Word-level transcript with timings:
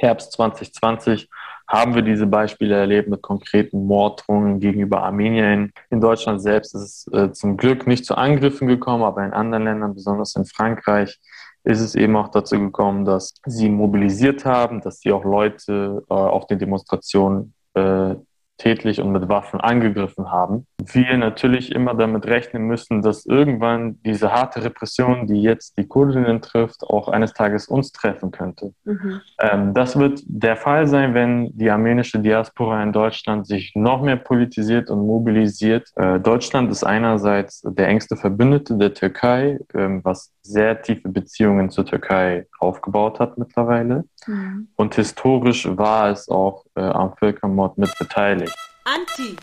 Herbst 0.00 0.32
2020 0.32 1.28
haben 1.66 1.94
wir 1.94 2.02
diese 2.02 2.26
Beispiele 2.26 2.76
erlebt 2.76 3.08
mit 3.08 3.20
konkreten 3.20 3.86
Morddrohungen 3.86 4.58
gegenüber 4.58 5.02
Armenien. 5.02 5.72
In 5.90 6.00
Deutschland 6.00 6.40
selbst 6.40 6.74
ist 6.74 7.06
es 7.08 7.12
äh, 7.12 7.32
zum 7.32 7.56
Glück 7.56 7.86
nicht 7.86 8.06
zu 8.06 8.16
Angriffen 8.16 8.68
gekommen, 8.68 9.02
aber 9.02 9.24
in 9.24 9.32
anderen 9.32 9.64
Ländern, 9.64 9.94
besonders 9.94 10.34
in 10.36 10.46
Frankreich, 10.46 11.18
ist 11.64 11.80
es 11.80 11.94
eben 11.94 12.16
auch 12.16 12.28
dazu 12.28 12.58
gekommen, 12.58 13.04
dass 13.04 13.34
sie 13.44 13.68
mobilisiert 13.68 14.46
haben, 14.46 14.80
dass 14.80 15.00
sie 15.00 15.12
auch 15.12 15.24
Leute 15.24 16.02
äh, 16.08 16.14
auf 16.14 16.46
den 16.46 16.58
Demonstrationen 16.58 17.52
äh, 17.74 18.14
tätlich 18.58 19.00
und 19.00 19.12
mit 19.12 19.28
Waffen 19.28 19.60
angegriffen 19.60 20.30
haben. 20.30 20.66
Wir 20.84 21.16
natürlich 21.16 21.72
immer 21.72 21.94
damit 21.94 22.26
rechnen 22.26 22.64
müssen, 22.64 23.02
dass 23.02 23.24
irgendwann 23.24 23.98
diese 24.04 24.32
harte 24.32 24.62
Repression, 24.64 25.26
die 25.26 25.40
jetzt 25.42 25.78
die 25.78 25.86
Kurdinnen 25.86 26.42
trifft, 26.42 26.82
auch 26.82 27.08
eines 27.08 27.32
Tages 27.32 27.68
uns 27.68 27.92
treffen 27.92 28.30
könnte. 28.30 28.72
Mhm. 28.84 29.20
Ähm, 29.40 29.74
das 29.74 29.98
wird 29.98 30.22
der 30.26 30.56
Fall 30.56 30.86
sein, 30.86 31.14
wenn 31.14 31.56
die 31.56 31.70
armenische 31.70 32.18
Diaspora 32.18 32.82
in 32.82 32.92
Deutschland 32.92 33.46
sich 33.46 33.72
noch 33.74 34.02
mehr 34.02 34.16
politisiert 34.16 34.90
und 34.90 35.06
mobilisiert. 35.06 35.88
Äh, 35.96 36.20
Deutschland 36.20 36.70
ist 36.70 36.84
einerseits 36.84 37.62
der 37.64 37.88
engste 37.88 38.16
Verbündete 38.16 38.76
der 38.76 38.92
Türkei, 38.92 39.58
ähm, 39.74 40.00
was 40.04 40.32
sehr 40.42 40.82
tiefe 40.82 41.08
Beziehungen 41.08 41.70
zur 41.70 41.84
Türkei 41.84 42.46
aufgebaut 42.58 43.20
hat 43.20 43.38
mittlerweile. 43.38 44.04
Mhm. 44.26 44.68
Und 44.76 44.94
historisch 44.94 45.68
war 45.76 46.10
es 46.10 46.28
auch 46.28 46.64
äh, 46.78 46.90
am 46.90 47.14
Völkermord 47.18 47.76
mit 47.76 47.90
beteiligt. 47.98 48.54
Anti. 48.84 49.36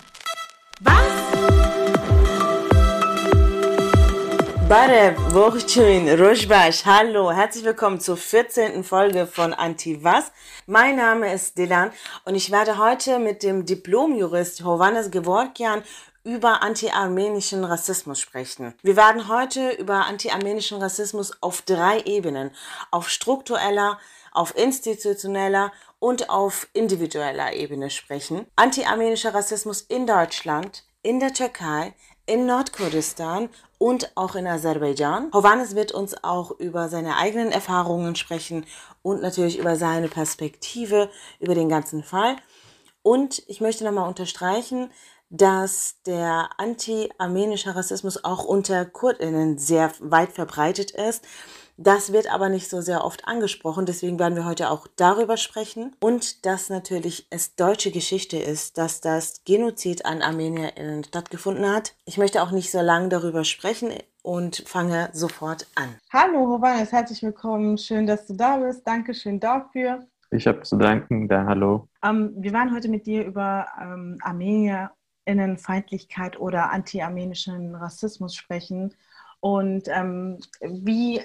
Was? 0.82 1.26
Barev, 4.68 5.16
Wochchuin, 5.36 6.10
Rojbash, 6.10 6.86
hallo, 6.86 7.32
herzlich 7.32 7.64
willkommen 7.64 8.00
zur 8.00 8.18
14. 8.18 8.84
Folge 8.84 9.28
von 9.28 9.54
Anti 9.54 10.04
Was. 10.04 10.32
Mein 10.66 10.96
Name 10.96 11.32
ist 11.32 11.58
Dilan 11.60 11.92
und 12.24 12.34
ich 12.34 12.52
werde 12.52 12.80
heute 12.80 13.20
mit 13.20 13.44
dem 13.44 13.66
Diplomjurist 13.66 14.64
Hovannes 14.64 15.12
Gevorkian 15.12 15.84
über 16.24 16.64
anti-armenischen 16.64 17.64
Rassismus 17.64 18.20
sprechen. 18.20 18.74
Wir 18.82 18.96
werden 18.96 19.28
heute 19.28 19.70
über 19.70 20.08
anti-armenischen 20.08 20.82
Rassismus 20.82 21.32
auf 21.42 21.62
drei 21.62 22.00
Ebenen, 22.02 22.50
auf 22.90 23.10
struktureller, 23.10 24.00
auf 24.32 24.58
institutioneller 24.58 25.72
und 26.06 26.30
auf 26.30 26.68
individueller 26.74 27.54
Ebene 27.54 27.90
sprechen. 27.90 28.46
Anti-armenischer 28.56 29.34
Rassismus 29.34 29.82
in 29.82 30.06
Deutschland, 30.06 30.84
in 31.02 31.20
der 31.20 31.34
Türkei, 31.34 31.96
in 32.28 32.46
Nordkurdistan 32.46 33.50
und 33.80 34.12
auch 34.14 34.36
in 34.36 34.46
Aserbaidschan. 34.46 35.32
Hovannes 35.34 35.76
wird 35.76 35.94
uns 35.94 36.24
auch 36.24 36.52
über 36.60 36.90
seine 36.90 37.18
eigenen 37.18 37.52
Erfahrungen 37.52 38.16
sprechen 38.16 38.68
und 39.02 39.24
natürlich 39.24 39.58
über 39.58 39.78
seine 39.78 40.08
Perspektive 40.08 41.10
über 41.40 41.56
den 41.56 41.70
ganzen 41.70 42.04
Fall. 42.04 42.36
Und 43.02 43.42
ich 43.48 43.60
möchte 43.60 43.84
nochmal 43.84 44.08
unterstreichen, 44.08 44.92
dass 45.32 45.96
der 46.06 46.50
anti-armenische 46.58 47.76
Rassismus 47.76 48.24
auch 48.24 48.44
unter 48.44 48.86
Kurdinnen 48.86 49.58
sehr 49.58 49.92
weit 50.02 50.34
verbreitet 50.34 50.92
ist. 50.92 51.26
Das 51.78 52.14
wird 52.14 52.34
aber 52.34 52.48
nicht 52.48 52.70
so 52.70 52.80
sehr 52.80 53.04
oft 53.04 53.28
angesprochen, 53.28 53.86
deswegen 53.86 54.18
werden 54.18 54.38
wir 54.38 54.46
heute 54.46 54.70
auch 54.70 54.88
darüber 54.96 55.36
sprechen. 55.36 55.94
Und 56.00 56.46
dass 56.46 56.70
natürlich 56.70 57.28
es 57.32 57.56
deutsche 57.56 57.92
Geschichte 57.92 58.38
ist, 58.38 58.78
dass 58.78 59.02
das 59.02 59.44
Genozid 59.44 60.06
an 60.06 60.22
ArmenierInnen 60.22 61.04
stattgefunden 61.04 61.70
hat. 61.70 61.94
Ich 62.06 62.18
möchte 62.18 62.42
auch 62.42 62.52
nicht 62.52 62.72
so 62.72 62.80
lange 62.80 63.10
darüber 63.10 63.44
sprechen 63.44 63.92
und 64.22 64.64
fange 64.66 65.10
sofort 65.12 65.68
an. 65.76 65.90
Hallo, 66.14 66.48
Hovanes, 66.48 66.94
herzlich 66.94 67.22
willkommen. 67.22 67.78
Schön, 67.78 68.08
dass 68.08 68.26
du 68.26 68.36
da 68.36 68.56
bist. 68.56 68.88
Dankeschön 68.88 69.42
dafür. 69.42 70.08
Ich 70.32 70.48
habe 70.48 70.62
zu 70.62 70.78
danken. 70.78 71.28
Da, 71.28 71.46
hallo. 71.46 71.90
Ähm, 72.04 72.34
wir 72.38 72.54
waren 72.54 72.74
heute 72.74 72.88
mit 72.88 73.06
dir 73.06 73.26
über 73.26 73.68
ähm, 73.82 74.18
Armenierinnenfeindlichkeit 74.22 76.40
oder 76.40 76.72
anti-armenischen 76.72 77.76
Rassismus 77.76 78.34
sprechen. 78.34 78.94
Und 79.42 79.90
ähm, 79.90 80.40
wie 80.62 81.22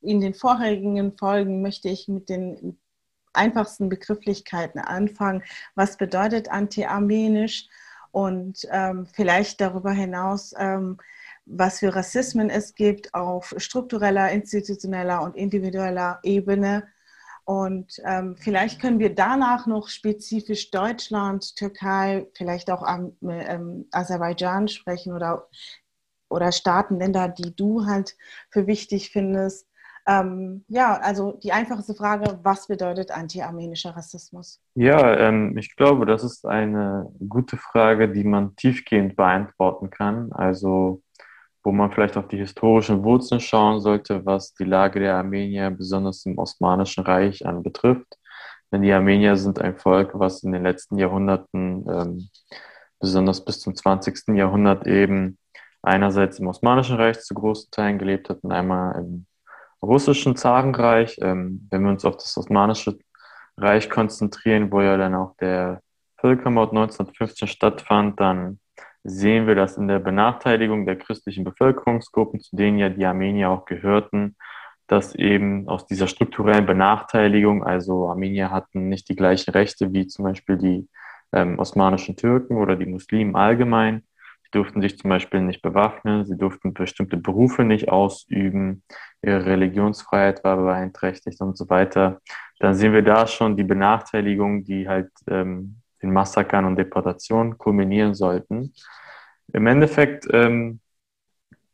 in 0.00 0.20
den 0.20 0.34
vorherigen 0.34 1.16
Folgen 1.16 1.62
möchte 1.62 1.88
ich 1.88 2.08
mit 2.08 2.28
den 2.28 2.78
einfachsten 3.32 3.88
Begrifflichkeiten 3.88 4.80
anfangen. 4.80 5.42
Was 5.74 5.96
bedeutet 5.96 6.50
anti-armenisch? 6.50 7.68
Und 8.10 8.66
ähm, 8.70 9.06
vielleicht 9.06 9.60
darüber 9.60 9.92
hinaus, 9.92 10.54
ähm, 10.58 10.98
was 11.44 11.80
für 11.80 11.94
Rassismen 11.94 12.50
es 12.50 12.74
gibt 12.74 13.14
auf 13.14 13.54
struktureller, 13.58 14.30
institutioneller 14.30 15.22
und 15.22 15.36
individueller 15.36 16.18
Ebene. 16.22 16.88
Und 17.44 18.00
ähm, 18.04 18.36
vielleicht 18.36 18.80
können 18.80 18.98
wir 18.98 19.14
danach 19.14 19.66
noch 19.66 19.88
spezifisch 19.88 20.70
Deutschland, 20.70 21.56
Türkei, 21.56 22.26
vielleicht 22.34 22.70
auch 22.70 22.86
ähm, 23.22 23.88
Aserbaidschan 23.90 24.68
sprechen 24.68 25.14
oder, 25.14 25.48
oder 26.28 26.52
Staaten, 26.52 26.98
Länder, 26.98 27.28
die 27.28 27.56
du 27.56 27.86
halt 27.86 28.16
für 28.50 28.66
wichtig 28.66 29.10
findest. 29.10 29.66
Ähm, 30.08 30.64
ja, 30.68 30.94
also 30.96 31.32
die 31.42 31.52
einfachste 31.52 31.94
Frage, 31.94 32.38
was 32.42 32.66
bedeutet 32.66 33.10
anti-armenischer 33.10 33.90
Rassismus? 33.90 34.58
Ja, 34.74 35.18
ähm, 35.18 35.56
ich 35.58 35.76
glaube, 35.76 36.06
das 36.06 36.24
ist 36.24 36.46
eine 36.46 37.12
gute 37.28 37.58
Frage, 37.58 38.08
die 38.08 38.24
man 38.24 38.56
tiefgehend 38.56 39.16
beantworten 39.16 39.90
kann. 39.90 40.32
Also 40.32 41.02
wo 41.68 41.72
man 41.72 41.92
vielleicht 41.92 42.16
auf 42.16 42.28
die 42.28 42.38
historischen 42.38 43.04
Wurzeln 43.04 43.42
schauen 43.42 43.80
sollte, 43.80 44.24
was 44.24 44.54
die 44.54 44.64
Lage 44.64 45.00
der 45.00 45.16
Armenier 45.16 45.70
besonders 45.70 46.24
im 46.24 46.38
Osmanischen 46.38 47.04
Reich 47.04 47.44
anbetrifft. 47.44 48.16
Denn 48.72 48.80
die 48.80 48.92
Armenier 48.92 49.36
sind 49.36 49.60
ein 49.60 49.76
Volk, 49.76 50.12
was 50.14 50.42
in 50.42 50.52
den 50.52 50.62
letzten 50.62 50.96
Jahrhunderten, 50.96 51.84
ähm, 51.90 52.28
besonders 53.00 53.44
bis 53.44 53.60
zum 53.60 53.74
20. 53.74 54.34
Jahrhundert 54.34 54.86
eben 54.86 55.36
einerseits 55.82 56.38
im 56.38 56.46
Osmanischen 56.46 56.96
Reich 56.96 57.20
zu 57.20 57.34
großen 57.34 57.70
Teilen 57.70 57.98
gelebt 57.98 58.30
hat 58.30 58.42
und 58.42 58.52
einmal 58.52 58.98
im 58.98 59.26
russischen 59.82 60.36
Zarenreich. 60.36 61.18
Ähm, 61.20 61.68
wenn 61.70 61.82
wir 61.82 61.90
uns 61.90 62.04
auf 62.04 62.16
das 62.16 62.36
Osmanische 62.36 62.98
Reich 63.56 63.90
konzentrieren, 63.90 64.70
wo 64.70 64.80
ja 64.80 64.96
dann 64.96 65.14
auch 65.14 65.34
der 65.40 65.80
Völkermord 66.20 66.70
1915 66.70 67.48
stattfand, 67.48 68.20
dann 68.20 68.60
sehen 69.04 69.46
wir, 69.46 69.54
dass 69.54 69.76
in 69.76 69.88
der 69.88 69.98
Benachteiligung 69.98 70.86
der 70.86 70.96
christlichen 70.96 71.44
Bevölkerungsgruppen, 71.44 72.40
zu 72.40 72.56
denen 72.56 72.78
ja 72.78 72.88
die 72.88 73.06
Armenier 73.06 73.50
auch 73.50 73.64
gehörten, 73.64 74.36
dass 74.86 75.14
eben 75.14 75.68
aus 75.68 75.86
dieser 75.86 76.06
strukturellen 76.06 76.66
Benachteiligung, 76.66 77.62
also 77.62 78.08
Armenier 78.08 78.50
hatten 78.50 78.88
nicht 78.88 79.08
die 79.08 79.16
gleichen 79.16 79.50
Rechte 79.50 79.92
wie 79.92 80.06
zum 80.06 80.24
Beispiel 80.24 80.56
die 80.56 80.88
ähm, 81.32 81.58
osmanischen 81.58 82.16
Türken 82.16 82.56
oder 82.56 82.74
die 82.74 82.86
Muslimen 82.86 83.36
allgemein, 83.36 84.02
Sie 84.48 84.58
durften 84.58 84.80
sich 84.80 84.98
zum 84.98 85.10
Beispiel 85.10 85.42
nicht 85.42 85.60
bewaffnen, 85.60 86.24
sie 86.24 86.38
durften 86.38 86.72
bestimmte 86.72 87.18
Berufe 87.18 87.64
nicht 87.64 87.90
ausüben, 87.90 88.82
ihre 89.20 89.44
Religionsfreiheit 89.44 90.42
war 90.42 90.56
beeinträchtigt 90.56 91.38
und 91.42 91.58
so 91.58 91.68
weiter. 91.68 92.22
Dann 92.58 92.74
sehen 92.74 92.94
wir 92.94 93.02
da 93.02 93.26
schon 93.26 93.58
die 93.58 93.64
Benachteiligung, 93.64 94.64
die 94.64 94.88
halt 94.88 95.10
ähm, 95.28 95.82
in 96.00 96.12
Massakern 96.12 96.64
und 96.64 96.76
Deportationen 96.76 97.58
kulminieren 97.58 98.14
sollten. 98.14 98.72
Im 99.52 99.66
Endeffekt 99.66 100.26
ähm, 100.32 100.80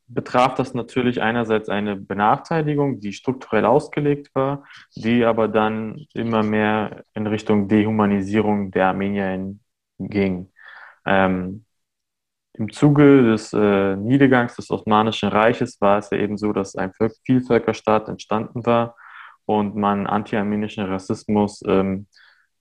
betraf 0.09 0.57
das 0.57 0.75
natürlich 0.75 1.23
einerseits 1.23 1.69
eine 1.69 1.95
Benachteiligung, 1.95 2.99
die 2.99 3.13
strukturell 3.13 3.67
ausgelegt 3.67 4.35
war, 4.35 4.65
die 4.97 5.25
aber 5.25 5.47
dann 5.47 6.07
immer 6.13 6.43
mehr 6.43 7.05
in 7.15 7.29
Richtung 7.29 7.69
Dehumanisierung 7.69 8.73
der 8.73 8.89
Armenier 8.89 9.55
ging. 9.99 10.51
Ähm, 11.07 11.65
im 12.57 12.73
Zuge 12.73 13.23
des 13.23 13.53
äh, 13.53 13.97
Niedergangs 13.97 14.57
des 14.57 14.71
Osmanischen 14.71 15.29
Reiches 15.29 15.81
war 15.81 15.99
es 15.99 16.11
ja 16.11 16.19
eben 16.19 16.39
so, 16.39 16.53
dass 16.53 16.77
ein 16.77 16.93
Vielvölkerstaat 17.25 18.09
entstanden 18.09 18.65
war 18.65 18.97
und 19.45 19.75
man 19.77 20.07
anti-armenischen 20.07 20.85
Rassismus 20.85 21.63
ähm, 21.67 22.07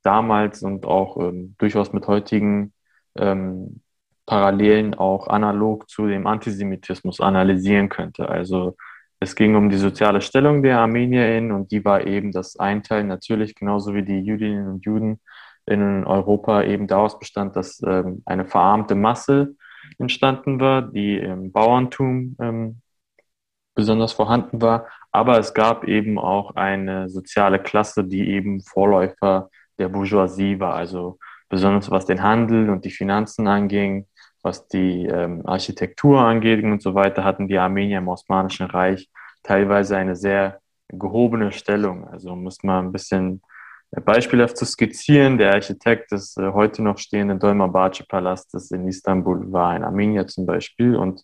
damals 0.01 0.63
und 0.63 0.85
auch 0.85 1.17
ähm, 1.17 1.55
durchaus 1.59 1.93
mit 1.93 2.07
heutigen 2.07 2.73
ähm, 3.15 3.81
Parallelen 4.25 4.95
auch 4.95 5.27
analog 5.27 5.89
zu 5.89 6.07
dem 6.07 6.27
Antisemitismus 6.27 7.19
analysieren 7.21 7.89
könnte. 7.89 8.29
Also 8.29 8.75
es 9.19 9.35
ging 9.35 9.55
um 9.55 9.69
die 9.69 9.77
soziale 9.77 10.21
Stellung 10.21 10.63
der 10.63 10.79
ArmenierInnen 10.79 11.51
und 11.51 11.71
die 11.71 11.85
war 11.85 12.05
eben 12.07 12.31
das 12.31 12.57
Einteilen 12.57 13.07
natürlich 13.07 13.53
genauso 13.55 13.93
wie 13.93 14.03
die 14.03 14.19
Jüdinnen 14.19 14.67
und 14.67 14.85
Juden 14.85 15.19
in 15.65 16.03
Europa 16.05 16.63
eben 16.63 16.87
daraus 16.87 17.19
bestand, 17.19 17.55
dass 17.55 17.81
ähm, 17.85 18.23
eine 18.25 18.45
verarmte 18.45 18.95
Masse 18.95 19.55
entstanden 19.97 20.59
war, 20.59 20.81
die 20.81 21.17
im 21.17 21.51
Bauerntum 21.51 22.35
ähm, 22.39 22.81
besonders 23.75 24.13
vorhanden 24.13 24.61
war. 24.61 24.87
Aber 25.11 25.39
es 25.39 25.53
gab 25.53 25.83
eben 25.85 26.19
auch 26.19 26.55
eine 26.55 27.09
soziale 27.09 27.59
Klasse, 27.59 28.03
die 28.03 28.29
eben 28.29 28.61
Vorläufer 28.61 29.49
der 29.77 29.89
Bourgeoisie 29.89 30.59
war, 30.59 30.75
also 30.75 31.17
besonders 31.49 31.89
was 31.89 32.05
den 32.05 32.23
Handel 32.23 32.69
und 32.69 32.85
die 32.85 32.91
Finanzen 32.91 33.47
anging, 33.47 34.07
was 34.41 34.67
die 34.67 35.05
ähm, 35.05 35.45
Architektur 35.45 36.19
angeht 36.19 36.63
und 36.63 36.81
so 36.81 36.95
weiter, 36.95 37.23
hatten 37.23 37.47
die 37.47 37.57
Armenier 37.57 37.99
im 37.99 38.07
Osmanischen 38.07 38.67
Reich 38.67 39.09
teilweise 39.43 39.97
eine 39.97 40.15
sehr 40.15 40.59
gehobene 40.89 41.51
Stellung. 41.51 42.07
Also 42.07 42.35
muss 42.35 42.63
man 42.63 42.87
ein 42.87 42.91
bisschen 42.91 43.41
beispielhaft 44.01 44.57
zu 44.57 44.65
skizzieren, 44.65 45.37
der 45.37 45.53
Architekt 45.53 46.11
des 46.11 46.35
äh, 46.37 46.51
heute 46.51 46.81
noch 46.81 46.97
stehenden 46.97 47.39
Dolmabahce-Palastes 47.39 48.71
in 48.71 48.87
Istanbul 48.87 49.51
war 49.51 49.69
ein 49.69 49.83
Armenier 49.83 50.27
zum 50.27 50.45
Beispiel 50.45 50.95
und 50.95 51.21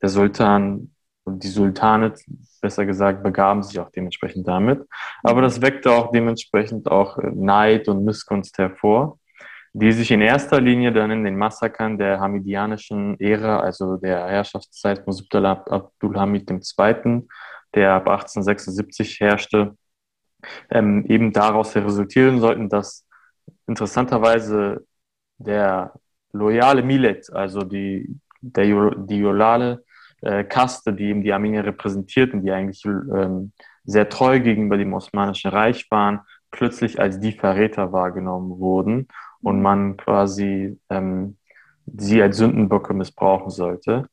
der 0.00 0.08
Sultan 0.08 0.90
und 1.24 1.44
die 1.44 1.48
Sultane, 1.48 2.14
besser 2.62 2.86
gesagt, 2.86 3.22
begaben 3.22 3.62
sich 3.62 3.78
auch 3.78 3.90
dementsprechend 3.90 4.48
damit. 4.48 4.86
Aber 5.22 5.42
das 5.42 5.60
weckte 5.60 5.92
auch 5.92 6.10
dementsprechend 6.10 6.90
auch 6.90 7.18
äh, 7.18 7.30
Neid 7.34 7.88
und 7.88 8.04
Missgunst 8.04 8.56
hervor, 8.58 9.18
die 9.74 9.92
sich 9.92 10.10
in 10.10 10.22
erster 10.22 10.60
Linie 10.60 10.92
dann 10.92 11.10
in 11.10 11.24
den 11.24 11.36
Massakern 11.36 11.98
der 11.98 12.18
hamidianischen 12.20 13.20
Ära, 13.20 13.60
also 13.60 13.96
der 13.98 14.26
Herrschaftszeit 14.26 15.04
von 15.04 15.12
Sultan 15.12 15.44
Abdulhamid 15.44 16.50
II., 16.50 17.28
der 17.74 17.92
ab 17.92 18.08
1876 18.08 19.20
herrschte, 19.20 19.76
ähm, 20.70 21.04
eben 21.06 21.32
daraus 21.32 21.74
resultieren 21.76 22.40
sollten, 22.40 22.68
dass 22.68 23.06
interessanterweise 23.66 24.86
der 25.38 25.92
loyale 26.32 26.82
Millet, 26.82 27.32
also 27.32 27.62
die, 27.62 28.16
der, 28.40 28.94
die 28.96 29.20
loyale 29.20 29.84
äh, 30.20 30.44
Kaste, 30.44 30.92
die 30.92 31.04
eben 31.04 31.22
die 31.22 31.32
Armenier 31.32 31.64
repräsentierten, 31.64 32.42
die 32.42 32.50
eigentlich 32.50 32.84
ähm, 32.84 33.52
sehr 33.84 34.08
treu 34.08 34.40
gegenüber 34.40 34.76
dem 34.76 34.92
Osmanischen 34.92 35.50
Reich 35.50 35.86
waren, 35.90 36.20
plötzlich 36.50 37.00
als 37.00 37.20
die 37.20 37.32
Verräter 37.32 37.92
wahrgenommen 37.92 38.58
wurden 38.58 39.08
und 39.42 39.62
man 39.62 39.96
quasi 39.96 40.78
ähm, 40.90 41.36
sie 41.86 42.22
als 42.22 42.36
Sündenböcke 42.36 42.94
missbrauchen 42.94 43.50
sollte. 43.50 44.08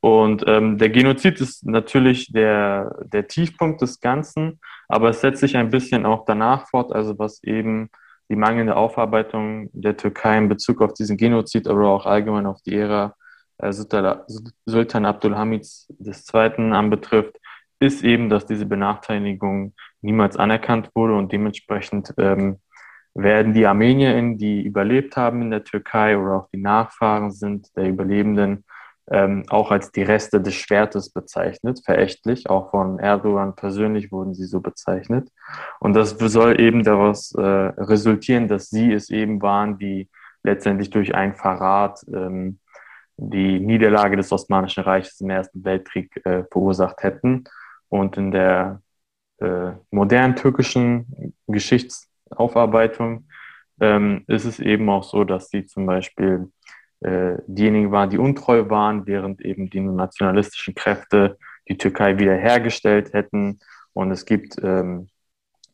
Und 0.00 0.44
ähm, 0.46 0.78
der 0.78 0.90
Genozid 0.90 1.40
ist 1.40 1.66
natürlich 1.66 2.32
der, 2.32 2.96
der 3.04 3.26
Tiefpunkt 3.26 3.82
des 3.82 4.00
Ganzen, 4.00 4.60
aber 4.88 5.10
es 5.10 5.20
setzt 5.20 5.40
sich 5.40 5.56
ein 5.56 5.70
bisschen 5.70 6.06
auch 6.06 6.24
danach 6.24 6.68
fort, 6.68 6.92
also 6.92 7.18
was 7.18 7.42
eben 7.44 7.90
die 8.30 8.36
mangelnde 8.36 8.76
Aufarbeitung 8.76 9.70
der 9.72 9.96
Türkei 9.96 10.36
in 10.38 10.48
Bezug 10.48 10.82
auf 10.82 10.94
diesen 10.94 11.16
Genozid, 11.16 11.68
aber 11.68 11.88
auch 11.88 12.06
allgemein 12.06 12.46
auf 12.46 12.60
die 12.62 12.74
Ära 12.74 13.14
äh, 13.58 13.72
Sultan 13.72 15.06
Abdulhamids 15.06 15.88
II. 16.00 16.72
anbetrifft, 16.72 17.36
ist 17.80 18.02
eben, 18.02 18.28
dass 18.28 18.46
diese 18.46 18.66
Benachteiligung 18.66 19.74
niemals 20.00 20.36
anerkannt 20.36 20.90
wurde 20.94 21.14
und 21.14 21.32
dementsprechend 21.32 22.12
ähm, 22.18 22.58
werden 23.14 23.52
die 23.52 23.66
Armenier, 23.66 24.20
die 24.36 24.62
überlebt 24.62 25.16
haben 25.16 25.42
in 25.42 25.50
der 25.50 25.64
Türkei 25.64 26.16
oder 26.16 26.36
auch 26.36 26.48
die 26.52 26.60
Nachfahren 26.60 27.30
sind 27.30 27.74
der 27.76 27.88
Überlebenden, 27.88 28.64
ähm, 29.10 29.44
auch 29.48 29.70
als 29.70 29.90
die 29.92 30.02
Reste 30.02 30.40
des 30.40 30.54
Schwertes 30.54 31.10
bezeichnet, 31.10 31.80
verächtlich. 31.84 32.48
Auch 32.50 32.70
von 32.70 32.98
Erdogan 32.98 33.54
persönlich 33.54 34.12
wurden 34.12 34.34
sie 34.34 34.44
so 34.44 34.60
bezeichnet. 34.60 35.30
Und 35.80 35.94
das 35.94 36.10
soll 36.10 36.60
eben 36.60 36.82
daraus 36.84 37.34
äh, 37.34 37.40
resultieren, 37.42 38.48
dass 38.48 38.68
sie 38.68 38.92
es 38.92 39.10
eben 39.10 39.40
waren, 39.40 39.78
die 39.78 40.08
letztendlich 40.42 40.90
durch 40.90 41.14
einen 41.14 41.34
Verrat 41.34 42.04
ähm, 42.12 42.58
die 43.16 43.58
Niederlage 43.58 44.16
des 44.16 44.30
Osmanischen 44.30 44.84
Reiches 44.84 45.20
im 45.20 45.30
Ersten 45.30 45.64
Weltkrieg 45.64 46.14
äh, 46.24 46.44
verursacht 46.50 47.02
hätten. 47.02 47.44
Und 47.88 48.16
in 48.16 48.30
der 48.30 48.82
äh, 49.38 49.72
modernen 49.90 50.36
türkischen 50.36 51.34
Geschichtsaufarbeitung 51.46 53.26
ähm, 53.80 54.24
ist 54.26 54.44
es 54.44 54.60
eben 54.60 54.88
auch 54.90 55.04
so, 55.04 55.24
dass 55.24 55.48
sie 55.48 55.64
zum 55.66 55.86
Beispiel 55.86 56.50
diejenigen 57.00 57.92
waren, 57.92 58.10
die 58.10 58.18
untreu 58.18 58.68
waren, 58.70 59.06
während 59.06 59.40
eben 59.40 59.70
die 59.70 59.80
nationalistischen 59.80 60.74
Kräfte 60.74 61.38
die 61.68 61.78
Türkei 61.78 62.18
wiederhergestellt 62.18 63.12
hätten. 63.12 63.60
Und 63.92 64.10
es 64.10 64.24
gibt 64.24 64.56
ähm, 64.62 65.08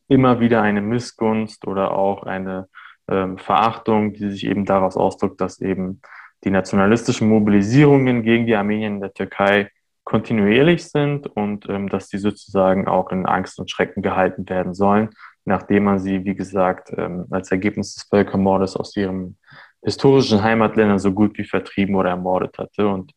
immer 0.07 0.39
wieder 0.39 0.61
eine 0.61 0.81
Missgunst 0.81 1.65
oder 1.67 1.91
auch 1.91 2.23
eine 2.23 2.67
ähm, 3.07 3.37
Verachtung, 3.37 4.13
die 4.13 4.29
sich 4.29 4.45
eben 4.45 4.65
daraus 4.65 4.97
ausdrückt, 4.97 5.41
dass 5.41 5.61
eben 5.61 6.01
die 6.43 6.51
nationalistischen 6.51 7.27
Mobilisierungen 7.29 8.23
gegen 8.23 8.45
die 8.45 8.55
Armenier 8.55 8.87
in 8.87 9.01
der 9.01 9.13
Türkei 9.13 9.69
kontinuierlich 10.03 10.87
sind 10.87 11.25
und 11.27 11.67
ähm, 11.67 11.89
dass 11.89 12.09
sie 12.09 12.19
sozusagen 12.19 12.87
auch 12.87 13.09
in 13.11 13.25
Angst 13.25 13.59
und 13.59 13.71
Schrecken 13.71 14.03
gehalten 14.03 14.47
werden 14.47 14.75
sollen, 14.75 15.09
nachdem 15.45 15.85
man 15.85 15.99
sie, 15.99 16.23
wie 16.25 16.35
gesagt, 16.35 16.93
ähm, 16.95 17.25
als 17.31 17.51
Ergebnis 17.51 17.95
des 17.95 18.03
Völkermordes 18.03 18.75
aus 18.75 18.95
ihrem 18.95 19.37
historischen 19.85 20.41
Heimatländern 20.41 20.99
so 20.99 21.13
gut 21.13 21.37
wie 21.37 21.45
vertrieben 21.45 21.95
oder 21.95 22.09
ermordet 22.09 22.57
hatte. 22.57 22.87
Und 22.87 23.13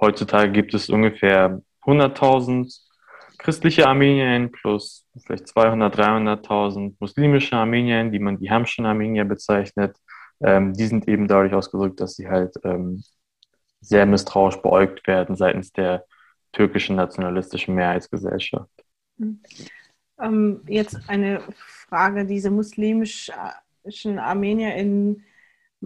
heutzutage 0.00 0.52
gibt 0.52 0.72
es 0.72 0.88
ungefähr 0.88 1.60
100.000 1.82 2.72
christliche 3.38 3.86
Armenier 3.86 4.48
plus 4.48 5.06
vielleicht 5.24 5.46
200.000, 5.46 6.46
300.000 6.46 6.94
muslimische 7.00 7.56
Armenier, 7.56 8.04
die 8.04 8.18
man 8.18 8.38
die 8.38 8.50
Hamschen 8.50 8.86
Armenier 8.86 9.24
bezeichnet. 9.24 9.96
Ähm, 10.40 10.72
die 10.72 10.86
sind 10.86 11.08
eben 11.08 11.28
dadurch 11.28 11.54
ausgedrückt, 11.54 12.00
dass 12.00 12.14
sie 12.14 12.28
halt 12.28 12.54
ähm, 12.64 13.02
sehr 13.80 14.06
misstrauisch 14.06 14.56
beäugt 14.56 15.06
werden 15.06 15.36
seitens 15.36 15.72
der 15.72 16.04
türkischen 16.52 16.96
nationalistischen 16.96 17.74
Mehrheitsgesellschaft. 17.74 18.70
Mhm. 19.16 19.40
Ähm, 20.18 20.62
jetzt 20.66 20.98
eine 21.08 21.42
Frage, 21.88 22.24
diese 22.24 22.50
muslimischen 22.50 24.18
Armenier 24.18 24.74
in 24.76 25.22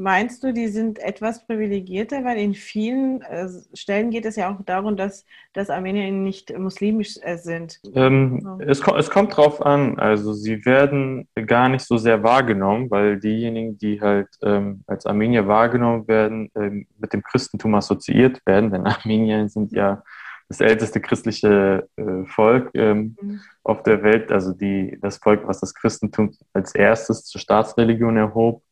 Meinst 0.01 0.43
du, 0.43 0.55
die 0.55 0.69
sind 0.69 0.99
etwas 0.99 1.47
privilegierter? 1.47 2.25
Weil 2.25 2.39
in 2.39 2.55
vielen 2.55 3.21
äh, 3.21 3.49
Stellen 3.75 4.11
geht 4.11 4.25
es 4.25 4.37
ja 4.37 4.51
auch 4.51 4.63
darum, 4.65 4.97
dass, 4.97 5.27
dass 5.53 5.69
Armenier 5.69 6.11
nicht 6.11 6.57
muslimisch 6.57 7.19
äh, 7.21 7.37
sind. 7.37 7.81
Ähm, 7.95 8.41
ja. 8.43 8.67
es, 8.67 8.81
es 8.81 9.11
kommt 9.11 9.37
drauf 9.37 9.65
an. 9.65 9.99
Also 9.99 10.33
sie 10.33 10.65
werden 10.65 11.29
gar 11.47 11.69
nicht 11.69 11.85
so 11.85 11.99
sehr 11.99 12.23
wahrgenommen, 12.23 12.91
weil 12.91 13.21
diejenigen, 13.21 13.77
die 13.77 14.01
halt 14.01 14.29
ähm, 14.43 14.83
als 14.87 15.05
Armenier 15.05 15.47
wahrgenommen 15.47 16.09
werden, 16.09 16.51
ähm, 16.55 16.87
mit 16.99 17.13
dem 17.13 17.23
Christentum 17.23 17.75
assoziiert 17.75 18.41
werden. 18.47 18.71
Denn 18.71 18.87
Armenier 18.87 19.51
sind 19.51 19.73
ja 19.73 20.03
das 20.49 20.61
älteste 20.61 21.01
christliche 21.01 21.89
äh, 21.97 22.25
Volk 22.25 22.71
ähm, 22.73 23.17
mhm. 23.21 23.41
auf 23.65 23.83
der 23.83 24.03
Welt, 24.03 24.33
also 24.33 24.53
die, 24.53 24.99
das 25.03 25.19
Volk, 25.19 25.47
was 25.47 25.61
das 25.61 25.75
Christentum 25.75 26.33
als 26.55 26.75
erstes 26.75 27.25
zur 27.25 27.41
Staatsreligion 27.41 28.17
erhob. 28.17 28.63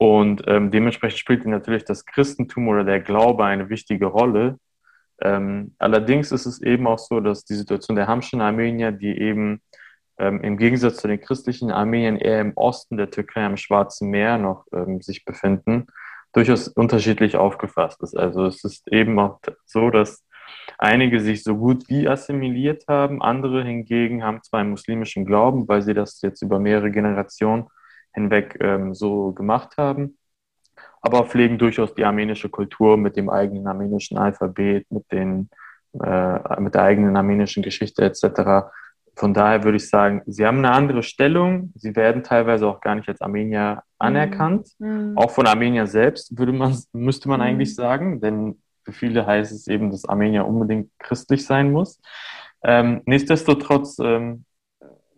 Und 0.00 0.44
ähm, 0.46 0.70
dementsprechend 0.70 1.18
spielt 1.18 1.44
natürlich 1.44 1.84
das 1.84 2.06
Christentum 2.06 2.68
oder 2.68 2.84
der 2.84 3.00
Glaube 3.00 3.44
eine 3.44 3.68
wichtige 3.68 4.06
Rolle. 4.06 4.58
Ähm, 5.20 5.74
allerdings 5.78 6.32
ist 6.32 6.46
es 6.46 6.62
eben 6.62 6.86
auch 6.86 6.98
so, 6.98 7.20
dass 7.20 7.44
die 7.44 7.54
Situation 7.54 7.96
der 7.96 8.06
Hamschen 8.06 8.40
Armenier, 8.40 8.92
die 8.92 9.20
eben 9.20 9.60
ähm, 10.18 10.40
im 10.40 10.56
Gegensatz 10.56 10.96
zu 10.96 11.08
den 11.08 11.20
christlichen 11.20 11.70
Armeniern 11.70 12.16
eher 12.16 12.40
im 12.40 12.54
Osten 12.56 12.96
der 12.96 13.10
Türkei 13.10 13.44
am 13.44 13.58
Schwarzen 13.58 14.08
Meer 14.08 14.38
noch 14.38 14.64
ähm, 14.72 15.02
sich 15.02 15.26
befinden, 15.26 15.88
durchaus 16.32 16.68
unterschiedlich 16.68 17.36
aufgefasst 17.36 18.02
ist. 18.02 18.16
Also 18.16 18.46
es 18.46 18.64
ist 18.64 18.90
eben 18.90 19.18
auch 19.18 19.38
so, 19.66 19.90
dass 19.90 20.24
einige 20.78 21.20
sich 21.20 21.44
so 21.44 21.58
gut 21.58 21.90
wie 21.90 22.08
assimiliert 22.08 22.84
haben, 22.88 23.20
andere 23.20 23.62
hingegen 23.64 24.24
haben 24.24 24.42
zwar 24.42 24.60
einen 24.60 24.70
muslimischen 24.70 25.26
Glauben, 25.26 25.68
weil 25.68 25.82
sie 25.82 25.92
das 25.92 26.22
jetzt 26.22 26.40
über 26.40 26.58
mehrere 26.58 26.90
Generationen 26.90 27.66
hinweg 28.12 28.56
ähm, 28.60 28.94
so 28.94 29.32
gemacht 29.32 29.76
haben, 29.76 30.18
aber 31.00 31.24
pflegen 31.24 31.58
durchaus 31.58 31.94
die 31.94 32.04
armenische 32.04 32.48
Kultur 32.48 32.96
mit 32.96 33.16
dem 33.16 33.30
eigenen 33.30 33.66
armenischen 33.66 34.18
Alphabet, 34.18 34.86
mit, 34.90 35.10
den, 35.12 35.50
äh, 36.02 36.60
mit 36.60 36.74
der 36.74 36.82
eigenen 36.82 37.16
armenischen 37.16 37.62
Geschichte 37.62 38.04
etc. 38.04 38.70
Von 39.16 39.34
daher 39.34 39.64
würde 39.64 39.76
ich 39.76 39.88
sagen, 39.88 40.22
sie 40.26 40.46
haben 40.46 40.58
eine 40.58 40.72
andere 40.72 41.02
Stellung. 41.02 41.72
Sie 41.74 41.94
werden 41.96 42.22
teilweise 42.22 42.66
auch 42.66 42.80
gar 42.80 42.94
nicht 42.94 43.08
als 43.08 43.20
Armenier 43.20 43.82
anerkannt. 43.98 44.68
Mhm. 44.78 45.12
Auch 45.16 45.30
von 45.30 45.46
Armenier 45.46 45.86
selbst 45.86 46.38
würde 46.38 46.52
man, 46.52 46.76
müsste 46.92 47.28
man 47.28 47.40
mhm. 47.40 47.46
eigentlich 47.46 47.74
sagen, 47.74 48.20
denn 48.20 48.60
für 48.84 48.92
viele 48.92 49.26
heißt 49.26 49.52
es 49.52 49.66
eben, 49.68 49.90
dass 49.90 50.06
Armenier 50.06 50.46
unbedingt 50.46 50.90
christlich 50.98 51.44
sein 51.44 51.70
muss. 51.70 52.00
Ähm, 52.62 53.02
nichtsdestotrotz 53.06 53.98
ähm, 53.98 54.44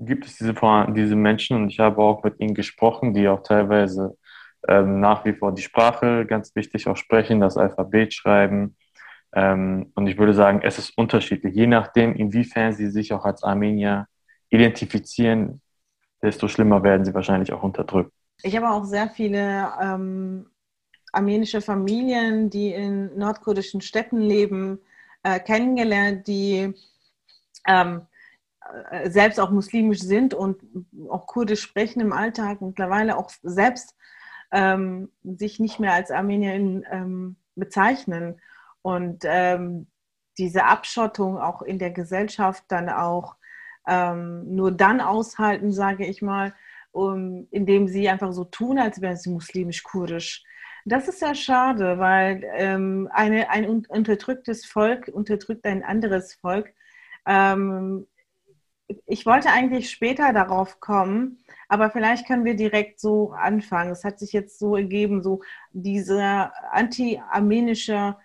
gibt 0.04 0.26
es 0.26 0.36
diese, 0.36 0.54
diese 0.94 1.16
Menschen 1.16 1.56
und 1.56 1.68
ich 1.68 1.78
habe 1.78 2.02
auch 2.02 2.22
mit 2.22 2.40
ihnen 2.40 2.54
gesprochen, 2.54 3.14
die 3.14 3.28
auch 3.28 3.42
teilweise 3.42 4.16
ähm, 4.68 5.00
nach 5.00 5.24
wie 5.24 5.32
vor 5.32 5.52
die 5.52 5.62
Sprache 5.62 6.26
ganz 6.26 6.54
wichtig 6.54 6.86
auch 6.86 6.96
sprechen, 6.96 7.40
das 7.40 7.56
Alphabet 7.56 8.14
schreiben. 8.14 8.76
Ähm, 9.34 9.92
und 9.94 10.06
ich 10.06 10.18
würde 10.18 10.34
sagen, 10.34 10.60
es 10.62 10.78
ist 10.78 10.96
unterschiedlich, 10.96 11.54
je 11.54 11.66
nachdem, 11.66 12.14
inwiefern 12.14 12.72
sie 12.72 12.90
sich 12.90 13.12
auch 13.12 13.24
als 13.24 13.42
Armenier 13.42 14.06
identifizieren, 14.50 15.60
desto 16.22 16.48
schlimmer 16.48 16.82
werden 16.82 17.04
sie 17.04 17.14
wahrscheinlich 17.14 17.52
auch 17.52 17.62
unterdrückt. 17.62 18.12
Ich 18.42 18.56
habe 18.56 18.70
auch 18.70 18.84
sehr 18.84 19.08
viele 19.08 19.72
ähm, 19.80 20.46
armenische 21.12 21.60
Familien, 21.60 22.50
die 22.50 22.72
in 22.72 23.16
nordkurdischen 23.18 23.80
Städten 23.80 24.20
leben, 24.20 24.80
äh, 25.22 25.40
kennengelernt, 25.40 26.26
die 26.26 26.74
ähm, 27.66 28.02
äh, 28.02 28.11
selbst 29.04 29.40
auch 29.40 29.50
muslimisch 29.50 30.00
sind 30.00 30.34
und 30.34 30.62
auch 31.08 31.26
kurdisch 31.26 31.62
sprechen 31.62 32.00
im 32.00 32.12
Alltag, 32.12 32.60
mittlerweile 32.60 33.16
auch 33.16 33.30
selbst 33.42 33.96
ähm, 34.50 35.10
sich 35.22 35.58
nicht 35.58 35.80
mehr 35.80 35.94
als 35.94 36.10
Armenierin 36.10 36.84
ähm, 36.90 37.36
bezeichnen. 37.54 38.40
Und 38.82 39.24
ähm, 39.24 39.86
diese 40.38 40.64
Abschottung 40.64 41.38
auch 41.38 41.62
in 41.62 41.78
der 41.78 41.90
Gesellschaft 41.90 42.64
dann 42.68 42.88
auch 42.88 43.36
ähm, 43.86 44.54
nur 44.54 44.70
dann 44.70 45.00
aushalten, 45.00 45.72
sage 45.72 46.06
ich 46.06 46.22
mal, 46.22 46.54
um, 46.92 47.48
indem 47.50 47.88
sie 47.88 48.08
einfach 48.08 48.32
so 48.32 48.44
tun, 48.44 48.78
als 48.78 49.00
wären 49.00 49.16
sie 49.16 49.30
muslimisch-kurdisch. 49.30 50.44
Das 50.84 51.08
ist 51.08 51.22
ja 51.22 51.34
schade, 51.34 51.98
weil 51.98 52.42
ähm, 52.54 53.08
eine, 53.12 53.50
ein 53.50 53.86
unterdrücktes 53.86 54.66
Volk 54.66 55.08
unterdrückt 55.08 55.64
ein 55.64 55.84
anderes 55.84 56.34
Volk. 56.34 56.74
Ähm, 57.24 58.06
ich 59.06 59.26
wollte 59.26 59.50
eigentlich 59.50 59.90
später 59.90 60.32
darauf 60.32 60.80
kommen, 60.80 61.38
aber 61.68 61.90
vielleicht 61.90 62.26
können 62.26 62.44
wir 62.44 62.56
direkt 62.56 63.00
so 63.00 63.32
anfangen. 63.32 63.90
Es 63.90 64.04
hat 64.04 64.18
sich 64.18 64.32
jetzt 64.32 64.58
so 64.58 64.76
ergeben, 64.76 65.22
so 65.22 65.42
dieser 65.72 66.52
anti-armenische 66.72 68.16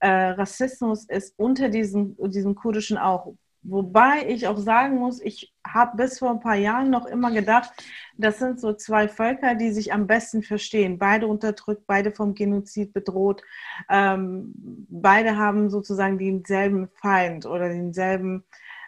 äh, 0.00 0.08
Rassismus 0.08 1.04
ist 1.04 1.34
unter 1.38 1.68
diesem, 1.68 2.16
diesem 2.30 2.54
kurdischen 2.54 2.98
auch. 2.98 3.34
Wobei 3.62 4.26
ich 4.26 4.46
auch 4.46 4.56
sagen 4.56 4.96
muss, 4.96 5.20
ich 5.20 5.52
habe 5.66 5.98
bis 5.98 6.18
vor 6.18 6.30
ein 6.30 6.40
paar 6.40 6.56
Jahren 6.56 6.88
noch 6.88 7.04
immer 7.04 7.30
gedacht, 7.30 7.70
das 8.16 8.38
sind 8.38 8.58
so 8.58 8.72
zwei 8.72 9.06
Völker, 9.06 9.54
die 9.54 9.70
sich 9.70 9.92
am 9.92 10.06
besten 10.06 10.42
verstehen. 10.42 10.98
Beide 10.98 11.26
unterdrückt, 11.26 11.86
beide 11.86 12.10
vom 12.10 12.34
Genozid 12.34 12.94
bedroht. 12.94 13.42
Ähm, 13.90 14.54
beide 14.88 15.36
haben 15.36 15.68
sozusagen 15.68 16.16
denselben 16.16 16.88
Feind 16.88 17.44
oder 17.44 17.68
denselben, 17.68 18.44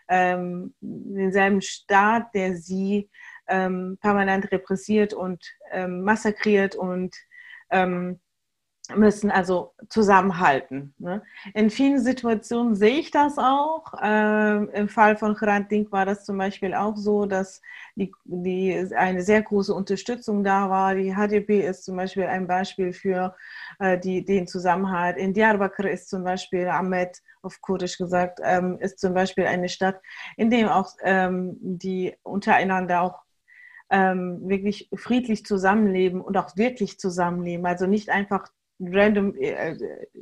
ähm, 0.08 0.74
denselben 0.80 1.60
Staat, 1.62 2.34
der 2.34 2.56
sie 2.56 3.10
ähm, 3.48 3.98
permanent 4.00 4.50
repressiert 4.52 5.14
und 5.14 5.44
ähm, 5.70 6.02
massakriert 6.02 6.74
und 6.76 7.16
ähm, 7.70 8.20
müssen 8.96 9.30
also 9.30 9.74
zusammenhalten. 9.88 10.94
Ne? 10.98 11.22
In 11.54 11.70
vielen 11.70 12.00
Situationen 12.00 12.74
sehe 12.74 12.98
ich 12.98 13.10
das 13.10 13.38
auch. 13.38 13.94
Ähm, 14.02 14.70
Im 14.72 14.88
Fall 14.88 15.16
von 15.16 15.34
Hrant 15.34 15.70
Dink 15.70 15.92
war 15.92 16.04
das 16.04 16.24
zum 16.24 16.36
Beispiel 16.36 16.74
auch 16.74 16.96
so, 16.96 17.26
dass 17.26 17.62
die, 17.94 18.12
die, 18.24 18.92
eine 18.96 19.22
sehr 19.22 19.42
große 19.42 19.72
Unterstützung 19.72 20.42
da 20.42 20.68
war. 20.68 20.94
Die 20.94 21.14
HDP 21.14 21.66
ist 21.66 21.84
zum 21.84 21.96
Beispiel 21.96 22.24
ein 22.24 22.46
Beispiel 22.46 22.92
für 22.92 23.36
äh, 23.78 23.98
die, 23.98 24.24
den 24.24 24.46
Zusammenhalt. 24.46 25.16
In 25.16 25.32
Diyarbakir 25.32 25.90
ist 25.90 26.08
zum 26.08 26.24
Beispiel 26.24 26.66
Ahmed, 26.68 27.22
auf 27.42 27.60
Kurdisch 27.60 27.98
gesagt, 27.98 28.40
ähm, 28.42 28.78
ist 28.80 29.00
zum 29.00 29.14
Beispiel 29.14 29.46
eine 29.46 29.68
Stadt, 29.68 30.00
in 30.36 30.50
dem 30.50 30.68
auch 30.68 30.90
ähm, 31.02 31.56
die 31.60 32.14
untereinander 32.22 33.02
auch 33.02 33.22
ähm, 33.90 34.48
wirklich 34.48 34.88
friedlich 34.94 35.44
zusammenleben 35.44 36.20
und 36.20 36.36
auch 36.36 36.56
wirklich 36.56 36.98
zusammenleben. 36.98 37.66
Also 37.66 37.86
nicht 37.86 38.10
einfach 38.10 38.48
random 38.90 39.34
äh, 39.36 39.76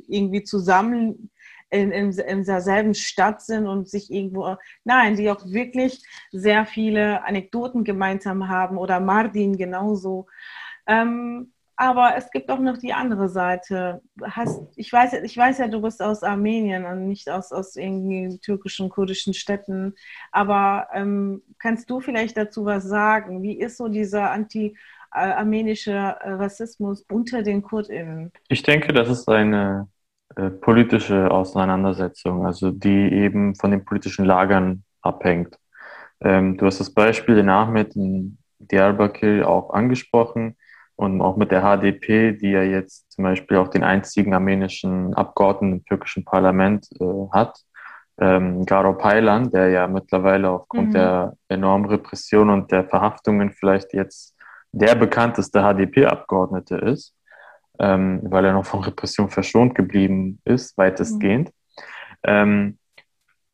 irgendwie 0.07 0.43
zusammen 0.43 1.31
in, 1.69 1.91
in, 1.91 2.11
in 2.11 2.43
derselben 2.43 2.93
Stadt 2.93 3.41
sind 3.41 3.65
und 3.65 3.89
sich 3.89 4.11
irgendwo, 4.11 4.57
nein, 4.83 5.15
die 5.15 5.31
auch 5.31 5.45
wirklich 5.45 6.03
sehr 6.31 6.65
viele 6.65 7.23
Anekdoten 7.23 7.83
gemeinsam 7.83 8.49
haben 8.49 8.77
oder 8.77 8.99
Mardin 8.99 9.57
genauso. 9.57 10.27
Ähm, 10.85 11.53
aber 11.77 12.15
es 12.15 12.29
gibt 12.29 12.51
auch 12.51 12.59
noch 12.59 12.77
die 12.77 12.93
andere 12.93 13.27
Seite. 13.27 14.01
Hast, 14.21 14.61
ich, 14.75 14.93
weiß, 14.93 15.13
ich 15.23 15.35
weiß 15.35 15.57
ja, 15.57 15.67
du 15.67 15.81
bist 15.81 15.99
aus 16.01 16.21
Armenien 16.21 16.85
und 16.85 17.07
nicht 17.07 17.27
aus, 17.27 17.51
aus 17.51 17.75
irgendwie 17.75 18.37
türkischen, 18.39 18.89
kurdischen 18.89 19.33
Städten. 19.33 19.95
Aber 20.31 20.89
ähm, 20.93 21.41
kannst 21.57 21.89
du 21.89 21.99
vielleicht 21.99 22.37
dazu 22.37 22.65
was 22.65 22.83
sagen? 22.83 23.41
Wie 23.41 23.59
ist 23.59 23.77
so 23.77 23.87
dieser 23.87 24.29
anti- 24.29 24.77
armenischer 25.11 26.17
Rassismus 26.23 27.05
unter 27.11 27.43
den 27.43 27.61
KurdInnen? 27.61 28.31
Ich 28.47 28.63
denke, 28.63 28.93
das 28.93 29.09
ist 29.09 29.29
eine 29.29 29.87
äh, 30.35 30.49
politische 30.49 31.29
Auseinandersetzung, 31.29 32.45
also 32.45 32.71
die 32.71 33.11
eben 33.11 33.55
von 33.55 33.71
den 33.71 33.83
politischen 33.83 34.25
Lagern 34.25 34.83
abhängt. 35.01 35.57
Ähm, 36.21 36.57
du 36.57 36.65
hast 36.65 36.79
das 36.79 36.93
Beispiel 36.93 37.37
in 37.37 37.49
Ahmed 37.49 37.95
in 37.95 38.37
Diyarbakir 38.59 39.47
auch 39.47 39.73
angesprochen 39.73 40.55
und 40.95 41.21
auch 41.21 41.35
mit 41.35 41.51
der 41.51 41.63
HDP, 41.63 42.33
die 42.33 42.51
ja 42.51 42.61
jetzt 42.61 43.11
zum 43.11 43.23
Beispiel 43.23 43.57
auch 43.57 43.67
den 43.67 43.83
einzigen 43.83 44.33
armenischen 44.33 45.13
Abgeordneten 45.15 45.79
im 45.79 45.85
türkischen 45.85 46.23
Parlament 46.23 46.87
äh, 46.99 47.05
hat. 47.31 47.59
Ähm, 48.19 48.65
Garo 48.65 48.93
Paylan, 48.93 49.49
der 49.49 49.69
ja 49.69 49.87
mittlerweile 49.87 50.51
aufgrund 50.51 50.89
mhm. 50.89 50.93
der 50.93 51.33
enormen 51.49 51.89
Repression 51.89 52.49
und 52.51 52.71
der 52.71 52.83
Verhaftungen 52.83 53.51
vielleicht 53.51 53.93
jetzt 53.93 54.35
der 54.71 54.95
bekannteste 54.95 55.61
HDP-Abgeordnete 55.61 56.75
ist, 56.75 57.13
ähm, 57.79 58.21
weil 58.23 58.45
er 58.45 58.53
noch 58.53 58.65
von 58.65 58.83
Repression 58.83 59.29
verschont 59.29 59.75
geblieben 59.75 60.39
ist, 60.45 60.77
weitestgehend. 60.77 61.49
Mhm. 61.49 61.53
Ähm, 62.23 62.77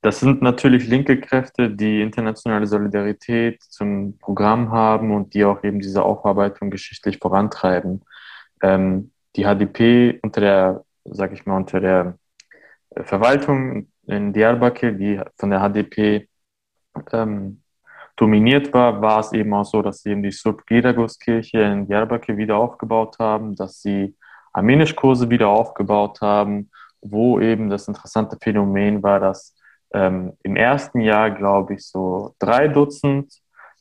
das 0.02 0.20
sind 0.20 0.42
natürlich 0.42 0.88
linke 0.88 1.20
Kräfte, 1.20 1.72
die 1.72 2.02
internationale 2.02 2.68
Solidarität 2.68 3.62
zum 3.64 4.18
Programm 4.20 4.72
haben 4.72 5.14
und 5.14 5.34
die 5.34 5.44
auch 5.44 5.64
eben 5.64 5.80
diese 5.80 6.04
Aufarbeitung 6.04 6.70
geschichtlich 6.70 7.18
vorantreiben. 7.18 8.04
Ähm, 8.62 9.12
die 9.36 9.44
HDP 9.44 10.20
unter 10.22 10.42
der, 10.42 10.86
sag 11.04 11.34
ich 11.34 11.46
mal, 11.46 11.58
unter 11.58 11.80
der 11.80 12.18
Verwaltung 12.96 13.92
in 14.06 14.34
Diyarbakir, 14.34 14.92
die 14.92 15.20
von 15.38 15.50
der 15.50 15.60
HDP 15.62 16.30
ähm, 17.12 17.62
dominiert 18.18 18.74
war, 18.74 19.02
war 19.02 19.20
es 19.20 19.32
eben 19.32 19.54
auch 19.54 19.64
so, 19.64 19.82
dass 19.82 20.02
sie 20.02 20.10
eben 20.10 20.24
die 20.24 20.32
Subgedagos-Kirche 20.32 21.60
in 21.60 21.88
Diyarbakir 21.88 22.36
wieder 22.36 22.58
aufgebaut 22.58 23.18
haben, 23.20 23.56
dass 23.56 23.82
sie 23.82 24.16
Armenischkurse 24.54 25.30
wieder 25.30 25.48
aufgebaut 25.50 26.20
haben, 26.20 26.72
wo 27.02 27.40
eben 27.40 27.70
das 27.70 27.88
interessante 27.88 28.38
Phänomen 28.42 29.04
war, 29.04 29.20
dass 29.20 29.56
ähm, 29.94 30.34
im 30.44 30.56
ersten 30.56 31.00
Jahr, 31.00 31.32
glaube 31.32 31.76
ich, 31.76 31.86
so 31.86 32.36
drei 32.40 32.68
Dutzend 32.68 33.34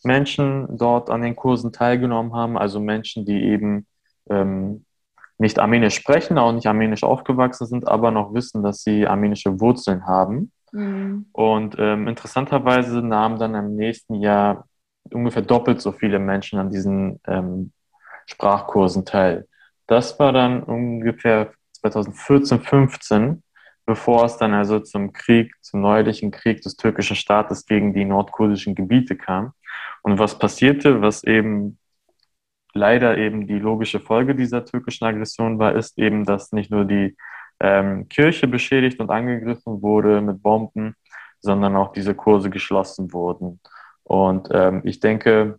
Menschen 0.05 0.69
dort 0.77 1.11
an 1.11 1.23
den 1.23 1.35
Kursen 1.35 1.73
teilgenommen 1.73 2.35
haben, 2.35 2.57
also 2.59 2.79
Menschen, 2.79 3.25
die 3.25 3.43
eben 3.43 3.87
ähm, 4.31 4.85
nicht 5.39 5.59
Armenisch 5.59 5.95
sprechen, 5.95 6.39
auch 6.39 6.53
nicht 6.53 6.67
Armenisch 6.67 7.03
aufgewachsen 7.03 7.67
sind, 7.67 7.89
aber 7.89 8.11
noch 8.11 8.35
wissen, 8.35 8.63
dass 8.63 8.83
sie 8.83 9.07
armenische 9.07 9.61
Wurzeln 9.61 10.07
haben. 10.07 10.53
Mhm. 10.77 11.27
Und 11.33 11.77
ähm, 11.79 12.07
interessanterweise 12.07 13.01
nahmen 13.01 13.39
dann 13.39 13.55
im 13.55 13.77
nächsten 13.77 14.17
Jahr 14.17 14.67
ungefähr 15.11 15.43
doppelt 15.43 15.81
so 15.81 15.93
viele 15.93 16.19
Menschen 16.19 16.59
an 16.59 16.71
diesen 16.71 17.19
ähm, 17.27 17.73
Sprachkursen 18.27 19.07
teil. 19.07 19.49
Das 19.87 20.19
war 20.19 20.33
dann 20.33 20.63
ungefähr 20.63 21.53
2014, 21.81 22.61
15, 22.61 23.43
bevor 23.87 24.25
es 24.25 24.37
dann 24.37 24.53
also 24.53 24.81
zum 24.81 25.15
Krieg, 25.15 25.55
zum 25.63 25.81
neuerlichen 25.81 26.31
Krieg 26.31 26.61
des 26.61 26.77
türkischen 26.77 27.17
Staates 27.17 27.65
gegen 27.65 27.95
die 27.95 28.05
nordkurdischen 28.05 28.75
Gebiete 28.75 29.17
kam. 29.17 29.53
Und 30.03 30.19
was 30.19 30.39
passierte, 30.39 31.01
was 31.01 31.25
eben 31.25 31.79
leider 32.75 33.17
eben 33.17 33.47
die 33.47 33.59
logische 33.59 34.01
Folge 34.01 34.35
dieser 34.35 34.67
türkischen 34.67 35.07
Aggression 35.07 35.59
war, 35.59 35.75
ist 35.75 35.99
eben, 35.99 36.27
dass 36.27 36.53
nicht 36.53 36.71
nur 36.71 36.85
die 36.85 37.17
ähm, 37.61 38.09
Kirche 38.09 38.47
beschädigt 38.47 39.01
und 39.01 39.11
angegriffen 39.11 39.83
wurde 39.83 40.21
mit 40.21 40.43
Bomben, 40.43 40.95
sondern 41.41 41.77
auch 41.77 41.93
diese 41.93 42.15
Kurse 42.15 42.51
geschlossen 42.51 43.13
wurden. 43.13 43.61
Und 44.05 44.49
ähm, 44.53 44.83
ich 44.85 45.01
denke, 45.01 45.59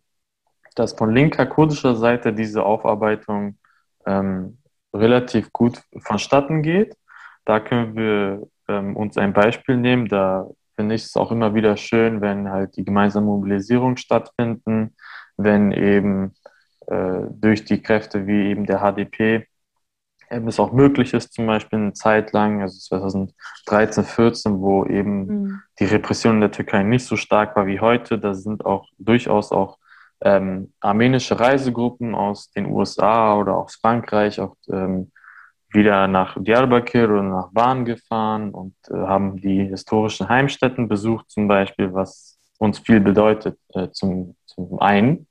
dass 0.76 0.94
von 0.94 1.14
linker 1.14 1.46
kurdischer 1.46 1.96
Seite 1.96 2.34
diese 2.34 2.64
Aufarbeitung 2.64 3.58
ähm, 4.06 4.60
relativ 4.94 5.52
gut 5.52 5.82
vonstatten 5.98 6.62
geht. 6.62 6.96
Da 7.46 7.60
können 7.60 7.96
wir 7.96 8.48
ähm, 8.68 8.96
uns 8.96 9.18
ein 9.18 9.34
Beispiel 9.34 9.78
nehmen. 9.78 10.08
Da 10.08 10.48
finde 10.76 10.96
ich 10.96 11.04
es 11.04 11.16
auch 11.16 11.32
immer 11.32 11.56
wieder 11.56 11.78
schön, 11.78 12.22
wenn 12.22 12.50
halt 12.50 12.78
die 12.78 12.86
gemeinsamen 12.86 13.28
Mobilisierungen 13.28 13.98
stattfinden, 13.98 14.96
wenn 15.36 15.72
eben 15.72 16.34
äh, 16.88 17.22
durch 17.32 17.66
die 17.66 17.82
Kräfte 17.82 18.28
wie 18.28 18.50
eben 18.50 18.66
der 18.66 18.80
HDP 18.80 19.48
ähm, 20.30 20.48
es 20.48 20.60
auch 20.60 20.72
möglich 20.72 21.14
ist, 21.14 21.34
zum 21.34 21.48
Beispiel 21.48 21.80
eine 21.80 21.94
Zeit 21.94 22.34
lang, 22.34 22.62
also 22.62 22.78
2013, 22.80 24.04
14, 24.04 24.60
wo 24.60 24.86
eben 24.86 25.26
mhm. 25.26 25.62
die 25.80 25.86
Repression 25.86 26.36
in 26.36 26.42
der 26.42 26.52
Türkei 26.52 26.84
nicht 26.84 27.06
so 27.06 27.16
stark 27.16 27.56
war 27.56 27.66
wie 27.66 27.80
heute, 27.80 28.20
da 28.20 28.34
sind 28.34 28.66
auch 28.66 28.88
durchaus 28.98 29.52
auch 29.52 29.78
ähm, 30.22 30.74
armenische 30.80 31.40
Reisegruppen 31.40 32.16
aus 32.16 32.52
den 32.52 32.66
USA 32.66 33.36
oder 33.36 33.56
aus 33.56 33.76
Frankreich 33.76 34.40
auch 34.40 34.56
ähm, 34.70 35.12
wieder 35.70 36.08
nach 36.08 36.36
Diyarbakir 36.40 37.10
oder 37.10 37.24
nach 37.24 37.50
Van 37.54 37.86
gefahren 37.86 38.52
und 38.52 38.76
äh, 38.90 38.96
haben 38.96 39.38
die 39.38 39.66
historischen 39.66 40.30
Heimstätten 40.30 40.88
besucht, 40.88 41.30
zum 41.30 41.48
Beispiel, 41.48 41.94
was 41.94 42.40
uns 42.58 42.80
viel 42.80 43.00
bedeutet, 43.00 43.60
äh, 43.74 43.90
zum, 43.92 44.36
zum 44.46 44.80
einen. 44.80 45.28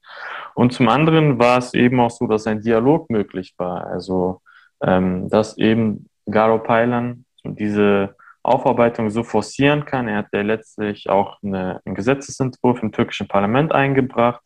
Und 0.55 0.73
zum 0.73 0.89
anderen 0.89 1.39
war 1.39 1.59
es 1.59 1.75
eben 1.75 2.01
auch 2.01 2.11
so, 2.11 2.27
dass 2.27 2.47
ein 2.47 2.61
Dialog 2.61 3.11
möglich 3.11 3.55
war. 3.59 3.87
Also 3.87 4.41
ähm, 4.83 5.29
dass 5.29 5.59
eben 5.59 6.09
Garo 6.27 6.59
Paylan 6.59 7.25
diese 7.45 8.17
Aufarbeitung 8.43 9.11
so 9.11 9.25
forcieren 9.25 9.85
kann. 9.85 10.09
Er 10.09 10.19
hat 10.19 10.29
ja 10.33 10.43
letztlich 10.43 11.09
auch 11.09 11.39
eine, 11.43 11.81
einen 11.85 11.95
Gesetzesentwurf 11.95 12.83
im 12.83 12.93
türkischen 12.93 13.29
Parlament 13.29 13.73
eingebracht 13.73 14.41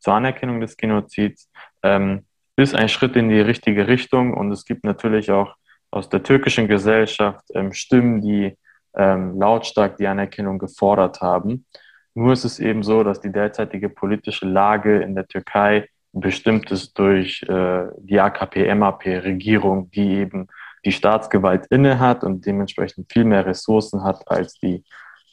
zur 0.00 0.14
Anerkennung 0.14 0.60
des 0.60 0.76
Genozids. 0.76 1.50
Ähm, 1.82 2.24
ist 2.56 2.74
ein 2.74 2.88
Schritt 2.88 3.16
in 3.16 3.28
die 3.28 3.40
richtige 3.40 3.88
Richtung 3.88 4.34
und 4.34 4.52
es 4.52 4.64
gibt 4.64 4.84
natürlich 4.84 5.30
auch 5.30 5.54
aus 5.90 6.08
der 6.08 6.22
türkischen 6.22 6.68
Gesellschaft 6.68 7.44
ähm, 7.54 7.72
Stimmen, 7.72 8.20
die 8.20 8.56
ähm, 8.94 9.38
lautstark 9.38 9.96
die 9.96 10.06
Anerkennung 10.06 10.58
gefordert 10.58 11.20
haben. 11.20 11.66
Nur 12.14 12.32
ist 12.32 12.44
es 12.44 12.58
eben 12.58 12.82
so, 12.82 13.04
dass 13.04 13.20
die 13.20 13.32
derzeitige 13.32 13.88
politische 13.88 14.46
Lage 14.46 15.00
in 15.00 15.14
der 15.14 15.26
Türkei 15.26 15.88
bestimmt 16.12 16.70
ist 16.70 16.98
durch 16.98 17.42
äh, 17.44 17.86
die 17.98 18.20
AKP-MAP-Regierung, 18.20 19.90
die 19.90 20.16
eben 20.16 20.46
die 20.84 20.92
Staatsgewalt 20.92 21.66
innehat 21.66 22.24
und 22.24 22.44
dementsprechend 22.44 23.10
viel 23.12 23.24
mehr 23.24 23.46
Ressourcen 23.46 24.02
hat 24.02 24.28
als 24.28 24.54
die 24.54 24.84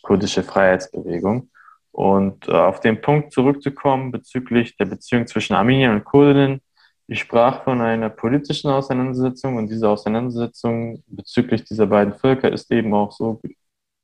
kurdische 0.02 0.44
Freiheitsbewegung. 0.44 1.50
Und 1.92 2.48
äh, 2.48 2.52
auf 2.52 2.80
den 2.80 3.02
Punkt 3.02 3.34
zurückzukommen 3.34 4.12
bezüglich 4.12 4.78
der 4.78 4.86
Beziehung 4.86 5.28
zwischen 5.28 5.56
Armeniern 5.56 5.96
und 5.96 6.06
Kurdinnen, 6.06 6.62
ich 7.08 7.22
sprach 7.22 7.64
von 7.64 7.82
einer 7.82 8.10
politischen 8.10 8.70
Auseinandersetzung 8.70 9.58
und 9.58 9.68
diese 9.68 9.90
Auseinandersetzung 9.90 11.04
bezüglich 11.08 11.64
dieser 11.64 11.88
beiden 11.88 12.14
Völker 12.14 12.52
ist 12.52 12.72
eben 12.72 12.94
auch 12.94 13.12
so 13.12 13.42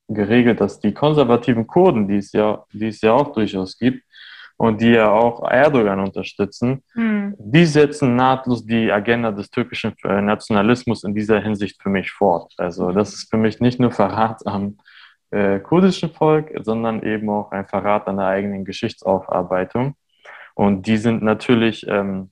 geregelt, 0.08 0.60
dass 0.60 0.79
die 0.79 0.91
konservativen 0.91 1.67
Kurden, 1.67 2.08
die 2.08 2.17
es 2.17 2.32
ja, 2.32 2.65
die 2.74 2.88
es 2.88 3.01
ja 3.01 3.13
auch 3.13 3.32
durchaus 3.32 3.77
gibt 3.77 4.03
und 4.58 4.82
die 4.82 4.92
ja 4.92 5.12
auch 5.12 5.50
Erdogan 5.50 6.00
unterstützen, 6.00 6.84
mhm. 6.94 7.36
die 7.38 7.66
setzen 7.66 8.16
nahtlos 8.16 8.66
die 8.66 8.92
Agenda 8.92 9.32
des 9.32 9.50
türkischen 9.50 9.94
äh, 10.04 10.22
Nationalismus 10.22 11.04
in 11.04 11.14
dieser 11.14 11.42
Hinsicht 11.42 11.82
für 11.82 11.90
mich 11.90 12.12
fort. 12.12 12.54
Also 12.58 12.92
das 12.92 13.14
ist 13.14 13.30
für 13.30 13.38
mich 13.38 13.60
nicht 13.60 13.80
nur 13.80 13.92
Verrat 13.92 14.46
am 14.46 14.78
äh, 15.32 15.60
kurdischen 15.60 16.12
Volk, 16.12 16.52
sondern 16.62 17.04
eben 17.04 17.30
auch 17.30 17.52
ein 17.52 17.68
Verrat 17.68 18.08
an 18.08 18.18
der 18.18 18.28
eigenen 18.28 18.64
Geschichtsaufarbeitung. 18.64 19.96
Und 20.54 20.88
die 20.88 20.98
sind 20.98 21.22
natürlich 21.22 21.86
ähm, 21.90 22.32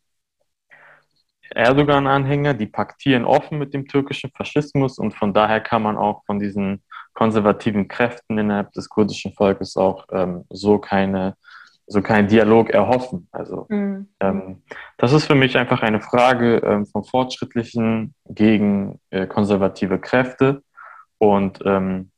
Erdogan-Anhänger, 1.53 2.53
die 2.53 2.67
paktieren 2.67 3.25
offen 3.25 3.59
mit 3.59 3.73
dem 3.73 3.87
türkischen 3.87 4.31
Faschismus 4.31 4.97
und 4.97 5.13
von 5.13 5.33
daher 5.33 5.59
kann 5.59 5.83
man 5.83 5.97
auch 5.97 6.23
von 6.25 6.39
diesen 6.39 6.83
konservativen 7.13 7.87
Kräften 7.87 8.37
innerhalb 8.37 8.71
des 8.71 8.89
kurdischen 8.89 9.33
Volkes 9.33 9.77
auch 9.77 10.05
ähm, 10.11 10.45
so 10.49 10.79
keine 10.79 11.35
so 11.87 12.01
keinen 12.01 12.27
Dialog 12.27 12.69
erhoffen. 12.69 13.27
Also 13.31 13.65
mhm. 13.69 14.07
ähm, 14.19 14.63
das 14.97 15.13
ist 15.13 15.25
für 15.25 15.35
mich 15.35 15.57
einfach 15.57 15.81
eine 15.81 16.01
Frage 16.01 16.57
ähm, 16.57 16.85
von 16.85 17.03
fortschrittlichen 17.03 18.13
gegen 18.25 18.99
äh, 19.09 19.27
konservative 19.27 19.99
Kräfte 19.99 20.63
und 21.17 21.59
ähm, 21.65 22.11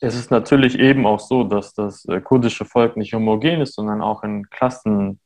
es 0.00 0.14
ist 0.14 0.30
natürlich 0.30 0.78
eben 0.78 1.06
auch 1.06 1.20
so, 1.20 1.44
dass 1.44 1.72
das 1.72 2.04
äh, 2.06 2.20
kurdische 2.20 2.64
Volk 2.64 2.96
nicht 2.96 3.14
homogen 3.14 3.60
ist, 3.60 3.74
sondern 3.74 4.02
auch 4.02 4.22
in 4.22 4.48
Klassen 4.50 5.20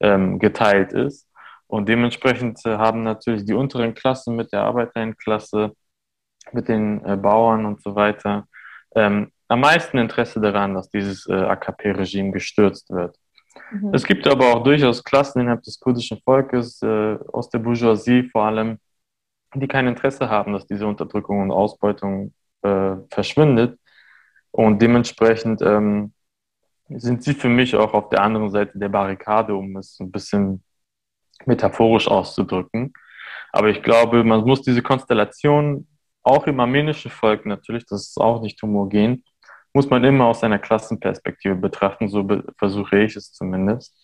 ähm, 0.00 0.38
geteilt 0.38 0.92
ist. 0.92 1.28
Und 1.66 1.88
dementsprechend 1.88 2.64
äh, 2.66 2.76
haben 2.76 3.04
natürlich 3.04 3.44
die 3.44 3.54
unteren 3.54 3.94
Klassen 3.94 4.36
mit 4.36 4.52
der 4.52 4.62
Arbeiterinnenklasse, 4.62 5.72
mit 6.52 6.68
den 6.68 7.04
äh, 7.04 7.16
Bauern 7.16 7.64
und 7.64 7.80
so 7.82 7.94
weiter 7.94 8.46
ähm, 8.94 9.30
am 9.48 9.60
meisten 9.60 9.98
Interesse 9.98 10.40
daran, 10.40 10.74
dass 10.74 10.90
dieses 10.90 11.26
äh, 11.26 11.32
AKP-Regime 11.32 12.32
gestürzt 12.32 12.90
wird. 12.90 13.16
Mhm. 13.70 13.94
Es 13.94 14.04
gibt 14.04 14.26
aber 14.28 14.54
auch 14.54 14.62
durchaus 14.62 15.02
Klassen 15.02 15.40
innerhalb 15.40 15.62
des 15.62 15.80
kurdischen 15.80 16.20
Volkes, 16.22 16.80
äh, 16.82 17.18
aus 17.32 17.48
der 17.50 17.58
Bourgeoisie 17.58 18.28
vor 18.30 18.44
allem, 18.44 18.78
die 19.54 19.66
kein 19.66 19.86
Interesse 19.86 20.28
haben, 20.28 20.52
dass 20.52 20.66
diese 20.66 20.86
Unterdrückung 20.86 21.42
und 21.42 21.50
Ausbeutung 21.50 22.34
äh, 22.62 22.96
verschwindet. 23.10 23.78
Und 24.50 24.80
dementsprechend 24.80 25.62
ähm, 25.62 26.12
sind 26.88 27.22
sie 27.22 27.34
für 27.34 27.48
mich 27.48 27.74
auch 27.74 27.94
auf 27.94 28.08
der 28.10 28.22
anderen 28.22 28.50
Seite 28.50 28.78
der 28.78 28.88
Barrikade, 28.88 29.54
um 29.54 29.76
es 29.76 29.98
ein 30.00 30.10
bisschen 30.10 30.62
metaphorisch 31.46 32.08
auszudrücken. 32.08 32.92
Aber 33.52 33.68
ich 33.68 33.82
glaube, 33.82 34.24
man 34.24 34.42
muss 34.42 34.62
diese 34.62 34.82
Konstellation 34.82 35.86
auch 36.22 36.46
im 36.46 36.60
armenischen 36.60 37.10
Volk 37.10 37.46
natürlich, 37.46 37.86
das 37.86 38.08
ist 38.08 38.18
auch 38.18 38.42
nicht 38.42 38.60
homogen, 38.62 39.24
muss 39.72 39.90
man 39.90 40.04
immer 40.04 40.26
aus 40.26 40.42
einer 40.42 40.58
Klassenperspektive 40.58 41.54
betrachten, 41.54 42.08
so 42.08 42.24
be 42.24 42.44
versuche 42.58 42.98
ich 43.00 43.16
es 43.16 43.32
zumindest. 43.32 43.94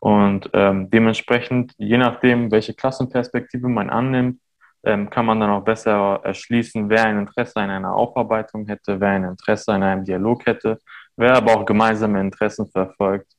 Und 0.00 0.50
ähm, 0.52 0.90
dementsprechend, 0.90 1.72
je 1.78 1.98
nachdem, 1.98 2.50
welche 2.50 2.74
Klassenperspektive 2.74 3.68
man 3.68 3.90
annimmt, 3.90 4.40
ähm, 4.84 5.08
kann 5.08 5.24
man 5.24 5.40
dann 5.40 5.50
auch 5.50 5.64
besser 5.64 6.20
erschließen, 6.24 6.90
wer 6.90 7.04
ein 7.04 7.18
Interesse 7.18 7.56
an 7.56 7.70
einer 7.70 7.94
Aufarbeitung 7.94 8.66
hätte, 8.66 9.00
wer 9.00 9.10
ein 9.10 9.24
Interesse 9.24 9.72
an 9.72 9.82
einem 9.82 10.04
Dialog 10.04 10.44
hätte, 10.46 10.78
wer 11.16 11.34
aber 11.34 11.56
auch 11.56 11.64
gemeinsame 11.64 12.20
Interessen 12.20 12.66
verfolgt. 12.66 13.32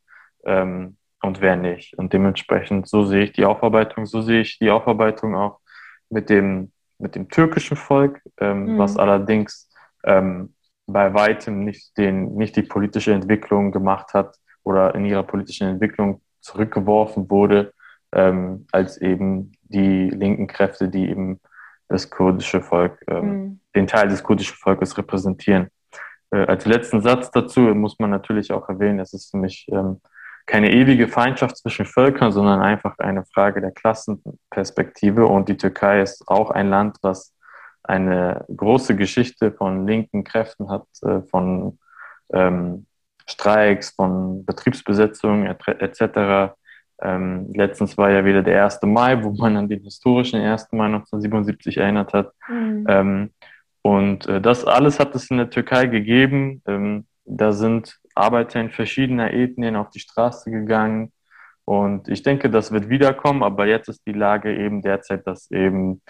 Ähm, 0.46 0.98
und 1.26 1.42
wer 1.42 1.56
nicht. 1.56 1.98
Und 1.98 2.14
dementsprechend, 2.14 2.88
so 2.88 3.04
sehe 3.04 3.24
ich 3.24 3.34
die 3.34 3.46
Aufarbeitung, 3.46 4.06
so 4.06 4.22
sehe 4.22 4.42
ich 4.42 4.60
die 4.60 4.70
Aufarbeitung 4.70 5.36
auch 5.36 5.60
mit 6.10 6.30
dem, 6.30 6.72
mit 7.00 7.16
dem 7.16 7.30
türkischen 7.30 7.76
Volk, 7.76 8.22
ähm, 8.40 8.74
mhm. 8.74 8.78
was 8.78 8.98
allerdings 8.98 9.70
ähm, 10.04 10.54
bei 10.88 11.14
weitem 11.14 11.64
nicht, 11.64 11.98
den, 11.98 12.36
nicht 12.36 12.56
die 12.56 12.64
politische 12.64 13.14
Entwicklung 13.14 13.72
gemacht 13.72 14.14
hat 14.14 14.36
oder 14.64 14.96
in 14.96 15.06
ihrer 15.06 15.24
politischen 15.24 15.68
Entwicklung 15.68 16.22
zurückgeworfen 16.42 17.30
wurde, 17.30 17.74
ähm, 18.14 18.68
als 18.72 18.98
eben 19.02 19.52
die 19.64 20.10
linken 20.10 20.48
Kräfte, 20.48 20.90
die 20.90 21.10
eben 21.10 21.40
das 21.88 22.10
kurdische 22.10 22.62
Volk, 22.62 23.00
ähm, 23.08 23.26
mhm. 23.26 23.60
den 23.76 23.88
Teil 23.88 24.08
des 24.08 24.24
kurdischen 24.24 24.58
Volkes 24.58 24.98
repräsentieren. 24.98 25.68
Äh, 26.32 26.46
als 26.46 26.66
letzten 26.66 27.02
Satz 27.02 27.32
dazu 27.32 27.60
muss 27.60 28.00
man 28.00 28.10
natürlich 28.10 28.52
auch 28.52 28.68
erwähnen, 28.70 29.00
es 29.00 29.14
ist 29.14 29.32
für 29.32 29.38
mich 29.38 29.68
ähm, 29.72 30.02
keine 30.46 30.72
ewige 30.72 31.08
Feindschaft 31.08 31.58
zwischen 31.58 31.86
Völkern, 31.86 32.32
sondern 32.32 32.62
einfach 32.62 32.98
eine 33.00 33.26
Frage 33.26 33.62
der 33.62 33.72
Klassenperspektive. 33.72 35.26
Und 35.26 35.50
die 35.50 35.58
Türkei 35.58 36.02
ist 36.02 36.28
auch 36.28 36.52
ein 36.52 36.70
Land, 36.70 36.98
was 37.02 37.35
eine 37.88 38.46
große 38.56 38.96
Geschichte 38.96 39.52
von 39.52 39.88
linken 39.88 40.24
Kräften 40.24 40.70
hat, 40.70 40.88
äh, 41.04 41.22
von 41.30 41.80
ähm, 42.34 42.86
Streiks, 43.28 43.92
von 43.92 44.46
Betriebsbesetzungen 44.46 45.48
etc. 45.48 46.54
Ähm, 47.02 47.52
letztens 47.54 47.98
war 47.98 48.12
ja 48.12 48.24
wieder 48.24 48.44
der 48.44 48.64
1. 48.64 48.80
Mai, 48.84 49.24
wo 49.24 49.32
man 49.32 49.58
an 49.58 49.70
den 49.70 49.82
historischen 49.82 50.40
1. 50.40 50.72
Mai 50.72 50.86
1977 50.86 51.78
erinnert 51.78 52.14
hat. 52.14 52.32
Mhm. 52.48 52.86
Ähm, 52.88 53.30
und 53.82 54.28
äh, 54.28 54.42
das 54.42 54.66
alles 54.66 55.00
hat 55.00 55.14
es 55.16 55.30
in 55.30 55.38
der 55.38 55.50
Türkei 55.50 55.88
gegeben. 55.88 56.62
Ähm, 56.68 57.06
da 57.26 57.52
sind 57.52 58.00
Arbeiter 58.14 58.62
in 58.62 58.70
verschiedener 58.70 59.34
Ethnien 59.34 59.76
auf 59.76 59.90
die 59.90 60.00
Straße 60.00 60.50
gegangen. 60.50 61.12
Und 61.66 62.08
ich 62.08 62.22
denke, 62.22 62.50
das 62.50 62.72
wird 62.72 62.90
wiederkommen, 62.90 63.44
aber 63.44 63.66
jetzt 63.68 63.90
ist 63.90 64.06
die 64.06 64.14
Lage 64.14 64.56
eben 64.56 64.82
derzeit, 64.82 65.26
dass 65.26 65.50
eben 65.52 66.02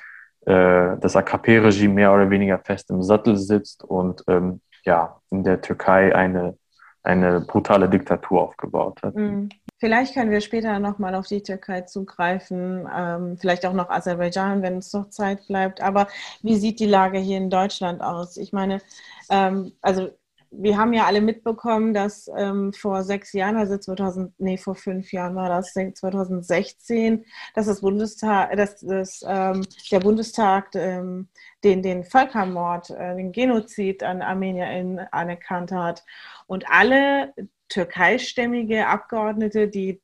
äh, 0.46 0.98
das 1.00 1.16
AKP-Regime 1.16 1.94
mehr 1.94 2.14
oder 2.14 2.30
weniger 2.30 2.60
fest 2.60 2.90
im 2.90 3.02
Sattel 3.02 3.36
sitzt 3.38 3.84
und 3.84 4.24
ähm, 4.28 4.62
ja, 4.84 5.20
in 5.32 5.44
der 5.44 5.62
Türkei 5.62 6.16
eine, 6.16 6.58
eine 7.04 7.42
brutale 7.42 7.90
Diktatur 7.90 8.44
aufgebaut 8.44 9.02
hat. 9.04 9.16
Mhm. 9.16 9.50
Vielleicht 9.78 10.14
können 10.14 10.32
wir 10.32 10.42
später 10.42 10.80
nochmal 10.80 11.16
auf 11.16 11.28
die 11.28 11.44
Türkei 11.44 11.82
zugreifen, 11.82 12.88
ähm, 12.96 13.38
vielleicht 13.38 13.66
auch 13.66 13.74
noch 13.74 13.90
Aserbaidschan, 13.90 14.62
wenn 14.62 14.78
es 14.78 14.94
noch 14.94 15.10
Zeit 15.10 15.46
bleibt. 15.48 15.82
Aber 15.82 16.08
wie 16.42 16.56
sieht 16.56 16.80
die 16.80 16.86
Lage 16.86 17.18
hier 17.18 17.38
in 17.38 17.50
Deutschland 17.50 18.02
aus? 18.02 18.38
Ich 18.38 18.54
meine, 18.54 18.82
ähm, 19.30 19.74
also 19.82 20.10
wir 20.58 20.78
haben 20.78 20.94
ja 20.94 21.06
alle 21.06 21.22
mitbekommen, 21.22 21.94
dass 21.94 22.30
ähm, 22.36 22.74
vor 22.74 23.04
sechs 23.04 23.34
Jahren, 23.34 23.58
also 23.58 23.78
2000, 23.78 24.34
nee, 24.40 24.58
vor 24.58 24.76
fünf 24.76 25.12
Jahren 25.12 25.36
war 25.36 25.50
das, 25.50 25.74
2016, 25.74 27.26
dass 27.54 27.66
das 27.66 27.82
Bundestag, 27.82 28.56
dass 28.56 28.80
das, 28.80 29.24
ähm, 29.28 29.66
der 29.92 30.00
Bundestag 30.00 30.70
ähm, 30.76 31.30
den, 31.64 31.82
den 31.82 32.04
Völkermord, 32.04 32.92
äh, 32.92 33.16
den 33.16 33.32
Genozid 33.32 34.04
an 34.04 34.22
ArmenierInnen 34.22 35.00
anerkannt 35.12 35.72
hat. 35.72 36.04
Und 36.48 36.70
alle 36.70 37.34
türkeistämmige 37.70 38.88
Abgeordnete, 38.88 39.68
die 39.68 40.02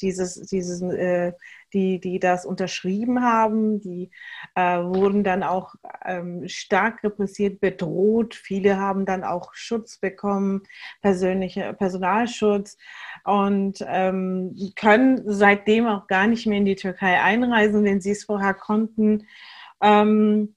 dieses, 0.00 0.40
dieses 0.46 0.82
äh, 0.82 1.32
die, 1.72 2.00
die 2.00 2.18
das 2.18 2.46
unterschrieben 2.46 3.22
haben, 3.22 3.80
die 3.80 4.10
äh, 4.54 4.78
wurden 4.78 5.24
dann 5.24 5.42
auch 5.42 5.74
ähm, 6.04 6.48
stark 6.48 7.02
repressiert, 7.04 7.60
bedroht. 7.60 8.34
Viele 8.34 8.78
haben 8.78 9.04
dann 9.04 9.24
auch 9.24 9.52
Schutz 9.54 9.98
bekommen, 9.98 10.62
persönliche 11.02 11.74
Personalschutz 11.74 12.78
und 13.24 13.84
ähm, 13.86 14.56
können 14.76 15.22
seitdem 15.26 15.86
auch 15.86 16.06
gar 16.06 16.26
nicht 16.26 16.46
mehr 16.46 16.58
in 16.58 16.64
die 16.64 16.76
Türkei 16.76 17.20
einreisen, 17.20 17.84
wenn 17.84 18.00
sie 18.00 18.12
es 18.12 18.24
vorher 18.24 18.54
konnten. 18.54 19.26
Ähm, 19.82 20.54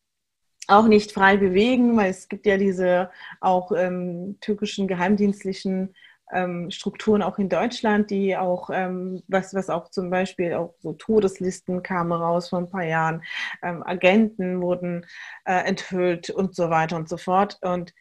auch 0.67 0.87
nicht 0.87 1.11
frei 1.11 1.37
bewegen, 1.37 1.97
weil 1.97 2.11
es 2.11 2.29
gibt 2.29 2.45
ja 2.45 2.57
diese 2.57 3.09
auch 3.41 3.71
ähm, 3.71 4.37
türkischen 4.39 4.87
geheimdienstlichen 4.87 5.95
ähm, 6.31 6.71
Strukturen 6.71 7.21
auch 7.21 7.39
in 7.39 7.49
Deutschland, 7.49 8.09
die 8.11 8.37
auch, 8.37 8.69
ähm, 8.71 9.23
was, 9.27 9.53
was 9.53 9.69
auch 9.69 9.89
zum 9.89 10.09
Beispiel 10.09 10.53
auch 10.53 10.73
so 10.79 10.93
Todeslisten 10.93 11.83
kamen 11.83 12.11
raus 12.11 12.49
vor 12.49 12.59
ein 12.59 12.69
paar 12.69 12.85
Jahren, 12.85 13.23
ähm, 13.63 13.83
Agenten 13.83 14.61
wurden 14.61 15.05
äh, 15.45 15.65
enthüllt 15.65 16.29
und 16.29 16.55
so 16.55 16.69
weiter 16.69 16.95
und 16.95 17.09
so 17.09 17.17
fort. 17.17 17.57
Und 17.61 17.93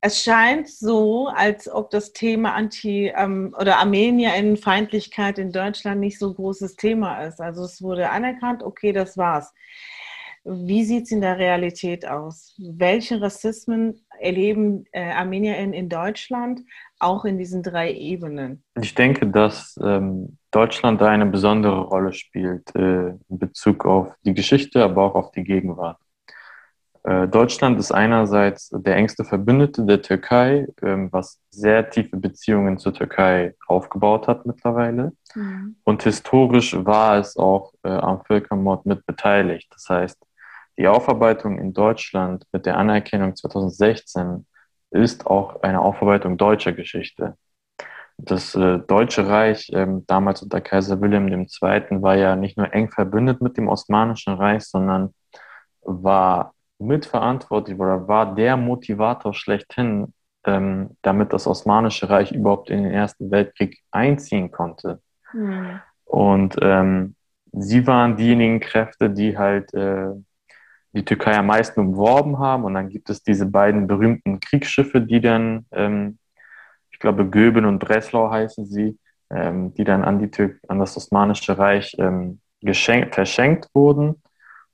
es 0.00 0.22
scheint 0.22 0.68
so, 0.68 1.28
als 1.28 1.68
ob 1.68 1.90
das 1.90 2.12
Thema 2.12 2.54
Anti- 2.54 3.12
ähm, 3.16 3.54
oder 3.58 3.78
Armenier-Feindlichkeit 3.78 5.38
in 5.38 5.52
Deutschland 5.52 6.00
nicht 6.00 6.18
so 6.18 6.32
großes 6.32 6.76
Thema 6.76 7.24
ist. 7.24 7.40
Also 7.40 7.64
es 7.64 7.82
wurde 7.82 8.10
anerkannt, 8.10 8.62
okay, 8.62 8.92
das 8.92 9.16
war's. 9.16 9.52
Wie 10.48 10.84
sieht 10.84 11.04
es 11.04 11.10
in 11.10 11.20
der 11.20 11.38
Realität 11.38 12.06
aus? 12.06 12.54
Welche 12.56 13.20
Rassismen 13.20 14.06
erleben 14.20 14.84
äh, 14.92 15.10
Armenier 15.10 15.58
in, 15.58 15.72
in 15.72 15.88
Deutschland, 15.88 16.60
auch 17.00 17.24
in 17.24 17.36
diesen 17.36 17.64
drei 17.64 17.92
Ebenen? 17.92 18.62
Ich 18.80 18.94
denke, 18.94 19.26
dass 19.26 19.76
ähm, 19.82 20.38
Deutschland 20.52 21.00
da 21.00 21.08
eine 21.08 21.26
besondere 21.26 21.80
Rolle 21.80 22.12
spielt 22.12 22.72
äh, 22.76 23.08
in 23.08 23.18
Bezug 23.28 23.84
auf 23.84 24.14
die 24.22 24.34
Geschichte, 24.34 24.84
aber 24.84 25.02
auch 25.02 25.14
auf 25.16 25.32
die 25.32 25.42
Gegenwart. 25.42 25.98
Äh, 27.02 27.26
Deutschland 27.26 27.80
ist 27.80 27.90
einerseits 27.90 28.70
der 28.72 28.94
engste 28.94 29.24
Verbündete 29.24 29.84
der 29.84 30.00
Türkei, 30.00 30.68
ähm, 30.80 31.08
was 31.10 31.40
sehr 31.50 31.90
tiefe 31.90 32.18
Beziehungen 32.18 32.78
zur 32.78 32.94
Türkei 32.94 33.54
aufgebaut 33.66 34.28
hat 34.28 34.46
mittlerweile. 34.46 35.12
Mhm. 35.34 35.74
Und 35.82 36.04
historisch 36.04 36.76
war 36.84 37.18
es 37.18 37.36
auch 37.36 37.72
äh, 37.82 37.88
am 37.88 38.24
Völkermord 38.24 38.86
mit 38.86 39.04
beteiligt. 39.06 39.68
Das 39.72 39.88
heißt, 39.88 40.18
die 40.78 40.88
Aufarbeitung 40.88 41.58
in 41.58 41.72
Deutschland 41.72 42.44
mit 42.52 42.66
der 42.66 42.76
Anerkennung 42.76 43.34
2016 43.34 44.46
ist 44.90 45.26
auch 45.26 45.62
eine 45.62 45.80
Aufarbeitung 45.80 46.36
deutscher 46.36 46.72
Geschichte. 46.72 47.36
Das 48.18 48.54
äh, 48.54 48.78
Deutsche 48.78 49.28
Reich, 49.28 49.70
ähm, 49.74 50.04
damals 50.06 50.42
unter 50.42 50.60
Kaiser 50.60 51.00
Wilhelm 51.00 51.28
II., 51.28 52.02
war 52.02 52.16
ja 52.16 52.34
nicht 52.34 52.56
nur 52.56 52.72
eng 52.72 52.90
verbündet 52.90 53.42
mit 53.42 53.56
dem 53.56 53.68
Osmanischen 53.68 54.34
Reich, 54.34 54.64
sondern 54.64 55.14
war 55.82 56.54
mitverantwortlich 56.78 57.78
oder 57.78 58.08
war 58.08 58.34
der 58.34 58.56
Motivator 58.56 59.34
schlechthin, 59.34 60.14
ähm, 60.44 60.96
damit 61.02 61.32
das 61.32 61.46
Osmanische 61.46 62.08
Reich 62.08 62.32
überhaupt 62.32 62.70
in 62.70 62.84
den 62.84 62.92
Ersten 62.92 63.30
Weltkrieg 63.30 63.82
einziehen 63.90 64.50
konnte. 64.50 65.00
Mhm. 65.32 65.80
Und 66.04 66.56
ähm, 66.62 67.16
sie 67.52 67.86
waren 67.86 68.16
diejenigen 68.16 68.60
Kräfte, 68.60 69.10
die 69.10 69.36
halt 69.36 69.74
äh, 69.74 70.12
die 70.96 71.04
Türkei 71.04 71.36
am 71.36 71.46
meisten 71.46 71.80
umworben 71.80 72.38
haben. 72.38 72.64
Und 72.64 72.74
dann 72.74 72.88
gibt 72.88 73.10
es 73.10 73.22
diese 73.22 73.46
beiden 73.46 73.86
berühmten 73.86 74.40
Kriegsschiffe, 74.40 75.00
die 75.00 75.20
dann, 75.20 75.66
ähm, 75.72 76.18
ich 76.90 76.98
glaube, 76.98 77.28
Göben 77.28 77.66
und 77.66 77.78
Breslau 77.78 78.30
heißen 78.30 78.66
sie, 78.66 78.98
ähm, 79.30 79.74
die 79.74 79.84
dann 79.84 80.04
an, 80.04 80.18
die 80.18 80.30
Tür 80.30 80.54
an 80.68 80.78
das 80.78 80.96
Osmanische 80.96 81.58
Reich 81.58 81.94
ähm, 81.98 82.40
geschenkt, 82.60 83.14
verschenkt 83.14 83.68
wurden. 83.74 84.22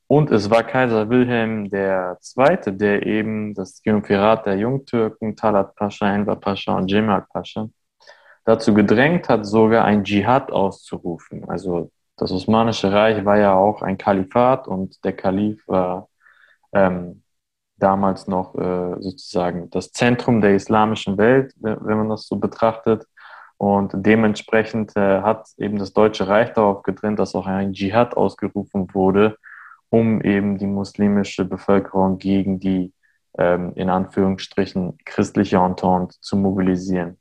Und 0.06 0.30
es 0.30 0.50
war 0.50 0.62
Kaiser 0.62 1.08
Wilhelm 1.08 1.66
II., 1.72 2.76
der 2.76 3.06
eben 3.06 3.54
das 3.54 3.80
Triumvirat 3.80 4.46
der 4.46 4.58
Jungtürken, 4.58 5.36
Talat 5.36 5.74
Pascha, 5.74 6.14
Enver 6.14 6.36
Pascha 6.36 6.76
und 6.76 6.90
Cemal 6.90 7.24
Pascha, 7.32 7.68
dazu 8.44 8.74
gedrängt 8.74 9.28
hat, 9.28 9.46
sogar 9.46 9.84
ein 9.84 10.04
Dschihad 10.04 10.52
auszurufen. 10.52 11.48
Also 11.48 11.90
das 12.16 12.30
Osmanische 12.30 12.92
Reich 12.92 13.24
war 13.24 13.38
ja 13.38 13.54
auch 13.54 13.80
ein 13.80 13.96
Kalifat 13.96 14.68
und 14.68 15.02
der 15.02 15.14
Kalif 15.14 15.66
war 15.66 16.08
ähm, 16.72 17.22
damals 17.76 18.28
noch 18.28 18.54
äh, 18.54 18.96
sozusagen 19.00 19.70
das 19.70 19.92
Zentrum 19.92 20.40
der 20.40 20.54
islamischen 20.54 21.18
Welt, 21.18 21.54
wenn 21.58 21.96
man 21.96 22.08
das 22.08 22.26
so 22.26 22.36
betrachtet. 22.36 23.06
Und 23.56 23.92
dementsprechend 23.94 24.96
äh, 24.96 25.22
hat 25.22 25.46
eben 25.56 25.78
das 25.78 25.92
Deutsche 25.92 26.26
Reich 26.26 26.52
darauf 26.52 26.82
gedrängt, 26.82 27.18
dass 27.18 27.34
auch 27.34 27.46
ein 27.46 27.72
Dschihad 27.72 28.16
ausgerufen 28.16 28.88
wurde, 28.92 29.36
um 29.88 30.20
eben 30.22 30.58
die 30.58 30.66
muslimische 30.66 31.44
Bevölkerung 31.44 32.18
gegen 32.18 32.58
die 32.58 32.92
ähm, 33.38 33.72
in 33.76 33.88
Anführungsstrichen 33.88 34.98
christliche 35.04 35.56
Entente 35.58 36.16
zu 36.20 36.36
mobilisieren. 36.36 37.18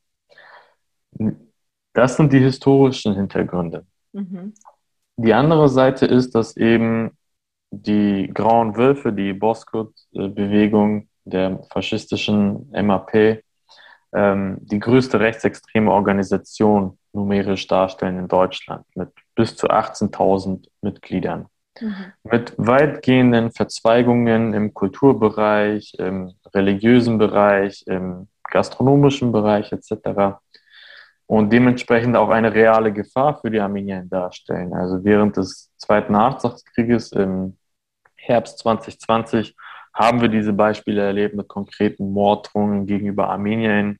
Das 1.93 2.17
sind 2.17 2.33
die 2.33 2.39
historischen 2.39 3.15
Hintergründe. 3.15 3.85
Mhm. 4.13 4.53
Die 5.17 5.33
andere 5.33 5.69
Seite 5.69 6.05
ist, 6.05 6.35
dass 6.35 6.57
eben 6.57 7.17
die 7.71 8.29
Grauen 8.33 8.75
Wölfe, 8.75 9.13
die 9.13 9.33
Boskut-Bewegung 9.33 11.07
der 11.23 11.63
faschistischen 11.71 12.69
MAP, 12.71 13.43
ähm, 14.13 14.57
die 14.61 14.79
größte 14.79 15.19
rechtsextreme 15.19 15.91
Organisation 15.91 16.97
numerisch 17.13 17.67
darstellen 17.67 18.19
in 18.19 18.27
Deutschland 18.27 18.85
mit 18.95 19.09
bis 19.35 19.55
zu 19.55 19.67
18.000 19.67 20.67
Mitgliedern. 20.81 21.47
Mhm. 21.79 21.95
Mit 22.23 22.53
weitgehenden 22.57 23.51
Verzweigungen 23.51 24.53
im 24.53 24.73
Kulturbereich, 24.73 25.93
im 25.97 26.33
religiösen 26.53 27.17
Bereich, 27.17 27.83
im 27.87 28.27
gastronomischen 28.43 29.31
Bereich 29.31 29.71
etc. 29.71 30.39
Und 31.25 31.53
dementsprechend 31.53 32.17
auch 32.17 32.29
eine 32.29 32.53
reale 32.53 32.91
Gefahr 32.91 33.39
für 33.39 33.49
die 33.49 33.61
Armenier 33.61 34.03
darstellen. 34.05 34.73
Also 34.73 35.03
während 35.05 35.37
des 35.37 35.71
Zweiten 35.77 36.11
Nachkrieges 36.11 37.13
im 37.13 37.57
Herbst 38.21 38.59
2020 38.59 39.55
haben 39.93 40.21
wir 40.21 40.29
diese 40.29 40.53
Beispiele 40.53 41.01
erlebt 41.01 41.35
mit 41.35 41.47
konkreten 41.47 42.11
Morddrohungen 42.13 42.85
gegenüber 42.85 43.29
Armeniern. 43.29 43.97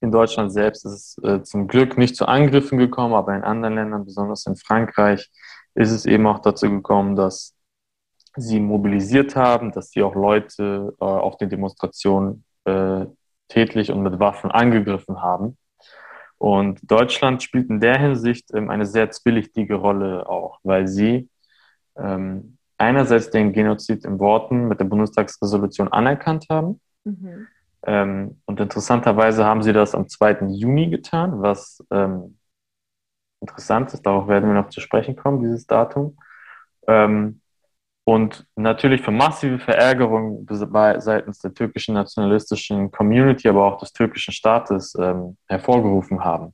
In 0.00 0.10
Deutschland 0.10 0.52
selbst 0.52 0.84
ist 0.84 0.92
es 0.92 1.24
äh, 1.24 1.42
zum 1.42 1.68
Glück 1.68 1.96
nicht 1.96 2.16
zu 2.16 2.26
Angriffen 2.26 2.78
gekommen, 2.78 3.14
aber 3.14 3.34
in 3.36 3.44
anderen 3.44 3.76
Ländern, 3.76 4.04
besonders 4.04 4.46
in 4.46 4.56
Frankreich, 4.56 5.30
ist 5.74 5.92
es 5.92 6.04
eben 6.04 6.26
auch 6.26 6.40
dazu 6.40 6.68
gekommen, 6.68 7.16
dass 7.16 7.54
sie 8.36 8.60
mobilisiert 8.60 9.36
haben, 9.36 9.72
dass 9.72 9.90
sie 9.90 10.02
auch 10.02 10.14
Leute 10.14 10.94
äh, 11.00 11.04
auf 11.04 11.36
den 11.36 11.50
Demonstrationen 11.50 12.44
äh, 12.64 13.06
tätlich 13.48 13.92
und 13.92 14.02
mit 14.02 14.18
Waffen 14.18 14.50
angegriffen 14.50 15.22
haben. 15.22 15.56
Und 16.38 16.80
Deutschland 16.82 17.42
spielt 17.42 17.70
in 17.70 17.78
der 17.80 17.98
Hinsicht 17.98 18.52
ähm, 18.54 18.70
eine 18.70 18.86
sehr 18.86 19.10
zwielichtige 19.10 19.76
Rolle 19.76 20.28
auch, 20.28 20.58
weil 20.64 20.88
sie 20.88 21.28
ähm, 21.96 22.58
einerseits 22.82 23.30
den 23.30 23.52
Genozid 23.52 24.04
in 24.04 24.18
Worten 24.18 24.66
mit 24.66 24.80
der 24.80 24.84
Bundestagsresolution 24.86 25.88
anerkannt 25.88 26.46
haben. 26.50 26.80
Mhm. 27.04 27.46
Ähm, 27.84 28.40
und 28.44 28.60
interessanterweise 28.60 29.44
haben 29.44 29.62
sie 29.62 29.72
das 29.72 29.94
am 29.94 30.08
2. 30.08 30.48
Juni 30.48 30.90
getan, 30.90 31.42
was 31.42 31.84
ähm, 31.90 32.38
interessant 33.40 33.92
ist, 33.94 34.04
darauf 34.04 34.28
werden 34.28 34.48
wir 34.48 34.60
noch 34.60 34.68
zu 34.68 34.80
sprechen 34.80 35.16
kommen, 35.16 35.40
dieses 35.40 35.66
Datum. 35.66 36.16
Ähm, 36.88 37.40
und 38.04 38.46
natürlich 38.56 39.02
für 39.02 39.12
massive 39.12 39.60
Verärgerung 39.60 40.44
seitens 40.48 41.38
der 41.38 41.54
türkischen 41.54 41.94
nationalistischen 41.94 42.90
Community, 42.90 43.48
aber 43.48 43.64
auch 43.64 43.78
des 43.78 43.92
türkischen 43.92 44.32
Staates 44.32 44.94
ähm, 44.98 45.36
hervorgerufen 45.48 46.24
haben. 46.24 46.52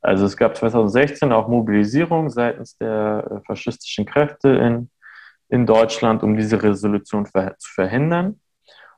Also 0.00 0.26
es 0.26 0.36
gab 0.36 0.56
2016 0.56 1.32
auch 1.32 1.46
Mobilisierung 1.46 2.30
seitens 2.30 2.76
der 2.78 3.30
äh, 3.30 3.46
faschistischen 3.46 4.06
Kräfte 4.06 4.48
in, 4.48 4.90
in 5.48 5.66
Deutschland, 5.66 6.22
um 6.22 6.36
diese 6.36 6.62
Resolution 6.62 7.26
ver 7.26 7.56
zu 7.58 7.70
verhindern. 7.72 8.40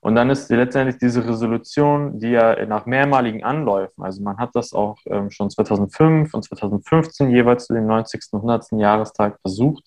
Und 0.00 0.14
dann 0.14 0.30
ist 0.30 0.50
letztendlich 0.50 0.98
diese 0.98 1.26
Resolution, 1.28 2.18
die 2.18 2.30
ja 2.30 2.64
nach 2.64 2.86
mehrmaligen 2.86 3.44
Anläufen, 3.44 4.02
also 4.02 4.22
man 4.22 4.38
hat 4.38 4.50
das 4.54 4.72
auch 4.72 4.96
ähm, 5.06 5.30
schon 5.30 5.50
2005 5.50 6.32
und 6.32 6.42
2015 6.42 7.30
jeweils 7.30 7.66
zu 7.66 7.74
dem 7.74 7.86
90. 7.86 8.22
und 8.32 8.38
100. 8.38 8.80
Jahrestag 8.80 9.38
versucht. 9.42 9.84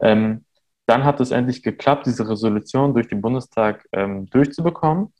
Ähm, 0.00 0.44
dann 0.86 1.04
hat 1.04 1.20
es 1.20 1.30
endlich 1.30 1.62
geklappt, 1.62 2.06
diese 2.06 2.28
Resolution 2.28 2.92
durch 2.92 3.08
den 3.08 3.22
Bundestag 3.22 3.86
ähm, 3.92 4.26
durchzubekommen. 4.26 5.12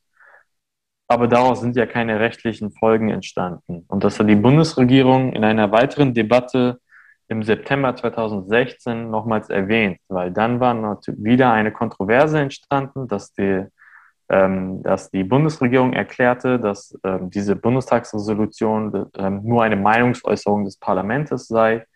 Aber 1.09 1.29
daraus 1.29 1.61
sind 1.61 1.77
ja 1.77 1.87
keine 1.87 2.21
rechtlichen 2.21 2.73
Folgen 2.73 3.11
entstanden. 3.11 3.85
Und 3.89 4.05
das 4.05 4.19
hat 4.19 4.29
die 4.29 4.35
Bundesregierung 4.35 5.33
in 5.33 5.45
einer 5.45 5.71
weiteren 5.73 6.15
Debatte 6.15 6.81
im 7.29 7.43
September 7.43 7.95
2016 7.95 9.11
nochmals 9.11 9.51
erwähnt, 9.51 9.99
weil 10.09 10.31
dann 10.31 10.61
war 10.61 11.01
wieder 11.17 11.53
eine 11.53 11.73
Kontroverse 11.73 12.39
entstanden, 12.39 13.09
dass 13.09 13.33
die 13.33 13.67
ähm, 14.29 14.83
dass 14.83 15.11
die 15.11 15.23
Bundesregierung 15.23 15.93
erklärte, 15.93 16.59
dass 16.59 16.99
ähm, 17.05 17.31
diese 17.31 17.55
Bundestagsresolution 17.55 19.07
ähm, 19.17 19.43
nur 19.45 19.63
eine 19.63 19.77
Meinungsäußerung 19.77 20.65
des 20.65 20.77
Parlaments 20.79 21.47
sei 21.47 21.87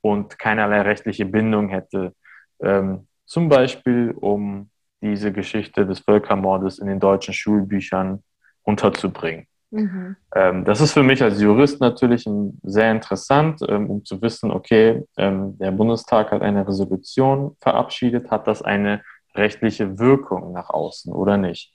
und 0.00 0.38
keinerlei 0.38 0.82
rechtliche 0.82 1.26
Bindung 1.26 1.68
hätte, 1.68 2.14
ähm, 2.60 3.08
zum 3.26 3.48
Beispiel 3.48 4.12
um 4.12 4.70
diese 5.02 5.32
Geschichte 5.32 5.86
des 5.86 6.00
Völkermordes 6.00 6.78
in 6.78 6.86
den 6.86 7.00
deutschen 7.00 7.34
Schulbüchern 7.34 8.22
unterzubringen. 8.62 9.46
Mhm. 9.70 10.16
Ähm, 10.34 10.64
das 10.64 10.80
ist 10.80 10.92
für 10.92 11.02
mich 11.02 11.22
als 11.22 11.40
Jurist 11.40 11.80
natürlich 11.80 12.28
sehr 12.62 12.90
interessant, 12.90 13.60
ähm, 13.68 13.88
um 13.88 14.04
zu 14.04 14.20
wissen, 14.20 14.50
okay, 14.50 15.04
der 15.16 15.70
Bundestag 15.70 16.32
hat 16.32 16.42
eine 16.42 16.66
Resolution 16.66 17.56
verabschiedet, 17.60 18.30
hat 18.30 18.46
das 18.46 18.62
eine 18.62 19.02
rechtliche 19.34 19.98
Wirkung 19.98 20.52
nach 20.52 20.70
außen 20.70 21.12
oder 21.12 21.36
nicht? 21.36 21.72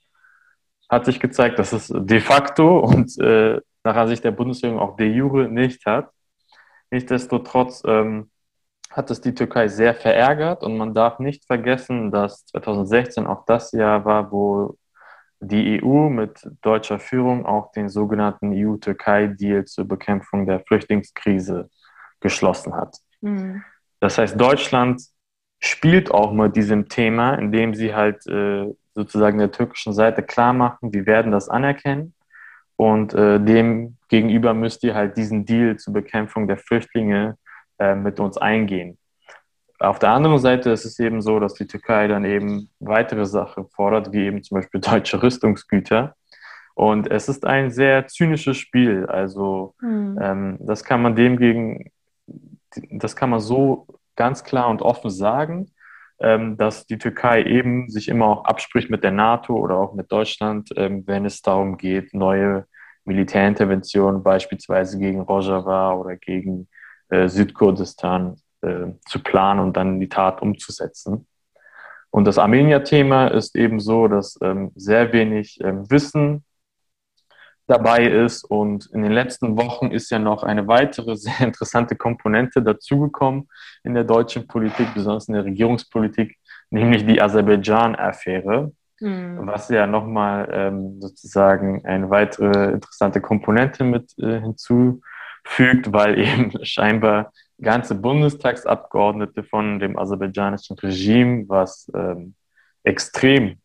hat 0.89 1.05
sich 1.05 1.19
gezeigt, 1.19 1.59
dass 1.59 1.73
es 1.73 1.91
de 1.93 2.19
facto 2.19 2.79
und 2.79 3.17
äh, 3.19 3.59
nach 3.83 3.95
Ansicht 3.95 4.23
der 4.23 4.31
Bundesregierung 4.31 4.79
auch 4.79 4.95
de 4.95 5.11
jure 5.11 5.47
nicht 5.49 5.85
hat. 5.85 6.09
Nichtsdestotrotz 6.91 7.83
ähm, 7.85 8.29
hat 8.89 9.11
es 9.11 9.21
die 9.21 9.33
Türkei 9.33 9.67
sehr 9.67 9.93
verärgert 9.93 10.63
und 10.63 10.77
man 10.77 10.93
darf 10.93 11.19
nicht 11.19 11.45
vergessen, 11.45 12.11
dass 12.11 12.45
2016 12.47 13.27
auch 13.27 13.45
das 13.45 13.71
Jahr 13.71 14.05
war, 14.05 14.31
wo 14.31 14.77
die 15.39 15.81
EU 15.83 16.09
mit 16.09 16.47
deutscher 16.61 16.99
Führung 16.99 17.45
auch 17.45 17.71
den 17.71 17.89
sogenannten 17.89 18.53
EU-Türkei-Deal 18.53 19.65
zur 19.65 19.87
Bekämpfung 19.87 20.45
der 20.45 20.61
Flüchtlingskrise 20.61 21.69
geschlossen 22.19 22.73
hat. 22.73 22.97
Mhm. 23.21 23.63
Das 23.99 24.17
heißt, 24.17 24.39
Deutschland 24.39 25.01
spielt 25.59 26.11
auch 26.11 26.31
mit 26.31 26.55
diesem 26.55 26.89
Thema, 26.89 27.35
indem 27.35 27.73
sie 27.73 27.93
halt 27.93 28.25
äh, 28.27 28.73
sozusagen 28.93 29.37
der 29.37 29.51
türkischen 29.51 29.93
Seite 29.93 30.23
klar 30.23 30.53
machen, 30.53 30.93
wir 30.93 31.05
werden 31.05 31.31
das 31.31 31.49
anerkennen 31.49 32.13
und 32.77 33.13
äh, 33.13 33.39
dem 33.39 33.97
gegenüber 34.09 34.53
müsst 34.53 34.83
ihr 34.83 34.95
halt 34.95 35.17
diesen 35.17 35.45
Deal 35.45 35.77
zur 35.77 35.93
Bekämpfung 35.93 36.47
der 36.47 36.57
Flüchtlinge 36.57 37.37
äh, 37.79 37.95
mit 37.95 38.19
uns 38.19 38.37
eingehen. 38.37 38.97
Auf 39.79 39.99
der 39.99 40.11
anderen 40.11 40.39
Seite 40.39 40.71
ist 40.71 40.85
es 40.85 40.99
eben 40.99 41.21
so, 41.21 41.39
dass 41.39 41.53
die 41.53 41.67
Türkei 41.67 42.07
dann 42.07 42.23
eben 42.23 42.69
weitere 42.79 43.25
Sachen 43.25 43.67
fordert, 43.69 44.11
wie 44.13 44.25
eben 44.25 44.43
zum 44.43 44.55
Beispiel 44.55 44.81
deutsche 44.81 45.21
Rüstungsgüter. 45.21 46.15
Und 46.75 47.09
es 47.09 47.29
ist 47.29 47.45
ein 47.45 47.71
sehr 47.71 48.07
zynisches 48.07 48.57
Spiel. 48.57 49.05
Also 49.05 49.75
mhm. 49.81 50.19
ähm, 50.21 50.57
das 50.61 50.83
kann 50.83 51.01
man 51.01 51.15
dem 51.15 51.37
gegen, 51.37 51.91
das 52.91 53.15
kann 53.15 53.29
man 53.29 53.39
so 53.39 53.87
ganz 54.15 54.43
klar 54.43 54.69
und 54.69 54.81
offen 54.81 55.09
sagen, 55.09 55.71
ähm, 56.19 56.57
dass 56.57 56.85
die 56.85 56.97
Türkei 56.97 57.43
eben 57.43 57.89
sich 57.89 58.07
immer 58.07 58.27
auch 58.27 58.45
abspricht 58.45 58.89
mit 58.89 59.03
der 59.03 59.11
NATO 59.11 59.55
oder 59.55 59.75
auch 59.77 59.93
mit 59.93 60.11
Deutschland, 60.11 60.69
ähm, 60.77 61.03
wenn 61.05 61.25
es 61.25 61.41
darum 61.41 61.77
geht, 61.77 62.13
neue 62.13 62.65
Militärinterventionen 63.03 64.23
beispielsweise 64.23 64.97
gegen 64.97 65.21
Rojava 65.21 65.93
oder 65.93 66.15
gegen 66.15 66.67
äh, 67.09 67.27
Südkurdistan 67.27 68.37
äh, 68.65 68.93
zu 69.07 69.19
planen 69.21 69.59
und 69.59 69.77
dann 69.77 69.95
in 69.95 69.99
die 69.99 70.09
Tat 70.09 70.41
umzusetzen. 70.41 71.27
Und 72.15 72.25
das 72.25 72.37
Armenier-Thema 72.37 73.27
ist 73.27 73.57
eben 73.57 73.79
so, 73.79 74.07
dass 74.07 74.39
ähm, 74.41 74.71
sehr 74.75 75.11
wenig 75.11 75.59
ähm, 75.61 75.89
Wissen 75.91 76.45
dabei 77.67 78.05
ist. 78.05 78.43
Und 78.43 78.85
in 78.93 79.01
den 79.01 79.11
letzten 79.11 79.57
Wochen 79.57 79.91
ist 79.91 80.09
ja 80.11 80.19
noch 80.19 80.43
eine 80.43 80.67
weitere 80.67 81.15
sehr 81.17 81.41
interessante 81.41 81.95
Komponente 81.95 82.61
dazugekommen 82.61 83.49
in 83.83 83.93
der 83.93 84.03
deutschen 84.03 84.47
Politik, 84.47 84.93
besonders 84.93 85.27
in 85.27 85.33
der 85.33 85.45
Regierungspolitik, 85.45 86.37
nämlich 86.69 87.05
die 87.05 87.21
Aserbaidschan-Affäre, 87.21 88.71
mhm. 88.99 89.39
was 89.41 89.69
ja 89.69 89.87
nochmal 89.87 90.47
ähm, 90.51 91.01
sozusagen 91.01 91.85
eine 91.85 92.09
weitere 92.09 92.71
interessante 92.71 93.21
Komponente 93.21 93.83
mit 93.83 94.13
äh, 94.19 94.39
hinzufügt, 94.39 95.91
weil 95.91 96.17
eben 96.19 96.53
scheinbar 96.63 97.31
ganze 97.61 97.95
Bundestagsabgeordnete 97.95 99.43
von 99.43 99.79
dem 99.79 99.97
aserbaidschanischen 99.97 100.77
Regime, 100.77 101.45
was 101.47 101.91
ähm, 101.95 102.35
extrem 102.83 103.57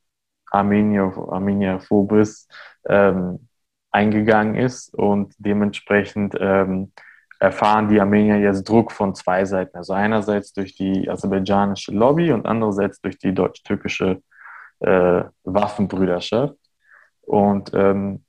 Armenier, 0.51 1.13
armenierphob 1.31 2.13
ist, 2.13 2.51
ähm, 2.89 3.49
eingegangen 3.91 4.55
ist 4.55 4.95
und 4.95 5.35
dementsprechend 5.39 6.37
ähm, 6.39 6.93
erfahren 7.41 7.89
die 7.89 8.01
Armenier 8.01 8.39
jetzt 8.39 8.69
Druck 8.69 8.93
von 8.93 9.15
zwei 9.15 9.45
Seiten. 9.45 9.77
Also 9.77 9.95
einerseits 9.95 10.53
durch 10.53 10.75
die 10.77 11.09
aserbaidschanische 11.09 11.93
Lobby 11.93 12.33
und 12.33 12.47
andererseits 12.47 13.01
durch 13.01 13.19
die 13.19 13.35
deutsch-türkische 13.35 14.23
äh, 14.81 15.25
Waffenbrüderschaft. 15.45 16.55
Und 17.23 17.73
ähm, 17.75 18.25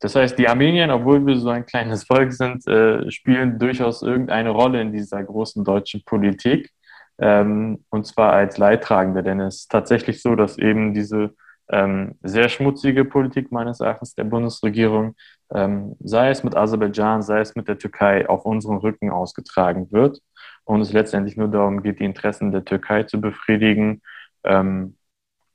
das 0.00 0.14
heißt, 0.14 0.38
die 0.38 0.48
Armenier, 0.48 0.92
obwohl 0.94 1.24
wir 1.26 1.36
so 1.38 1.48
ein 1.48 1.66
kleines 1.66 2.04
Volk 2.04 2.32
sind, 2.32 2.66
äh, 2.68 3.10
spielen 3.10 3.58
durchaus 3.58 4.02
irgendeine 4.02 4.50
Rolle 4.50 4.80
in 4.80 4.92
dieser 4.92 5.22
großen 5.22 5.64
deutschen 5.64 6.04
Politik. 6.04 6.70
Ähm, 7.18 7.84
und 7.90 8.06
zwar 8.06 8.32
als 8.32 8.58
Leidtragende, 8.58 9.22
denn 9.22 9.40
es 9.40 9.62
ist 9.62 9.70
tatsächlich 9.70 10.22
so, 10.22 10.36
dass 10.36 10.56
eben 10.56 10.94
diese 10.94 11.34
ähm, 11.70 12.14
sehr 12.22 12.48
schmutzige 12.48 13.04
Politik 13.04 13.50
meines 13.50 13.80
Erachtens 13.80 14.14
der 14.14 14.24
Bundesregierung, 14.24 15.16
ähm, 15.52 15.96
sei 16.00 16.30
es 16.30 16.44
mit 16.44 16.56
Aserbaidschan, 16.56 17.22
sei 17.22 17.40
es 17.40 17.56
mit 17.56 17.68
der 17.68 17.78
Türkei, 17.78 18.28
auf 18.28 18.44
unseren 18.44 18.78
Rücken 18.78 19.10
ausgetragen 19.10 19.90
wird 19.90 20.20
und 20.64 20.80
es 20.80 20.92
letztendlich 20.92 21.36
nur 21.36 21.48
darum 21.48 21.82
geht, 21.82 21.98
die 22.00 22.04
Interessen 22.04 22.52
der 22.52 22.64
Türkei 22.64 23.02
zu 23.02 23.20
befriedigen. 23.20 24.00
Ähm, 24.44 24.94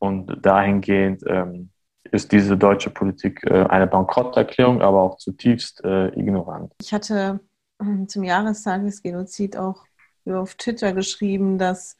und 0.03 0.45
dahingehend 0.45 1.23
ähm, 1.27 1.69
ist 2.11 2.31
diese 2.31 2.57
deutsche 2.57 2.89
Politik 2.89 3.43
äh, 3.45 3.63
eine 3.65 3.87
Bankrotterklärung, 3.87 4.81
aber 4.81 5.01
auch 5.01 5.17
zutiefst 5.17 5.83
äh, 5.83 6.07
ignorant. 6.09 6.73
Ich 6.81 6.93
hatte 6.93 7.39
ähm, 7.81 8.07
zum 8.07 8.23
Jahrestag 8.23 8.83
des 8.83 9.01
Genozid 9.01 9.57
auch 9.57 9.85
auf 10.25 10.55
Twitter 10.55 10.93
geschrieben, 10.93 11.57
dass 11.57 11.97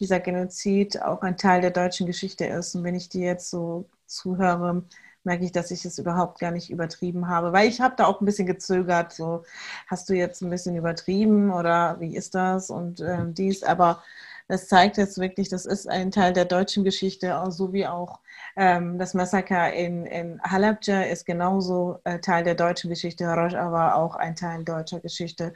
dieser 0.00 0.20
Genozid 0.20 1.02
auch 1.02 1.22
ein 1.22 1.36
Teil 1.36 1.60
der 1.60 1.70
deutschen 1.70 2.06
Geschichte 2.06 2.46
ist. 2.46 2.74
Und 2.74 2.84
wenn 2.84 2.94
ich 2.94 3.08
dir 3.08 3.26
jetzt 3.26 3.50
so 3.50 3.88
zuhöre, 4.06 4.84
merke 5.24 5.44
ich, 5.44 5.52
dass 5.52 5.70
ich 5.70 5.84
es 5.84 5.98
überhaupt 5.98 6.38
gar 6.38 6.52
nicht 6.52 6.70
übertrieben 6.70 7.28
habe, 7.28 7.52
weil 7.52 7.68
ich 7.68 7.80
habe 7.80 7.94
da 7.96 8.06
auch 8.06 8.20
ein 8.20 8.24
bisschen 8.24 8.46
gezögert. 8.46 9.12
So, 9.12 9.44
hast 9.88 10.08
du 10.08 10.14
jetzt 10.14 10.40
ein 10.42 10.50
bisschen 10.50 10.76
übertrieben 10.76 11.52
oder 11.52 11.96
wie 12.00 12.16
ist 12.16 12.34
das 12.34 12.70
und 12.70 13.00
äh, 13.00 13.24
dies? 13.26 13.62
Aber 13.62 14.02
das 14.48 14.68
zeigt 14.68 14.96
jetzt 14.96 15.18
wirklich, 15.18 15.48
das 15.48 15.66
ist 15.66 15.88
ein 15.88 16.12
Teil 16.12 16.32
der 16.32 16.44
deutschen 16.44 16.84
Geschichte, 16.84 17.44
so 17.48 17.72
wie 17.72 17.86
auch 17.86 18.20
ähm, 18.56 18.98
das 18.98 19.14
Massaker 19.14 19.72
in, 19.72 20.06
in 20.06 20.40
Halabja 20.42 21.02
ist 21.02 21.26
genauso 21.26 21.98
äh, 22.04 22.18
Teil 22.20 22.44
der 22.44 22.54
deutschen 22.54 22.90
Geschichte, 22.90 23.28
aber 23.28 23.96
auch 23.96 24.16
ein 24.16 24.34
Teil 24.34 24.64
deutscher 24.64 25.00
Geschichte. 25.00 25.54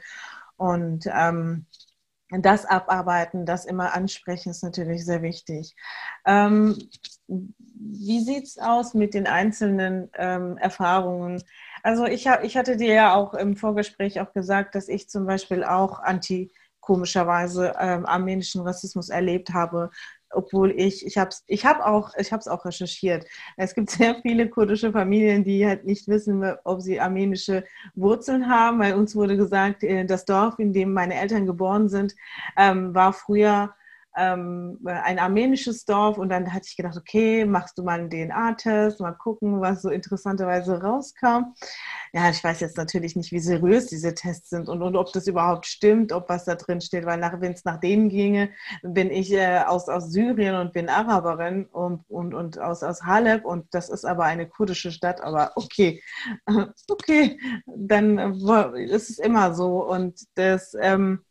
Und 0.55 1.07
ähm, 1.11 1.65
das 2.29 2.65
abarbeiten, 2.65 3.45
das 3.45 3.65
immer 3.65 3.93
ansprechen, 3.93 4.51
ist 4.51 4.63
natürlich 4.63 5.05
sehr 5.05 5.21
wichtig. 5.21 5.75
Ähm, 6.25 6.77
wie 7.27 8.21
sieht 8.21 8.45
es 8.45 8.57
aus 8.57 8.93
mit 8.93 9.13
den 9.13 9.27
einzelnen 9.27 10.09
ähm, 10.15 10.57
Erfahrungen? 10.57 11.43
Also 11.83 12.05
ich, 12.05 12.27
hab, 12.27 12.43
ich 12.43 12.55
hatte 12.55 12.77
dir 12.77 12.93
ja 12.93 13.15
auch 13.15 13.33
im 13.33 13.57
Vorgespräch 13.57 14.21
auch 14.21 14.31
gesagt, 14.33 14.75
dass 14.75 14.87
ich 14.87 15.09
zum 15.09 15.25
Beispiel 15.25 15.63
auch 15.63 15.99
anti 15.99 16.51
komischerweise 16.79 17.73
ähm, 17.79 18.05
armenischen 18.05 18.61
Rassismus 18.61 19.09
erlebt 19.09 19.53
habe 19.53 19.91
obwohl 20.33 20.71
ich, 20.71 21.05
ich 21.05 21.17
habe 21.17 21.29
es 21.29 21.43
ich 21.47 21.65
hab 21.65 21.79
auch, 21.81 22.11
auch 22.47 22.65
recherchiert. 22.65 23.25
Es 23.57 23.75
gibt 23.75 23.89
sehr 23.89 24.15
viele 24.21 24.49
kurdische 24.49 24.91
Familien, 24.91 25.43
die 25.43 25.65
halt 25.65 25.85
nicht 25.85 26.07
wissen, 26.07 26.43
ob 26.63 26.81
sie 26.81 26.99
armenische 26.99 27.63
Wurzeln 27.95 28.49
haben, 28.49 28.79
weil 28.79 28.95
uns 28.95 29.15
wurde 29.15 29.37
gesagt, 29.37 29.83
äh, 29.83 30.05
das 30.05 30.25
Dorf, 30.25 30.59
in 30.59 30.73
dem 30.73 30.93
meine 30.93 31.15
Eltern 31.15 31.45
geboren 31.45 31.89
sind, 31.89 32.15
ähm, 32.57 32.93
war 32.93 33.13
früher 33.13 33.73
ähm, 34.17 34.79
ein 34.85 35.19
armenisches 35.19 35.85
Dorf 35.85 36.17
und 36.17 36.29
dann 36.29 36.53
hatte 36.53 36.67
ich 36.67 36.75
gedacht, 36.75 36.97
okay, 36.97 37.45
machst 37.45 37.77
du 37.77 37.83
mal 37.83 37.99
einen 37.99 38.09
DNA-Test, 38.09 38.99
mal 38.99 39.13
gucken, 39.13 39.61
was 39.61 39.81
so 39.81 39.89
interessanterweise 39.89 40.81
rauskam. 40.81 41.53
Ja, 42.13 42.29
ich 42.29 42.43
weiß 42.43 42.59
jetzt 42.59 42.77
natürlich 42.77 43.15
nicht, 43.15 43.31
wie 43.31 43.39
seriös 43.39 43.87
diese 43.87 44.13
Tests 44.13 44.49
sind 44.49 44.67
und, 44.67 44.81
und 44.81 44.95
ob 44.97 45.13
das 45.13 45.27
überhaupt 45.27 45.65
stimmt, 45.65 46.11
ob 46.11 46.27
was 46.27 46.45
da 46.45 46.55
drin 46.55 46.81
steht, 46.81 47.05
weil 47.05 47.21
wenn 47.21 47.53
es 47.53 47.63
nach 47.63 47.79
denen 47.79 48.09
ginge, 48.09 48.49
bin 48.83 49.11
ich 49.11 49.31
äh, 49.31 49.59
aus, 49.65 49.87
aus 49.87 50.11
Syrien 50.11 50.55
und 50.55 50.73
bin 50.73 50.89
Araberin 50.89 51.65
und, 51.65 52.03
und, 52.09 52.33
und 52.33 52.59
aus, 52.59 52.83
aus 52.83 53.03
Haleb 53.03 53.45
und 53.45 53.67
das 53.71 53.89
ist 53.89 54.05
aber 54.05 54.25
eine 54.25 54.47
kurdische 54.47 54.91
Stadt, 54.91 55.21
aber 55.21 55.53
okay, 55.55 56.03
okay, 56.89 57.39
dann 57.65 58.17
äh, 58.17 58.83
ist 58.83 59.09
es 59.09 59.19
immer 59.19 59.53
so 59.53 59.87
und 59.87 60.19
das... 60.35 60.75
Ähm, 60.79 61.23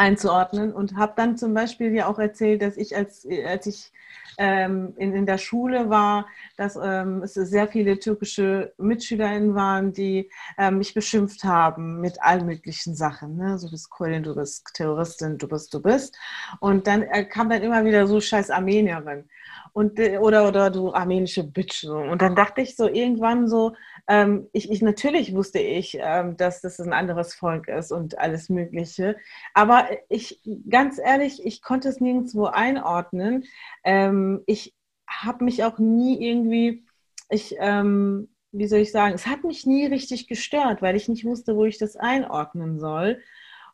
einzuordnen 0.00 0.72
und 0.72 0.96
habe 0.96 1.12
dann 1.14 1.36
zum 1.36 1.52
Beispiel 1.52 1.94
ja 1.94 2.06
auch 2.06 2.18
erzählt, 2.18 2.62
dass 2.62 2.78
ich 2.78 2.96
als, 2.96 3.26
als 3.46 3.66
ich 3.66 3.92
ähm, 4.38 4.94
in, 4.96 5.14
in 5.14 5.26
der 5.26 5.36
Schule 5.36 5.90
war, 5.90 6.26
dass 6.56 6.78
ähm, 6.82 7.22
es 7.22 7.34
sehr 7.34 7.68
viele 7.68 7.98
türkische 7.98 8.72
MitschülerInnen 8.78 9.54
waren, 9.54 9.92
die 9.92 10.30
ähm, 10.56 10.78
mich 10.78 10.94
beschimpft 10.94 11.44
haben 11.44 12.00
mit 12.00 12.22
allen 12.22 12.46
möglichen 12.46 12.94
Sachen. 12.94 13.36
Ne? 13.36 13.58
So, 13.58 13.66
du 13.66 13.72
bist 13.72 13.90
Kurdin, 13.90 14.22
du 14.22 14.34
bist 14.34 14.66
Terroristin, 14.72 15.36
du 15.36 15.46
bist, 15.46 15.74
du 15.74 15.82
bist. 15.82 16.16
Und 16.60 16.86
dann 16.86 17.02
äh, 17.02 17.26
kam 17.26 17.50
dann 17.50 17.62
immer 17.62 17.84
wieder 17.84 18.06
so 18.06 18.20
scheiß 18.20 18.50
Armenierin 18.50 19.28
und 19.72 19.98
äh, 19.98 20.18
oder 20.18 20.48
oder 20.48 20.70
du 20.70 20.92
armenische 20.92 21.44
Bitch 21.44 21.84
und 21.84 22.20
dann 22.22 22.34
dachte 22.34 22.60
ich 22.60 22.76
so 22.76 22.88
irgendwann 22.88 23.48
so 23.48 23.74
ähm, 24.08 24.48
ich, 24.52 24.70
ich 24.70 24.82
natürlich 24.82 25.34
wusste 25.34 25.58
ich 25.58 25.96
ähm, 26.00 26.36
dass 26.36 26.60
das 26.60 26.80
ein 26.80 26.92
anderes 26.92 27.34
Volk 27.34 27.68
ist 27.68 27.92
und 27.92 28.18
alles 28.18 28.48
Mögliche. 28.48 29.16
Aber 29.54 29.88
ich 30.08 30.40
ganz 30.68 30.98
ehrlich 30.98 31.44
ich 31.44 31.62
konnte 31.62 31.88
es 31.88 32.00
nirgendwo 32.00 32.46
einordnen. 32.46 33.44
Ähm, 33.84 34.42
ich 34.46 34.74
habe 35.08 35.44
mich 35.44 35.64
auch 35.64 35.78
nie 35.78 36.20
irgendwie 36.24 36.84
ich 37.30 37.56
ähm, 37.58 38.28
wie 38.52 38.66
soll 38.66 38.80
ich 38.80 38.92
sagen 38.92 39.14
es 39.14 39.26
hat 39.26 39.44
mich 39.44 39.66
nie 39.66 39.86
richtig 39.86 40.28
gestört 40.28 40.82
weil 40.82 40.96
ich 40.96 41.08
nicht 41.08 41.24
wusste 41.24 41.56
wo 41.56 41.64
ich 41.64 41.78
das 41.78 41.96
einordnen 41.96 42.78
soll. 42.78 43.20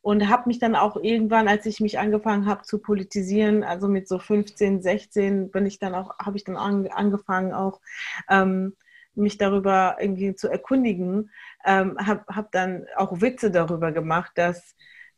Und 0.03 0.29
habe 0.29 0.45
mich 0.47 0.61
dann 0.61 0.77
auch 0.77 0.97
irgendwann, 0.97 1.49
als 1.49 1.67
ich 1.67 1.81
mich 1.81 1.99
angefangen 1.99 2.47
habe 2.47 2.63
zu 2.63 2.79
politisieren, 2.79 3.65
also 3.65 3.89
mit 3.89 4.07
so 4.07 4.21
15, 4.21 4.81
16, 4.81 5.51
bin 5.51 5.67
ich 5.67 5.81
dann 5.81 5.97
auch, 5.97 6.17
habe 6.21 6.37
ich 6.37 6.45
dann 6.45 6.57
an, 6.57 6.87
angefangen 6.87 7.53
auch 7.53 7.81
ähm, 8.31 8.77
mich 9.17 9.39
darüber 9.39 9.97
irgendwie 10.01 10.35
zu 10.35 10.49
erkundigen, 10.49 11.31
ähm, 11.65 11.97
habe 11.99 12.25
hab 12.29 12.53
dann 12.53 12.87
auch 12.97 13.21
Witze 13.21 13.51
darüber 13.51 13.93
gemacht, 13.93 14.33
dass 14.37 14.77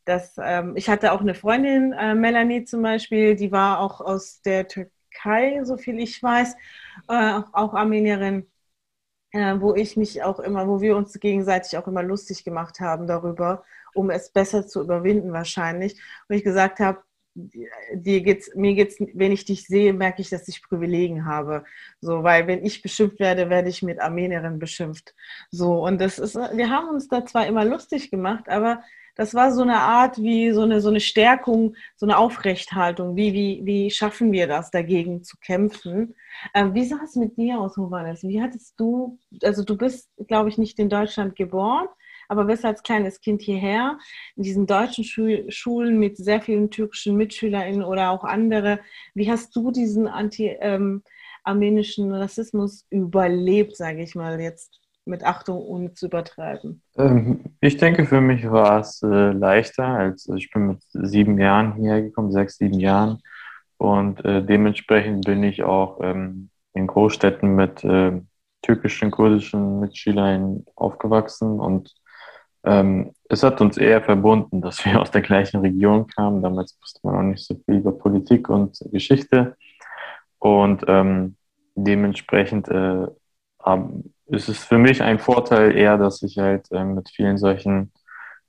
dass 0.09 0.37
ähm, 0.43 0.75
ich 0.77 0.89
hatte 0.89 1.13
auch 1.13 1.21
eine 1.21 1.35
Freundin, 1.35 1.93
äh, 1.93 2.15
Melanie 2.15 2.65
zum 2.65 2.83
Beispiel, 2.83 3.37
die 3.37 3.53
war 3.53 3.81
auch 3.81 4.01
aus 4.01 4.41
der 4.41 4.67
Türkei, 4.67 5.63
so 5.65 5.77
viel 5.77 5.99
ich 6.01 6.23
weiß, 6.23 6.55
äh, 7.09 7.41
auch 7.53 7.75
Armenierin, 7.75 8.51
äh, 9.33 9.57
wo 9.61 9.75
ich 9.75 9.97
mich 9.97 10.23
auch 10.23 10.41
immer, 10.41 10.67
wo 10.67 10.81
wir 10.81 10.97
uns 10.97 11.19
gegenseitig 11.21 11.79
auch 11.79 11.87
immer 11.87 12.03
lustig 12.03 12.45
gemacht 12.45 12.81
haben 12.81 13.07
darüber, 13.07 13.65
um 13.95 14.11
es 14.11 14.31
besser 14.31 14.67
zu 14.67 14.83
überwinden 14.83 15.33
wahrscheinlich. 15.33 16.01
Und 16.29 16.37
ich 16.37 16.45
gesagt 16.45 16.81
habe, 16.81 17.03
dir 17.94 18.20
geht's, 18.22 18.55
mir 18.55 18.74
geht's, 18.74 18.96
wenn 19.14 19.33
ich 19.33 19.44
dich 19.44 19.66
sehe, 19.66 19.92
merke 19.92 20.22
ich, 20.22 20.31
dass 20.31 20.48
ich 20.48 20.62
Privilegien 20.62 21.24
habe. 21.24 21.64
So, 22.01 22.22
weil 22.22 22.46
wenn 22.46 22.64
ich 22.64 22.83
beschimpft 22.83 23.20
werde, 23.20 23.51
werde 23.51 23.68
ich 23.68 23.83
mit 23.83 24.01
Armenierin 24.01 24.59
beschimpft. 24.59 25.14
So, 25.51 25.85
und 25.85 26.01
das 26.01 26.18
ist, 26.18 26.35
wir 26.35 26.70
haben 26.70 26.88
uns 26.88 27.09
da 27.09 27.24
zwar 27.24 27.46
immer 27.46 27.64
lustig 27.64 28.11
gemacht, 28.11 28.48
aber 28.48 28.83
das 29.18 29.35
war 29.35 29.51
so 29.51 29.62
eine 29.62 29.81
Art 29.81 30.18
wie 30.18 30.53
so 30.53 30.62
eine, 30.62 30.81
so 30.81 30.90
eine 30.90 31.01
Stärkung, 31.01 31.74
so 31.96 32.07
eine 32.07 32.16
Aufrechthaltung. 32.18 33.16
Wie, 33.16 33.33
wie, 33.33 33.61
wie 33.64 33.90
schaffen 33.90 34.31
wir 34.31 34.46
das, 34.46 34.70
dagegen 34.70 35.24
zu 35.24 35.37
kämpfen? 35.38 36.14
Ähm, 36.55 36.72
wie 36.72 36.85
sah 36.85 37.01
es 37.03 37.16
mit 37.16 37.37
dir 37.37 37.59
aus, 37.59 37.77
Hovanes? 37.77 38.22
Wie 38.22 38.40
hattest 38.40 38.79
du, 38.79 39.18
also 39.42 39.64
du 39.64 39.77
bist, 39.77 40.09
glaube 40.29 40.51
ich, 40.51 40.57
nicht 40.57 40.79
in 40.79 40.88
Deutschland 40.88 41.35
geboren, 41.35 41.88
aber 42.29 42.45
bist 42.45 42.64
als 42.64 42.83
kleines 42.83 43.21
Kind 43.21 43.43
hierher 43.43 43.99
in 44.37 44.43
diesen 44.43 44.67
deutschen 44.67 45.05
Schul 45.05 45.51
Schulen 45.51 45.99
mit 45.99 46.17
sehr 46.17 46.41
vielen 46.41 46.71
türkischen 46.71 47.17
MitschülerInnen 47.17 47.83
oder 47.83 48.11
auch 48.11 48.25
andere. 48.25 48.81
Wie 49.14 49.31
hast 49.31 49.57
du 49.57 49.71
diesen 49.71 50.07
anti-armenischen 50.07 52.07
ähm, 52.07 52.14
Rassismus 52.14 52.87
überlebt, 52.91 53.77
sage 53.77 54.03
ich 54.03 54.14
mal 54.14 54.41
jetzt 54.41 54.81
mit 55.07 55.25
Achtung 55.25 55.59
ohne 55.59 55.95
zu 55.95 56.07
übertreiben? 56.07 56.83
Ähm, 56.97 57.45
ich 57.61 57.79
denke, 57.79 58.05
für 58.05 58.21
mich 58.21 58.49
war 58.49 58.81
es 58.81 59.03
äh, 59.03 59.33
leichter, 59.33 59.87
als 59.87 60.29
ich 60.29 60.51
bin 60.51 60.67
mit 60.67 60.83
sieben 60.91 61.41
Jahren 61.41 61.75
hierher 61.75 62.03
gekommen, 62.03 62.31
sechs, 62.31 62.59
sieben 62.59 62.79
Jahren. 62.79 63.23
Und 63.79 64.25
äh, 64.25 64.45
dementsprechend 64.45 65.25
bin 65.25 65.43
ich 65.43 65.62
auch 65.62 66.01
ähm, 66.03 66.51
in 66.75 66.87
Großstädten 66.87 67.55
mit 67.55 67.85
äh, 67.85 68.21
türkischen, 68.62 69.11
kurdischen 69.11 69.81
Mitschülern 69.81 70.64
aufgewachsen 70.75 71.61
und 71.61 71.95
ähm, 72.64 73.12
es 73.29 73.42
hat 73.42 73.61
uns 73.61 73.77
eher 73.77 74.03
verbunden, 74.03 74.61
dass 74.61 74.85
wir 74.85 75.01
aus 75.01 75.11
der 75.11 75.23
gleichen 75.23 75.61
Region 75.61 76.07
kamen. 76.07 76.42
Damals 76.42 76.79
wusste 76.81 77.01
man 77.03 77.16
auch 77.16 77.23
nicht 77.23 77.44
so 77.44 77.55
viel 77.64 77.77
über 77.77 77.92
Politik 77.92 78.49
und 78.49 78.79
Geschichte. 78.90 79.57
Und 80.38 80.85
ähm, 80.88 81.37
dementsprechend 81.75 82.68
äh, 82.68 83.07
ist 84.27 84.49
es 84.49 84.64
für 84.64 84.79
mich 84.79 85.03
ein 85.03 85.18
Vorteil 85.18 85.77
eher, 85.77 85.99
dass 85.99 86.23
ich 86.23 86.38
halt 86.38 86.71
äh, 86.71 86.85
mit 86.85 87.11
vielen 87.11 87.38
solchen 87.38 87.92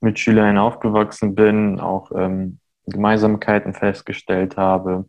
Mitschülern 0.01 0.57
aufgewachsen 0.57 1.35
bin, 1.35 1.79
auch 1.79 2.11
ähm, 2.15 2.59
Gemeinsamkeiten 2.85 3.73
festgestellt 3.73 4.57
habe. 4.57 5.05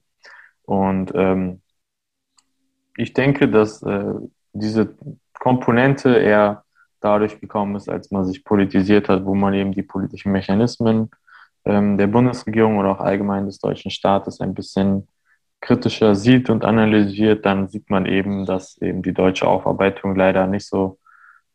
Und 0.62 1.12
ähm, 1.14 1.62
ich 2.96 3.12
denke, 3.12 3.48
dass 3.48 3.82
äh, 3.82 4.14
diese 4.52 4.94
Komponente 5.38 6.16
eher 6.16 6.64
dadurch 7.00 7.40
gekommen 7.40 7.76
ist, 7.76 7.88
als 7.88 8.10
man 8.10 8.24
sich 8.24 8.44
politisiert 8.44 9.08
hat, 9.08 9.24
wo 9.24 9.34
man 9.34 9.54
eben 9.54 9.72
die 9.72 9.82
politischen 9.82 10.32
Mechanismen 10.32 11.10
ähm, 11.64 11.98
der 11.98 12.06
Bundesregierung 12.06 12.78
oder 12.78 12.90
auch 12.90 13.00
allgemein 13.00 13.46
des 13.46 13.58
deutschen 13.58 13.90
Staates 13.90 14.40
ein 14.40 14.54
bisschen 14.54 15.08
kritischer 15.60 16.14
sieht 16.14 16.48
und 16.50 16.64
analysiert, 16.64 17.44
dann 17.44 17.68
sieht 17.68 17.90
man 17.90 18.06
eben, 18.06 18.46
dass 18.46 18.78
eben 18.80 19.02
die 19.02 19.12
deutsche 19.12 19.46
Aufarbeitung 19.46 20.16
leider 20.16 20.46
nicht 20.46 20.66
so 20.66 20.98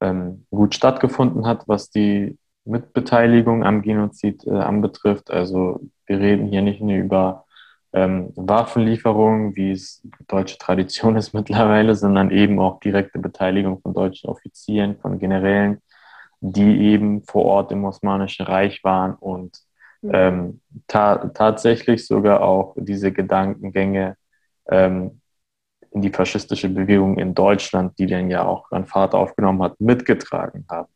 ähm, 0.02 0.46
gut 0.52 0.76
stattgefunden 0.76 1.48
hat, 1.48 1.68
was 1.68 1.90
die 1.90 2.38
Mitbeteiligung 2.66 3.64
am 3.64 3.82
Genozid 3.82 4.46
äh, 4.46 4.52
anbetrifft. 4.52 5.32
Also 5.32 5.82
wir 6.06 6.20
reden 6.20 6.48
hier 6.48 6.62
nicht 6.62 6.82
nur 6.82 6.98
über 6.98 7.45
ähm, 7.96 8.34
Waffenlieferungen, 8.36 9.56
wie 9.56 9.72
es 9.72 10.06
deutsche 10.28 10.58
Tradition 10.58 11.16
ist 11.16 11.34
mittlerweile, 11.34 11.96
sondern 11.96 12.30
eben 12.30 12.60
auch 12.60 12.80
direkte 12.82 13.20
Beteiligung 13.20 13.80
von 13.82 13.94
deutschen 13.94 14.30
Offizieren, 14.30 14.98
von 15.00 15.18
Generälen, 15.18 15.82
die 16.42 16.82
eben 16.92 17.24
vor 17.24 17.46
Ort 17.46 17.72
im 17.72 17.86
Osmanischen 17.86 18.46
Reich 18.46 18.84
waren 18.84 19.16
und 19.16 19.58
ähm, 20.04 20.62
ta 20.88 21.30
tatsächlich 21.30 22.06
sogar 22.06 22.42
auch 22.42 22.76
diese 22.78 23.12
Gedankengänge 23.12 24.18
ähm, 24.70 25.22
in 25.92 26.02
die 26.02 26.12
faschistische 26.12 26.70
Bewegung 26.70 27.18
in 27.18 27.34
Deutschland, 27.34 27.98
die 27.98 28.06
dann 28.06 28.30
ja 28.30 28.46
auch 28.46 28.72
an 28.72 28.86
Fahrt 28.86 29.16
aufgenommen 29.16 29.64
hat, 29.64 29.80
mitgetragen 29.80 30.66
haben. 30.70 30.90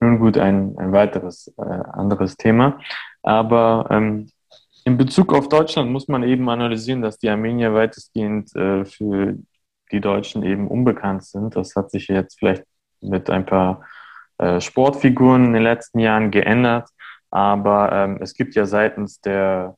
Nun 0.00 0.18
gut, 0.18 0.36
ein, 0.36 0.76
ein 0.76 0.92
weiteres 0.92 1.54
äh, 1.56 1.62
anderes 1.62 2.36
Thema. 2.36 2.80
Aber 3.22 3.86
ähm, 3.90 4.30
in 4.84 4.96
Bezug 4.96 5.32
auf 5.32 5.48
Deutschland 5.48 5.90
muss 5.90 6.08
man 6.08 6.22
eben 6.22 6.48
analysieren, 6.48 7.02
dass 7.02 7.18
die 7.18 7.28
Armenier 7.28 7.74
weitestgehend 7.74 8.54
äh, 8.56 8.84
für 8.84 9.36
die 9.92 10.00
Deutschen 10.00 10.42
eben 10.42 10.68
unbekannt 10.68 11.24
sind. 11.24 11.56
Das 11.56 11.76
hat 11.76 11.90
sich 11.90 12.08
jetzt 12.08 12.38
vielleicht 12.38 12.64
mit 13.00 13.30
ein 13.30 13.46
paar 13.46 13.84
äh, 14.38 14.60
Sportfiguren 14.60 15.46
in 15.46 15.52
den 15.52 15.62
letzten 15.62 15.98
Jahren 15.98 16.30
geändert. 16.30 16.88
Aber 17.30 17.92
ähm, 17.92 18.18
es 18.20 18.34
gibt 18.34 18.54
ja 18.54 18.66
seitens 18.66 19.20
der 19.20 19.76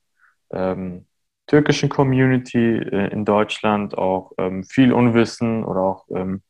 ähm, 0.51 1.07
türkischen 1.47 1.89
Community 1.89 2.77
äh, 2.77 3.09
in 3.13 3.25
Deutschland 3.25 3.97
auch 3.97 4.33
ähm, 4.39 4.65
viel 4.65 4.93
Unwissen 4.93 5.65
oder 5.65 5.81
auch 5.81 6.07
ähm, 6.15 6.43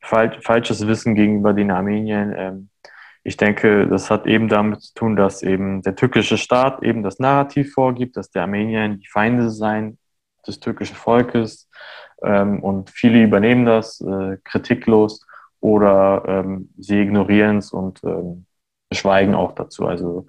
fal 0.00 0.38
falsches 0.42 0.86
Wissen 0.86 1.14
gegenüber 1.14 1.52
den 1.52 1.70
Armeniern. 1.70 2.70
Ich 3.28 3.36
denke, 3.36 3.86
das 3.86 4.10
hat 4.10 4.26
eben 4.26 4.48
damit 4.48 4.80
zu 4.80 4.94
tun, 4.94 5.14
dass 5.14 5.42
eben 5.42 5.82
der 5.82 5.94
türkische 5.94 6.38
Staat 6.38 6.82
eben 6.82 7.02
das 7.02 7.18
Narrativ 7.18 7.74
vorgibt, 7.74 8.16
dass 8.16 8.30
der 8.30 8.40
Armenier 8.40 8.88
die 8.88 9.06
Feinde 9.06 9.50
seien 9.50 9.98
des 10.46 10.60
türkischen 10.60 10.96
Volkes 10.96 11.68
ähm, 12.22 12.62
und 12.62 12.88
viele 12.88 13.22
übernehmen 13.22 13.66
das 13.66 14.00
äh, 14.00 14.38
kritiklos 14.44 15.26
oder 15.60 16.24
ähm, 16.26 16.70
sie 16.78 17.02
ignorieren 17.02 17.58
es 17.58 17.70
und 17.70 18.02
ähm, 18.02 18.46
schweigen 18.94 19.34
auch 19.34 19.52
dazu. 19.54 19.86
Also 19.86 20.26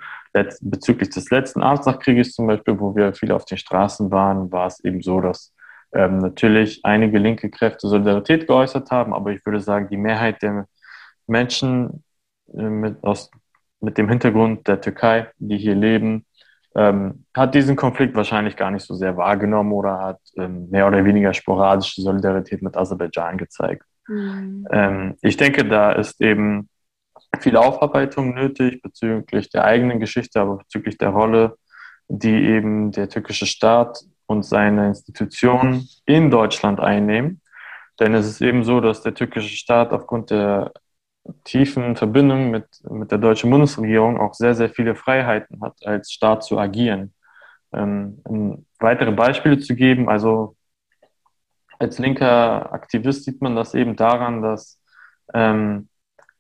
bezüglich 0.59 1.09
des 1.09 1.29
letzten 1.29 1.62
Artsachkrieges 1.63 2.33
zum 2.33 2.47
Beispiel, 2.47 2.77
wo 2.81 2.97
wir 2.97 3.13
viel 3.13 3.31
auf 3.31 3.45
den 3.45 3.57
Straßen 3.57 4.12
waren, 4.12 4.51
war 4.51 4.67
es 4.67 4.83
eben 4.83 5.01
so, 5.01 5.21
dass 5.21 5.53
ähm, 5.93 6.17
natürlich 6.17 6.81
einige 6.83 7.17
linke 7.17 7.49
Kräfte 7.49 7.88
Solidarität 7.88 8.45
geäußert 8.45 8.91
haben, 8.91 9.13
aber 9.13 9.31
ich 9.31 9.45
würde 9.45 9.62
sagen, 9.62 9.88
die 9.89 9.95
Mehrheit 9.95 10.41
der 10.41 10.67
Menschen 11.27 12.03
mit, 12.53 13.03
aus, 13.03 13.29
mit 13.79 13.97
dem 13.97 14.09
Hintergrund 14.09 14.67
der 14.67 14.81
Türkei, 14.81 15.27
die 15.38 15.57
hier 15.57 15.75
leben, 15.75 16.25
ähm, 16.75 17.25
hat 17.35 17.55
diesen 17.55 17.75
Konflikt 17.75 18.15
wahrscheinlich 18.15 18.55
gar 18.55 18.71
nicht 18.71 18.85
so 18.85 18.93
sehr 18.93 19.17
wahrgenommen 19.17 19.71
oder 19.71 19.99
hat 19.99 20.19
ähm, 20.38 20.69
mehr 20.69 20.88
oder 20.88 21.03
weniger 21.03 21.33
sporadische 21.33 22.01
Solidarität 22.01 22.62
mit 22.62 22.77
Aserbaidschan 22.77 23.38
gezeigt. 23.38 23.83
Mhm. 24.07 24.67
Ähm, 24.71 25.15
ich 25.21 25.38
denke, 25.38 25.65
da 25.65 25.91
ist 25.91 26.21
eben 26.21 26.69
viel 27.39 27.57
Aufarbeitung 27.57 28.33
nötig 28.33 28.81
bezüglich 28.81 29.49
der 29.49 29.65
eigenen 29.65 29.99
Geschichte, 29.99 30.39
aber 30.39 30.57
bezüglich 30.57 30.97
der 30.97 31.09
Rolle, 31.09 31.57
die 32.07 32.43
eben 32.45 32.91
der 32.91 33.09
türkische 33.09 33.45
Staat 33.45 33.99
und 34.25 34.43
seine 34.43 34.88
Institutionen 34.88 35.88
in 36.05 36.29
Deutschland 36.31 36.79
einnehmen. 36.79 37.41
Denn 37.99 38.13
es 38.13 38.27
ist 38.27 38.41
eben 38.41 38.63
so, 38.63 38.79
dass 38.79 39.01
der 39.01 39.13
türkische 39.13 39.55
Staat 39.55 39.91
aufgrund 39.91 40.29
der 40.31 40.71
tiefen 41.43 41.95
Verbindung 41.95 42.51
mit, 42.51 42.65
mit 42.89 43.11
der 43.11 43.17
deutschen 43.17 43.49
Bundesregierung 43.49 44.19
auch 44.19 44.33
sehr, 44.33 44.55
sehr 44.55 44.69
viele 44.69 44.95
Freiheiten 44.95 45.61
hat, 45.61 45.75
als 45.85 46.11
Staat 46.11 46.43
zu 46.43 46.59
agieren. 46.59 47.13
Ähm, 47.71 48.19
um 48.23 48.65
weitere 48.79 49.11
Beispiele 49.11 49.59
zu 49.59 49.75
geben, 49.75 50.09
also 50.09 50.55
als 51.77 51.99
linker 51.99 52.73
Aktivist 52.73 53.23
sieht 53.25 53.41
man 53.41 53.55
das 53.55 53.73
eben 53.73 53.95
daran, 53.95 54.41
dass 54.41 54.79
ähm, 55.33 55.87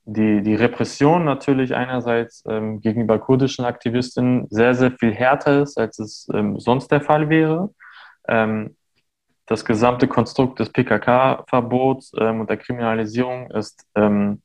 die, 0.05 0.41
die 0.41 0.55
Repression 0.55 1.23
natürlich 1.23 1.75
einerseits 1.75 2.43
ähm, 2.47 2.81
gegenüber 2.81 3.19
kurdischen 3.19 3.65
Aktivistinnen 3.65 4.47
sehr, 4.49 4.73
sehr 4.73 4.91
viel 4.91 5.13
härter 5.13 5.61
ist, 5.61 5.77
als 5.77 5.99
es 5.99 6.27
ähm, 6.33 6.59
sonst 6.59 6.91
der 6.91 7.01
Fall 7.01 7.29
wäre. 7.29 7.73
Ähm, 8.27 8.75
das 9.45 9.65
gesamte 9.65 10.07
Konstrukt 10.07 10.59
des 10.59 10.71
PKK-Verbots 10.71 12.11
ähm, 12.19 12.41
und 12.41 12.49
der 12.49 12.57
Kriminalisierung 12.57 13.49
ist 13.51 13.85
ähm, 13.95 14.41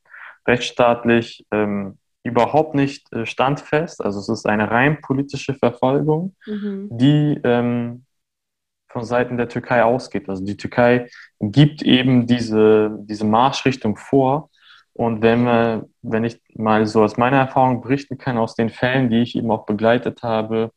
rechtsstaatlich 0.47 1.45
ähm, 1.51 1.97
überhaupt 2.23 2.75
nicht 2.75 3.11
äh, 3.13 3.25
standfest. 3.25 4.03
Also 4.03 4.19
es 4.19 4.29
ist 4.29 4.47
eine 4.47 4.71
rein 4.71 5.01
politische 5.01 5.53
Verfolgung, 5.53 6.35
mhm. 6.45 6.89
die 6.91 7.39
von 7.43 9.03
Seiten 9.03 9.37
der 9.37 9.49
Türkei 9.49 9.83
ausgeht. 9.83 10.29
Also 10.29 10.45
die 10.45 10.55
Türkei 10.55 11.09
gibt 11.39 11.81
eben 11.81 12.27
diese, 12.27 12.97
diese 13.01 13.25
Marschrichtung 13.25 13.97
vor 13.97 14.49
und 14.97 15.21
wenn, 15.21 15.43
wir, 15.43 15.89
wenn 16.03 16.23
ich 16.23 16.39
mal 16.53 16.85
so 16.85 17.03
aus 17.03 17.17
meiner 17.17 17.37
Erfahrung 17.37 17.81
berichten 17.81 18.17
kann, 18.17 18.37
aus 18.37 18.55
den 18.55 18.69
Fällen, 18.69 19.09
die 19.09 19.21
ich 19.23 19.35
eben 19.35 19.51
auch 19.51 19.65
begleitet 19.65 20.23
habe, 20.23 20.71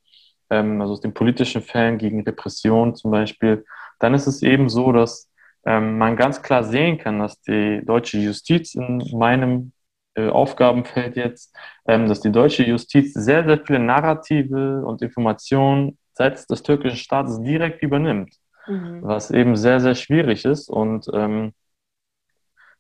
ähm, 0.51 0.81
also 0.81 0.95
aus 0.95 1.01
den 1.01 1.15
politischen 1.15 1.63
Fällen 1.63 1.99
gegen 1.99 2.25
Repression 2.25 2.97
zum 2.97 3.13
Beispiel, 3.13 3.65
dann 4.01 4.15
ist 4.15 4.27
es 4.27 4.43
eben 4.43 4.69
so, 4.69 4.91
dass 4.91 5.28
ähm, 5.28 5.28
man 5.69 6.17
ganz 6.17 6.43
klar 6.43 6.65
sehen 6.65 6.99
kann, 6.99 7.19
dass 7.19 7.41
die 7.43 7.83
deutsche 7.85 8.19
Justiz 8.19 8.75
in 8.75 9.03
meinem 9.13 9.73
äh, 10.15 10.29
Aufgabenfeld 10.29 11.17
jetzt, 11.17 11.55
ähm, 11.87 12.09
dass 12.09 12.21
die 12.21 12.33
deutsche 12.33 12.65
Justiz 12.65 13.15
sehr, 13.15 13.45
sehr 13.45 13.59
viele 13.65 13.79
Narrative 13.79 14.85
und 14.85 15.03
Informationen 15.03 15.99
seitens 16.15 16.47
des 16.47 16.63
türkischen 16.63 16.97
Staates 16.97 17.41
direkt 17.41 17.83
übernimmt, 17.83 18.35
mhm. 18.67 19.01
was 19.03 19.31
eben 19.31 19.57
sehr, 19.57 19.81
sehr 19.81 19.95
schwierig 19.95 20.45
ist 20.45 20.69
und 20.69 21.07
ähm, 21.13 21.53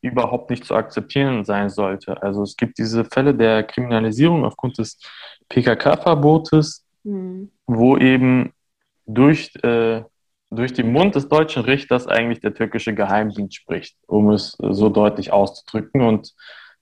überhaupt 0.00 0.50
nicht 0.50 0.64
zu 0.64 0.74
akzeptieren 0.74 1.44
sein 1.44 1.70
sollte. 1.70 2.22
Also 2.22 2.42
es 2.42 2.56
gibt 2.56 2.78
diese 2.78 3.04
Fälle 3.04 3.34
der 3.34 3.62
Kriminalisierung 3.64 4.44
aufgrund 4.44 4.78
des 4.78 4.98
PKK-Verbotes, 5.48 6.84
mhm. 7.04 7.50
wo 7.66 7.96
eben 7.96 8.52
durch, 9.06 9.52
äh, 9.62 10.02
durch 10.50 10.72
den 10.72 10.92
Mund 10.92 11.14
des 11.14 11.28
deutschen 11.28 11.62
Richters 11.62 12.06
eigentlich 12.06 12.40
der 12.40 12.54
türkische 12.54 12.94
Geheimdienst 12.94 13.54
spricht, 13.54 13.96
um 14.06 14.30
es 14.30 14.56
so 14.58 14.88
deutlich 14.88 15.32
auszudrücken. 15.32 16.02
Und 16.02 16.34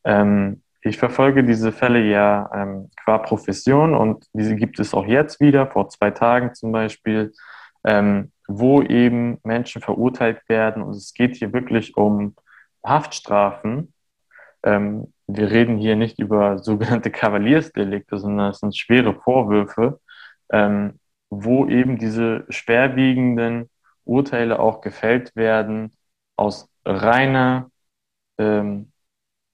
ähm, 0.05 0.63
ich 0.83 0.99
verfolge 0.99 1.43
diese 1.43 1.73
Fälle 1.73 2.01
ja 2.01 2.49
ähm, 2.55 2.91
qua 3.03 3.19
Profession 3.19 3.95
und 3.95 4.25
diese 4.33 4.55
gibt 4.55 4.79
es 4.79 4.95
auch 4.95 5.07
jetzt 5.07 5.41
wieder, 5.41 5.67
vor 5.67 5.89
zwei 5.89 6.13
Tagen 6.13 6.55
zum 6.55 6.71
Beispiel, 6.71 7.33
ähm, 7.85 8.31
wo 8.47 8.83
eben 8.83 9.39
Menschen 9.43 9.83
verurteilt 9.83 10.49
werden. 10.49 10.83
Und 10.83 10.95
es 10.95 11.13
geht 11.13 11.37
hier 11.37 11.53
wirklich 11.53 11.97
um 11.97 12.37
Haftstrafen. 12.85 13.93
Ähm, 14.63 15.13
wir 15.27 15.51
reden 15.51 15.77
hier 15.77 15.97
nicht 15.97 16.21
über 16.21 16.59
sogenannte 16.59 17.11
Kavaliersdelikte, 17.11 18.19
sondern 18.19 18.51
es 18.51 18.61
sind 18.61 18.77
schwere 18.77 19.15
Vorwürfe, 19.15 19.99
ähm, 20.53 21.01
wo 21.45 21.67
eben 21.67 21.99
diese 21.99 22.45
schwerwiegenden 22.49 23.69
Urteile 24.05 24.59
auch 24.59 24.81
gefällt 24.81 25.35
werden 25.37 25.93
aus 26.37 26.69
reiner 26.85 27.71
ähm, 28.39 28.93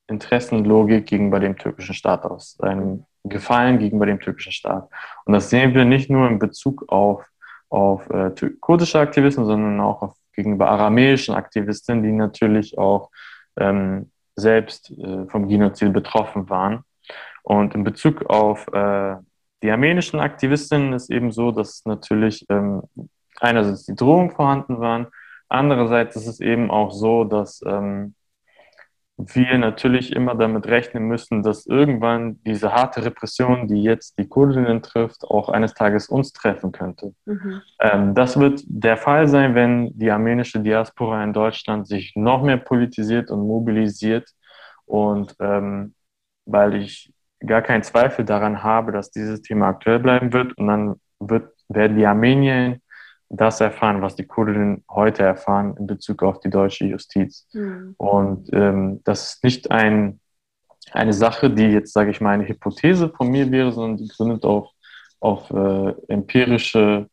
Interessenlogik 0.09 1.07
gegenüber 1.07 1.41
dem 1.41 1.57
türkischen 1.57 1.95
Staat, 1.95 2.24
aus 2.24 2.59
einem 2.61 3.07
Gefallen 3.24 3.78
gegenüber 3.78 4.07
dem 4.07 4.20
türkischen 4.20 4.53
Staat. 4.53 4.89
Und 5.24 5.33
das 5.33 5.49
sehen 5.49 5.74
wir 5.74 5.85
nicht 5.85 6.11
nur 6.11 6.28
in 6.28 6.39
Bezug 6.39 6.85
auf, 6.89 7.24
auf 7.68 8.09
äh, 8.11 8.30
kurdische 8.61 8.99
Aktivisten, 8.99 9.45
sondern 9.47 9.80
auch 9.80 10.03
auf, 10.03 10.14
gegenüber 10.33 10.70
aramäischen 10.70 11.35
Aktivisten, 11.35 12.03
die 12.03 12.12
natürlich 12.12 12.78
auch 12.78 13.11
ähm, 13.57 14.11
selbst 14.35 14.91
äh, 14.91 15.26
vom 15.28 15.49
Genozid 15.49 15.93
betroffen 15.93 16.49
waren. 16.49 16.85
Und 17.43 17.74
in 17.74 17.85
Bezug 17.85 18.24
auf 18.26 18.66
äh, 18.72 19.16
die 19.63 19.71
armenischen 19.71 20.21
Aktivistinnen 20.21 20.93
ist 20.93 21.11
eben 21.11 21.33
so, 21.33 21.53
dass 21.53 21.85
natürlich 21.85 22.45
ähm, 22.49 22.83
einerseits 23.41 23.87
die 23.87 23.95
Drohungen 23.95 24.31
vorhanden 24.31 24.81
waren, 24.81 25.07
andererseits 25.49 26.17
ist 26.17 26.27
es 26.27 26.41
eben 26.41 26.71
auch 26.71 26.91
so, 26.91 27.25
dass 27.25 27.63
ähm, 27.67 28.15
wir 29.17 29.59
natürlich 29.59 30.13
immer 30.15 30.35
damit 30.35 30.67
rechnen 30.67 31.05
müssen, 31.05 31.43
dass 31.43 31.67
irgendwann 31.67 32.41
diese 32.45 32.73
harte 32.73 33.05
Repression, 33.05 33.69
die 33.69 33.83
jetzt 33.83 34.19
die 34.19 34.27
Kurdinnen 34.27 34.83
trifft, 34.83 35.25
auch 35.25 35.49
eines 35.49 35.75
Tages 35.75 36.09
uns 36.09 36.33
treffen 36.33 36.73
könnte. 36.73 37.15
Mhm. 37.27 37.63
Ähm, 37.79 38.15
das 38.15 38.39
wird 38.39 38.63
der 38.67 38.97
Fall 38.97 39.29
sein, 39.29 39.55
wenn 39.55 39.97
die 39.97 40.11
armenische 40.11 40.61
Diaspora 40.61 41.23
in 41.23 41.33
Deutschland 41.33 41.87
sich 41.87 42.15
noch 42.17 42.43
mehr 42.43 42.57
politisiert 42.57 43.31
und 43.31 43.47
mobilisiert. 43.47 44.29
Und 44.87 45.37
ähm, 45.41 45.95
weil 46.45 46.75
ich 46.75 47.12
gar 47.47 47.62
keinen 47.62 47.82
Zweifel 47.82 48.24
daran 48.24 48.62
habe, 48.62 48.93
dass 48.93 49.11
dieses 49.11 49.43
Thema 49.43 49.68
aktuell 49.68 49.99
bleiben 49.99 50.32
wird 50.32 50.57
und 50.59 50.66
dann 50.66 50.95
wird, 51.20 51.53
werden 51.68 51.97
die 51.97 52.07
Armenier 52.07 52.78
das 53.28 53.61
erfahren, 53.61 54.03
was 54.03 54.14
die 54.14 54.26
Kurdinnen 54.26 54.84
heute 54.90 55.22
erfahren 55.22 55.74
in 55.78 55.86
Bezug 55.86 56.22
auf 56.22 56.40
die 56.40 56.51
deutsche 56.51 56.84
Justiz. 56.84 57.49
Mhm. 57.53 57.95
Und 57.97 58.51
ähm, 58.53 59.01
das 59.05 59.34
ist 59.34 59.45
nicht 59.45 59.70
ein, 59.70 60.20
eine 60.93 61.14
Sache, 61.14 61.49
die 61.49 61.68
jetzt, 61.68 61.95
sage 61.95 62.11
ich 62.11 62.20
mal, 62.20 62.32
eine 62.32 62.47
Hypothese 62.47 63.09
von 63.09 63.28
mir 63.28 63.51
wäre, 63.51 63.72
sondern 63.72 63.97
die 63.97 64.09
gründet 64.09 64.45
auf, 64.45 64.68
auf 65.20 65.51
äh, 65.51 65.95
empirische, 66.09 67.09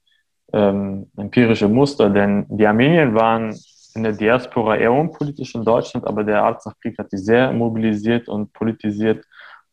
ähm, 0.52 1.10
empirische 1.16 1.70
Muster. 1.70 2.10
Denn 2.10 2.46
die 2.50 2.68
Armenier 2.68 3.14
waren 3.14 3.56
in 3.96 4.04
der 4.04 4.14
Diaspora 4.14 4.76
eher 4.76 4.92
unpolitisch 4.92 5.56
in 5.56 5.64
Deutschland, 5.64 6.06
aber 6.06 6.24
der 6.24 6.44
Arzachkrieg 6.44 6.98
hat 6.98 7.12
die 7.12 7.18
sehr 7.18 7.52
mobilisiert 7.54 8.28
und 8.28 8.52
politisiert. 8.54 9.26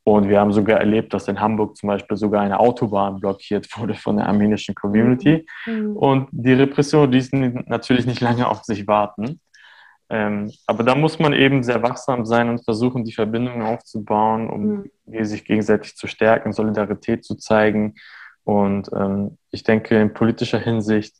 Und 0.08 0.28
wir 0.28 0.38
haben 0.38 0.52
sogar 0.52 0.78
erlebt, 0.78 1.12
dass 1.12 1.26
in 1.26 1.40
Hamburg 1.40 1.76
zum 1.76 1.88
Beispiel 1.88 2.16
sogar 2.16 2.40
eine 2.40 2.60
Autobahn 2.60 3.18
blockiert 3.18 3.66
wurde 3.76 3.94
von 3.94 4.16
der 4.16 4.28
armenischen 4.28 4.76
Community. 4.76 5.44
Mhm. 5.66 5.96
Und 5.96 6.28
die 6.30 6.52
Repression 6.52 7.10
ließ 7.10 7.32
natürlich 7.32 8.06
nicht 8.06 8.20
lange 8.28 8.48
auf 8.48 8.62
sich 8.62 8.86
warten. 8.86 9.40
Ähm, 10.08 10.52
aber 10.68 10.84
da 10.84 10.94
muss 10.94 11.18
man 11.18 11.32
eben 11.32 11.64
sehr 11.64 11.82
wachsam 11.82 12.24
sein 12.24 12.48
und 12.48 12.64
versuchen, 12.64 13.02
die 13.02 13.12
Verbindungen 13.12 13.62
aufzubauen, 13.62 14.48
um 14.48 14.90
mhm. 15.06 15.24
sich 15.24 15.44
gegenseitig 15.44 15.96
zu 15.96 16.06
stärken, 16.06 16.52
Solidarität 16.52 17.24
zu 17.24 17.34
zeigen. 17.34 17.96
Und 18.44 18.88
ähm, 18.94 19.38
ich 19.50 19.64
denke, 19.64 20.00
in 20.00 20.14
politischer 20.14 20.60
Hinsicht 20.60 21.16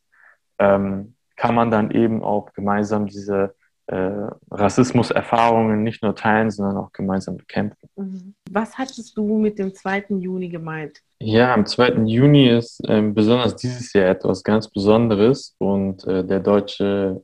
ähm, 0.60 1.16
kann 1.34 1.56
man 1.56 1.72
dann 1.72 1.90
eben 1.90 2.22
auch 2.22 2.52
gemeinsam 2.52 3.08
diese 3.08 3.56
äh, 3.88 4.28
Rassismuserfahrungen 4.50 5.82
nicht 5.82 6.02
nur 6.02 6.14
teilen, 6.14 6.50
sondern 6.50 6.76
auch 6.76 6.92
gemeinsam 6.92 7.36
bekämpfen. 7.36 7.88
Mhm. 7.96 8.34
Was 8.50 8.76
hattest 8.76 9.16
du 9.16 9.38
mit 9.38 9.58
dem 9.58 9.74
2. 9.74 10.06
Juni 10.18 10.48
gemeint? 10.48 11.00
Ja, 11.20 11.54
am 11.54 11.66
2. 11.66 12.04
Juni 12.04 12.48
ist 12.48 12.80
äh, 12.88 13.00
besonders 13.02 13.56
dieses 13.56 13.92
Jahr 13.92 14.08
etwas 14.08 14.42
ganz 14.42 14.68
Besonderes 14.68 15.54
und 15.58 16.04
äh, 16.06 16.24
der 16.24 16.40
Deutsche 16.40 17.22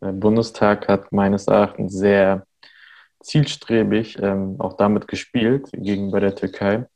äh, 0.00 0.12
Bundestag 0.12 0.88
hat 0.88 1.12
meines 1.12 1.46
Erachtens 1.46 1.94
sehr 1.94 2.46
zielstrebig 3.20 4.18
ähm, 4.20 4.56
auch 4.58 4.76
damit 4.76 5.08
gespielt 5.08 5.68
gegenüber 5.72 6.20
der 6.20 6.34
Türkei. 6.34 6.86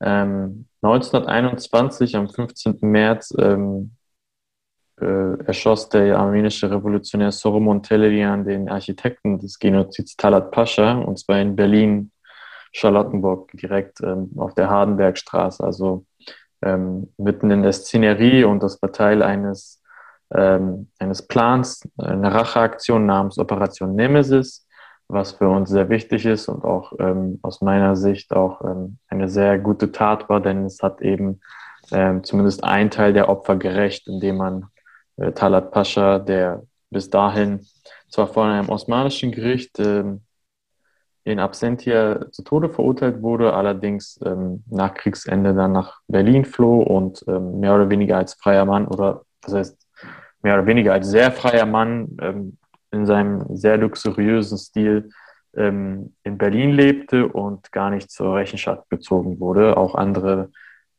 Ähm, 0.00 0.66
1921, 0.82 2.16
am 2.16 2.28
15. 2.28 2.78
März, 2.82 3.34
ähm, 3.38 3.92
äh, 5.00 5.38
erschoss 5.44 5.88
der 5.88 6.18
armenische 6.18 6.70
Revolutionär 6.70 7.30
Soromon 7.32 7.82
Telerian 7.82 8.44
den 8.44 8.68
Architekten 8.68 9.38
des 9.38 9.58
Genozids 9.58 10.16
Talat 10.16 10.50
Pascha, 10.50 10.92
und 10.98 11.18
zwar 11.18 11.38
in 11.40 11.54
Berlin, 11.54 12.10
Charlottenburg, 12.72 13.50
direkt 13.52 14.00
ähm, 14.02 14.30
auf 14.36 14.54
der 14.54 14.70
Hardenbergstraße, 14.70 15.62
also 15.62 16.04
ähm, 16.62 17.12
mitten 17.18 17.50
in 17.50 17.62
der 17.62 17.72
Szenerie 17.72 18.44
und 18.44 18.62
das 18.62 18.80
war 18.80 18.92
Teil 18.92 19.22
eines, 19.22 19.82
ähm, 20.34 20.88
eines 20.98 21.26
Plans, 21.26 21.82
einer 21.98 22.34
Racheaktion 22.34 23.06
namens 23.06 23.38
Operation 23.38 23.94
Nemesis, 23.94 24.66
was 25.08 25.32
für 25.32 25.48
uns 25.48 25.70
sehr 25.70 25.88
wichtig 25.88 26.26
ist 26.26 26.48
und 26.48 26.64
auch 26.64 26.92
ähm, 26.98 27.38
aus 27.42 27.60
meiner 27.60 27.96
Sicht 27.96 28.32
auch 28.32 28.62
ähm, 28.62 28.98
eine 29.08 29.28
sehr 29.28 29.58
gute 29.58 29.92
Tat 29.92 30.28
war, 30.28 30.40
denn 30.40 30.64
es 30.64 30.82
hat 30.82 31.00
eben 31.02 31.40
ähm, 31.92 32.24
zumindest 32.24 32.64
ein 32.64 32.90
Teil 32.90 33.12
der 33.12 33.28
Opfer 33.28 33.56
gerecht, 33.56 34.08
indem 34.08 34.38
man 34.38 34.66
äh, 35.16 35.32
Talat 35.32 35.70
Pascha, 35.70 36.18
der 36.18 36.62
bis 36.90 37.10
dahin 37.10 37.66
zwar 38.08 38.28
von 38.28 38.48
einem 38.48 38.68
osmanischen 38.68 39.32
Gericht 39.32 39.78
ähm, 39.78 40.22
in 41.24 41.40
Absentia 41.40 42.30
zu 42.30 42.44
Tode 42.44 42.68
verurteilt 42.68 43.20
wurde, 43.20 43.52
allerdings 43.52 44.20
ähm, 44.24 44.62
nach 44.70 44.94
Kriegsende 44.94 45.54
dann 45.54 45.72
nach 45.72 46.00
Berlin 46.06 46.44
floh 46.44 46.82
und 46.82 47.24
ähm, 47.26 47.58
mehr 47.58 47.74
oder 47.74 47.90
weniger 47.90 48.16
als 48.16 48.34
freier 48.34 48.64
Mann 48.64 48.86
oder 48.86 49.22
das 49.40 49.54
heißt 49.54 49.86
mehr 50.42 50.54
oder 50.54 50.66
weniger 50.66 50.92
als 50.92 51.08
sehr 51.08 51.32
freier 51.32 51.66
Mann 51.66 52.16
ähm, 52.20 52.58
in 52.92 53.06
seinem 53.06 53.56
sehr 53.56 53.76
luxuriösen 53.76 54.56
Stil 54.56 55.10
ähm, 55.56 56.14
in 56.22 56.38
Berlin 56.38 56.70
lebte 56.70 57.26
und 57.26 57.72
gar 57.72 57.90
nicht 57.90 58.10
zur 58.10 58.36
Rechenschaft 58.36 58.88
gezogen 58.88 59.40
wurde. 59.40 59.76
Auch 59.76 59.96
andere 59.96 60.50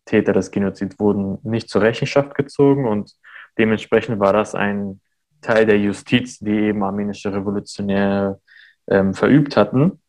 Täter 0.03 0.33
des 0.33 0.51
Genozids 0.51 0.99
wurden 0.99 1.37
nicht 1.43 1.69
zur 1.69 1.81
Rechenschaft 1.81 2.35
gezogen 2.35 2.85
und 2.85 3.13
Dementsprechend 3.57 4.19
war 4.19 4.33
das 4.33 4.55
ein 4.55 5.01
Teil 5.41 5.65
der 5.65 5.79
Justiz, 5.79 6.39
die 6.39 6.51
eben 6.51 6.83
armenische 6.83 7.33
Revolutionäre 7.33 8.41
ähm, 8.87 9.13
verübt 9.13 9.57
hatten. 9.57 10.01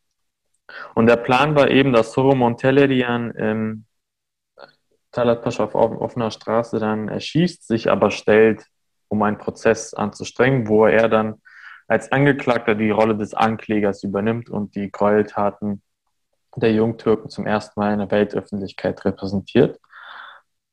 Und 0.95 1.07
der 1.07 1.17
Plan 1.17 1.55
war 1.55 1.69
eben, 1.69 1.93
dass 1.93 2.13
Soromon 2.13 2.57
Tellerian 2.57 3.33
ähm, 3.37 3.85
Talat 5.11 5.41
Pascha 5.41 5.63
auf 5.63 5.75
offener 5.75 6.29
Straße 6.29 6.79
dann 6.79 7.07
erschießt, 7.07 7.67
sich 7.67 7.89
aber 7.89 8.11
stellt, 8.11 8.65
um 9.07 9.23
einen 9.23 9.39
Prozess 9.39 9.93
anzustrengen, 9.93 10.67
wo 10.67 10.85
er 10.85 11.09
dann 11.09 11.41
als 11.87 12.11
Angeklagter 12.11 12.75
die 12.75 12.91
Rolle 12.91 13.17
des 13.17 13.33
Anklägers 13.33 14.03
übernimmt 14.03 14.49
und 14.49 14.75
die 14.75 14.91
Gräueltaten 14.91 15.81
der 16.55 16.71
Jungtürken 16.73 17.29
zum 17.29 17.47
ersten 17.47 17.79
Mal 17.79 17.93
in 17.93 17.99
der 17.99 18.11
Weltöffentlichkeit 18.11 19.03
repräsentiert. 19.05 19.79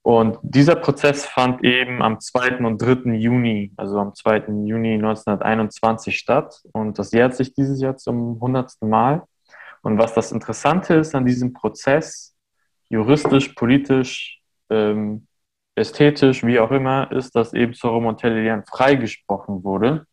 Und 0.07 0.39
dieser 0.43 0.77
Prozess 0.77 1.27
fand 1.27 1.65
eben 1.65 2.01
am 2.01 2.21
2. 2.21 2.59
und 2.59 2.81
3. 2.81 3.15
Juni, 3.15 3.73
also 3.77 3.99
am 3.99 4.15
2. 4.15 4.45
Juni 4.65 4.95
1921 4.95 6.17
statt. 6.17 6.63
Und 6.71 7.01
das 7.01 7.11
jährt 7.11 7.35
sich 7.35 7.55
dieses 7.55 7.81
Jahr 7.81 7.97
zum 7.97 8.35
100. 8.35 8.83
Mal. 8.83 9.25
Und 9.83 9.99
was 9.99 10.15
das 10.15 10.31
Interessante 10.31 10.95
ist 10.95 11.17
an 11.17 11.25
diesem 11.25 11.53
Prozess, 11.53 12.37
juristisch, 12.89 13.49
politisch, 13.55 14.41
ähm, 14.71 15.27
ästhetisch, 15.75 16.45
wie 16.45 16.61
auch 16.61 16.71
immer, 16.71 17.11
ist, 17.11 17.35
dass 17.35 17.53
eben 17.53 17.75
Solomon 17.75 18.17
Tellerian 18.17 18.63
freigesprochen 18.65 19.65
wurde, 19.65 20.07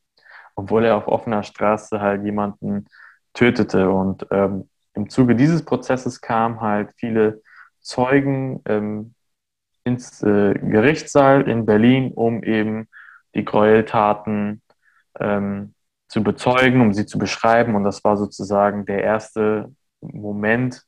obwohl 0.55 0.85
er 0.85 0.97
auf 0.97 1.07
offener 1.07 1.43
Straße 1.43 2.01
halt 2.01 2.25
jemanden 2.25 2.87
tötete. 3.35 3.91
Und 3.91 4.25
ähm, 4.31 4.67
im 4.95 5.11
Zuge 5.11 5.35
dieses 5.35 5.63
Prozesses 5.63 6.19
kamen 6.19 6.61
halt 6.61 6.89
viele 6.97 7.43
Zeugen, 7.79 8.59
ähm, 8.65 9.13
ins 9.83 10.21
äh, 10.23 10.53
Gerichtssaal 10.53 11.47
in 11.49 11.65
Berlin, 11.65 12.11
um 12.13 12.43
eben 12.43 12.87
die 13.35 13.45
Gräueltaten 13.45 14.61
ähm, 15.19 15.73
zu 16.07 16.23
bezeugen, 16.23 16.81
um 16.81 16.93
sie 16.93 17.05
zu 17.05 17.17
beschreiben. 17.17 17.75
Und 17.75 17.83
das 17.83 18.03
war 18.03 18.17
sozusagen 18.17 18.85
der 18.85 19.03
erste 19.03 19.73
Moment 20.01 20.83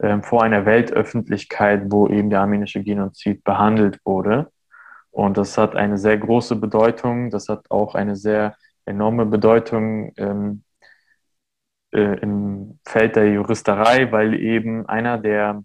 ähm, 0.00 0.22
vor 0.22 0.42
einer 0.42 0.64
Weltöffentlichkeit, 0.64 1.82
wo 1.86 2.08
eben 2.08 2.30
der 2.30 2.40
armenische 2.40 2.82
Genozid 2.82 3.44
behandelt 3.44 3.98
wurde. 4.04 4.50
Und 5.10 5.36
das 5.36 5.58
hat 5.58 5.76
eine 5.76 5.98
sehr 5.98 6.18
große 6.18 6.56
Bedeutung. 6.56 7.30
Das 7.30 7.48
hat 7.48 7.70
auch 7.70 7.94
eine 7.94 8.16
sehr 8.16 8.56
enorme 8.86 9.26
Bedeutung 9.26 10.12
ähm, 10.16 10.64
äh, 11.92 12.18
im 12.20 12.78
Feld 12.86 13.16
der 13.16 13.32
Juristerei, 13.32 14.10
weil 14.12 14.34
eben 14.34 14.86
einer 14.86 15.18
der, 15.18 15.62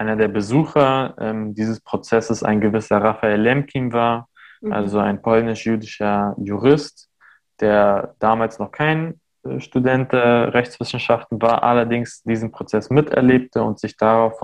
einer 0.00 0.16
der 0.16 0.28
Besucher 0.28 1.14
ähm, 1.18 1.54
dieses 1.54 1.78
Prozesses 1.78 2.42
ein 2.42 2.62
gewisser 2.62 3.02
Raphael 3.02 3.38
Lemkin 3.38 3.92
war, 3.92 4.30
mhm. 4.62 4.72
also 4.72 4.98
ein 4.98 5.20
polnisch-jüdischer 5.20 6.34
Jurist, 6.38 7.10
der 7.60 8.14
damals 8.18 8.58
noch 8.58 8.72
kein 8.72 9.20
äh, 9.44 9.60
Student 9.60 10.12
der 10.12 10.54
Rechtswissenschaften 10.54 11.42
war, 11.42 11.62
allerdings 11.62 12.22
diesen 12.22 12.50
Prozess 12.50 12.88
miterlebte 12.88 13.62
und 13.62 13.78
sich 13.78 13.94
darauf, 13.98 14.40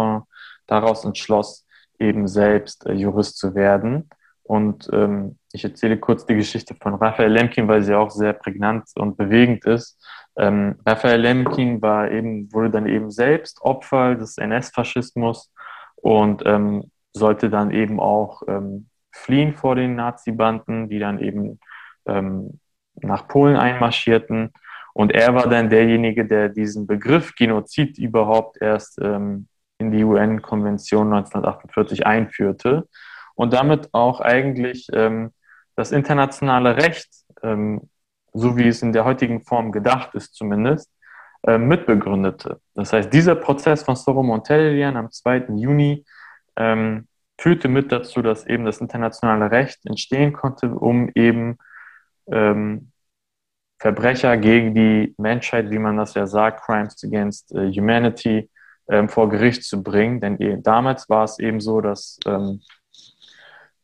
daraus 0.67 1.07
entschloss, 1.07 1.67
eben 1.99 2.29
selbst 2.29 2.85
äh, 2.85 2.93
Jurist 2.93 3.39
zu 3.39 3.55
werden. 3.55 4.11
Und 4.47 4.89
ähm, 4.93 5.39
ich 5.53 5.65
erzähle 5.65 5.99
kurz 5.99 6.25
die 6.25 6.37
Geschichte 6.37 6.77
von 6.81 6.95
Raphael 6.95 7.33
Lemkin, 7.33 7.67
weil 7.67 7.83
sie 7.83 7.95
auch 7.95 8.11
sehr 8.11 8.33
prägnant 8.33 8.85
und 8.95 9.17
bewegend 9.17 9.65
ist. 9.65 10.01
Ähm, 10.37 10.77
Raphael 10.87 11.21
Lemkin 11.21 11.83
war 11.83 12.11
eben, 12.11 12.53
wurde 12.53 12.71
dann 12.71 12.87
eben 12.87 13.11
selbst 13.11 13.61
Opfer 13.63 14.15
des 14.15 14.39
NS-Faschismus 14.39 15.53
und 15.97 16.45
ähm, 16.47 16.93
sollte 17.13 17.51
dann 17.51 17.73
eben 17.73 17.99
auch 17.99 18.43
ähm, 18.47 18.89
fliehen 19.11 19.55
vor 19.55 19.75
den 19.75 19.97
Nazi-Banden, 19.97 20.89
die 20.89 21.01
dann 21.01 21.19
eben 21.19 21.59
ähm, 22.07 22.61
nach 22.95 23.27
Polen 23.27 23.57
einmarschierten. 23.57 24.53
Und 24.93 25.13
er 25.13 25.35
war 25.35 25.49
dann 25.49 25.71
derjenige, 25.71 26.25
der 26.25 26.51
diesen 26.51 26.87
Begriff 26.87 27.35
Genozid 27.35 27.99
überhaupt 27.99 28.63
erst 28.63 29.01
ähm, 29.03 29.49
in 29.79 29.91
die 29.91 30.05
UN-Konvention 30.05 31.13
1948 31.13 32.07
einführte 32.07 32.87
und 33.37 33.53
damit 33.53 33.89
auch 33.93 34.21
eigentlich 34.21 34.89
ähm, 34.93 35.33
das 35.77 35.93
internationale 35.93 36.77
Recht, 36.77 37.09
ähm, 37.43 37.89
so 38.33 38.57
wie 38.57 38.67
es 38.67 38.83
in 38.83 38.93
der 38.93 39.05
heutigen 39.05 39.43
Form 39.43 39.71
gedacht 39.71 40.15
ist 40.15 40.35
zumindest, 40.35 40.91
äh, 41.47 41.59
mitbegründete. 41.59 42.61
Das 42.75 42.93
heißt, 42.93 43.13
dieser 43.13 43.37
Prozess 43.37 43.85
von 43.85 43.95
Soro 43.95 44.23
Montellerian 44.23 44.97
am 44.97 45.11
2. 45.11 45.47
Juni 45.57 46.05
ähm, 46.57 47.07
führte 47.39 47.69
mit 47.69 47.93
dazu, 47.93 48.23
dass 48.23 48.47
eben 48.47 48.65
das 48.65 48.81
internationale 48.81 49.51
Recht 49.51 49.85
entstehen 49.87 50.33
konnte, 50.33 50.71
um 50.71 51.11
eben 51.15 51.59
ähm, 52.27 52.91
Verbrecher 53.79 54.39
gegen 54.39 54.75
die 54.75 55.15
Menschheit, 55.19 55.71
wie 55.71 55.79
man 55.79 55.99
das 55.99 56.15
ja 56.15 56.27
sagt, 56.27 56.63
Crimes 56.65 57.05
against 57.05 57.53
uh, 57.53 57.71
Humanity, 57.71 58.51
ähm, 58.89 59.09
vor 59.09 59.29
Gericht 59.29 59.65
zu 59.65 59.83
bringen. 59.83 60.21
Denn 60.21 60.63
damals 60.63 61.09
war 61.11 61.25
es 61.25 61.39
eben 61.39 61.61
so, 61.61 61.81
dass 61.83 62.19
ähm, 62.27 62.63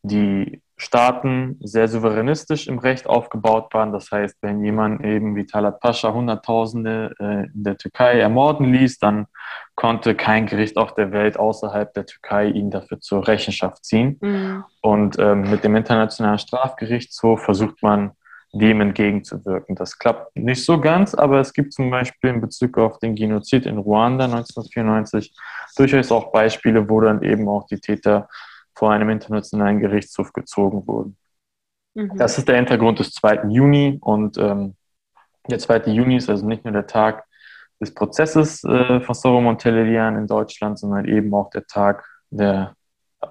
die 0.03 0.61
Staaten 0.75 1.57
sehr 1.61 1.87
souveränistisch 1.87 2.67
im 2.67 2.77
Recht 2.77 3.07
aufgebaut 3.07 3.73
waren. 3.73 3.93
Das 3.93 4.11
heißt, 4.11 4.37
wenn 4.41 4.63
jemand 4.63 5.03
eben 5.03 5.35
wie 5.35 5.45
Talat 5.45 5.79
Pascha 5.79 6.13
Hunderttausende 6.13 7.13
äh, 7.19 7.45
in 7.53 7.63
der 7.63 7.77
Türkei 7.77 8.19
ermorden 8.19 8.73
ließ, 8.73 8.99
dann 8.99 9.27
konnte 9.75 10.13
kein 10.13 10.45
Gericht 10.45 10.77
auf 10.77 10.93
der 10.93 11.11
Welt 11.11 11.37
außerhalb 11.37 11.93
der 11.93 12.05
Türkei 12.05 12.47
ihn 12.47 12.69
dafür 12.69 12.99
zur 12.99 13.27
Rechenschaft 13.27 13.85
ziehen. 13.85 14.17
Mhm. 14.19 14.63
Und 14.81 15.17
ähm, 15.19 15.49
mit 15.49 15.63
dem 15.63 15.75
Internationalen 15.75 16.39
Strafgerichtshof 16.39 17.43
versucht 17.43 17.81
man, 17.81 18.11
dem 18.53 18.81
entgegenzuwirken. 18.81 19.75
Das 19.75 19.97
klappt 19.97 20.35
nicht 20.35 20.63
so 20.63 20.79
ganz, 20.79 21.15
aber 21.15 21.39
es 21.39 21.53
gibt 21.53 21.73
zum 21.73 21.89
Beispiel 21.89 22.29
in 22.29 22.41
Bezug 22.41 22.77
auf 22.77 22.99
den 22.99 23.15
Genozid 23.15 23.65
in 23.65 23.79
Ruanda 23.79 24.25
1994 24.25 25.33
durchaus 25.75 26.11
auch 26.11 26.31
Beispiele, 26.31 26.87
wo 26.87 27.01
dann 27.01 27.23
eben 27.23 27.47
auch 27.49 27.65
die 27.65 27.79
Täter 27.79 28.29
vor 28.75 28.91
einem 28.91 29.09
internationalen 29.09 29.79
Gerichtshof 29.79 30.33
gezogen 30.33 30.85
wurden. 30.87 31.17
Mhm. 31.93 32.17
Das 32.17 32.37
ist 32.37 32.47
der 32.47 32.55
Hintergrund 32.55 32.99
des 32.99 33.11
2. 33.11 33.45
Juni 33.49 33.99
und 34.01 34.37
ähm, 34.37 34.75
der 35.49 35.59
2. 35.59 35.91
Juni 35.91 36.17
ist 36.17 36.29
also 36.29 36.45
nicht 36.45 36.63
nur 36.63 36.73
der 36.73 36.87
Tag 36.87 37.25
des 37.79 37.93
Prozesses 37.93 38.63
äh, 38.63 39.01
von 39.01 39.15
Soro 39.15 39.41
Montellerian 39.41 40.17
in 40.17 40.27
Deutschland, 40.27 40.79
sondern 40.79 41.05
eben 41.05 41.33
auch 41.33 41.49
der 41.49 41.65
Tag 41.65 42.05
der 42.29 42.75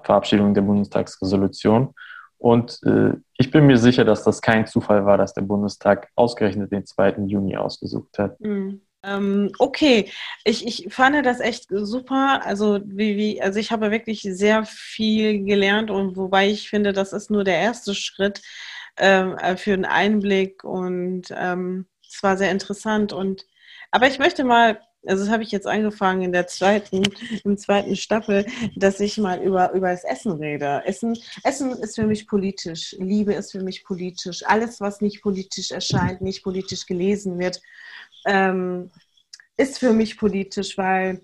Verabschiedung 0.03 0.53
der 0.53 0.61
Bundestagsresolution. 0.61 1.93
Und 2.37 2.79
äh, 2.85 3.13
ich 3.37 3.51
bin 3.51 3.65
mir 3.65 3.77
sicher, 3.77 4.05
dass 4.05 4.23
das 4.23 4.41
kein 4.41 4.67
Zufall 4.67 5.05
war, 5.05 5.17
dass 5.17 5.33
der 5.33 5.43
Bundestag 5.43 6.09
ausgerechnet 6.15 6.71
den 6.71 6.85
2. 6.85 7.23
Juni 7.25 7.55
ausgesucht 7.55 8.19
hat. 8.19 8.39
Mhm. 8.39 8.81
Ähm, 9.03 9.51
okay, 9.59 10.09
ich, 10.45 10.65
ich 10.65 10.93
fand 10.93 11.25
das 11.25 11.39
echt 11.41 11.65
super. 11.69 12.41
Also, 12.45 12.79
wie, 12.85 13.17
wie, 13.17 13.41
also 13.41 13.59
ich 13.59 13.71
habe 13.71 13.91
wirklich 13.91 14.21
sehr 14.21 14.65
viel 14.65 15.43
gelernt 15.43 15.91
und 15.91 16.15
wobei 16.15 16.49
ich 16.49 16.69
finde, 16.69 16.93
das 16.93 17.11
ist 17.13 17.29
nur 17.29 17.43
der 17.43 17.57
erste 17.57 17.93
Schritt 17.95 18.41
ähm, 18.97 19.37
äh, 19.37 19.57
für 19.57 19.73
einen 19.73 19.85
Einblick 19.85 20.63
und 20.63 21.23
ähm, 21.35 21.87
es 22.07 22.23
war 22.23 22.37
sehr 22.37 22.51
interessant. 22.51 23.11
Und 23.13 23.45
aber 23.91 24.07
ich 24.07 24.19
möchte 24.19 24.43
mal, 24.45 24.79
also 25.05 25.25
das 25.25 25.33
habe 25.33 25.43
ich 25.43 25.51
jetzt 25.51 25.67
angefangen 25.67 26.21
in 26.21 26.31
der 26.31 26.47
zweiten, 26.47 27.03
im 27.43 27.57
zweiten 27.57 27.95
Staffel, 27.97 28.45
dass 28.77 28.99
ich 29.01 29.17
mal 29.17 29.41
über, 29.41 29.73
über 29.73 29.91
das 29.91 30.05
Essen 30.05 30.31
rede. 30.33 30.81
Essen, 30.85 31.17
Essen 31.43 31.71
ist 31.71 31.95
für 31.95 32.07
mich 32.07 32.27
politisch, 32.27 32.95
Liebe 32.99 33.33
ist 33.33 33.51
für 33.51 33.61
mich 33.61 33.83
politisch. 33.83 34.43
Alles, 34.45 34.79
was 34.79 35.01
nicht 35.01 35.21
politisch 35.21 35.71
erscheint, 35.71 36.21
nicht 36.21 36.43
politisch 36.43 36.85
gelesen 36.85 37.37
wird, 37.39 37.61
ähm, 38.25 38.91
ist 39.57 39.79
für 39.79 39.93
mich 39.93 40.17
politisch, 40.17 40.77
weil 40.77 41.21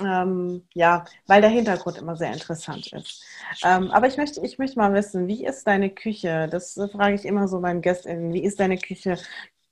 ähm, 0.00 0.66
ja, 0.74 1.04
weil 1.26 1.40
der 1.40 1.50
Hintergrund 1.50 1.98
immer 1.98 2.16
sehr 2.16 2.32
interessant 2.32 2.92
ist. 2.92 3.24
Ähm, 3.64 3.90
aber 3.90 4.06
ich 4.06 4.16
möchte, 4.16 4.40
ich 4.44 4.58
möchte 4.58 4.78
mal 4.78 4.94
wissen, 4.94 5.26
wie 5.26 5.44
ist 5.44 5.66
deine 5.66 5.90
Küche? 5.90 6.48
Das 6.50 6.74
frage 6.92 7.14
ich 7.16 7.24
immer 7.24 7.48
so 7.48 7.58
meinen 7.60 7.80
Gästen. 7.80 8.32
Wie 8.32 8.44
ist 8.44 8.60
deine 8.60 8.78
Küche? 8.78 9.18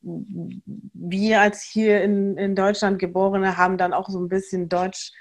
Wir 0.03 1.41
als 1.41 1.63
hier 1.63 2.03
in, 2.03 2.37
in 2.37 2.55
Deutschland 2.57 2.99
Geborene 2.99 3.57
haben 3.57 3.79
dann 3.79 3.93
auch 3.93 4.09
so 4.09 4.21
ein 4.21 4.29
bisschen 4.29 4.69
Deutsch, 4.69 5.13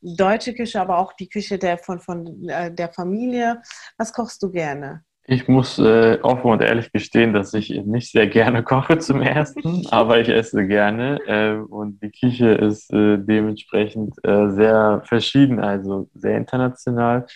deutsche 0.00 0.54
Küche, 0.54 0.80
aber 0.80 0.98
auch 0.98 1.12
die 1.14 1.28
Küche 1.28 1.58
der, 1.58 1.78
von, 1.78 2.00
von 2.00 2.48
äh, 2.48 2.72
der 2.72 2.90
Familie. 2.92 3.62
Was 3.98 4.12
kochst 4.12 4.42
du 4.42 4.50
gerne? 4.50 5.04
Ich 5.26 5.48
muss 5.48 5.78
äh, 5.78 6.18
offen 6.22 6.50
und 6.50 6.60
ehrlich 6.60 6.92
gestehen, 6.92 7.32
dass 7.32 7.54
ich 7.54 7.70
nicht 7.70 8.12
sehr 8.12 8.26
gerne 8.26 8.62
koche 8.64 8.98
zum 8.98 9.22
ersten, 9.22 9.86
aber 9.86 10.20
ich 10.20 10.28
esse 10.28 10.66
gerne 10.66 11.18
äh, 11.26 11.56
und 11.56 12.02
die 12.02 12.10
Küche 12.10 12.50
ist 12.50 12.92
äh, 12.92 13.16
dementsprechend 13.16 14.14
äh, 14.22 14.50
sehr 14.50 15.02
verschieden, 15.06 15.60
also 15.60 16.10
sehr 16.14 16.36
international. 16.36 17.26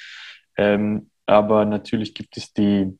Ähm, 0.58 1.08
aber 1.24 1.64
natürlich 1.64 2.14
gibt 2.14 2.36
es 2.36 2.52
die, 2.52 2.98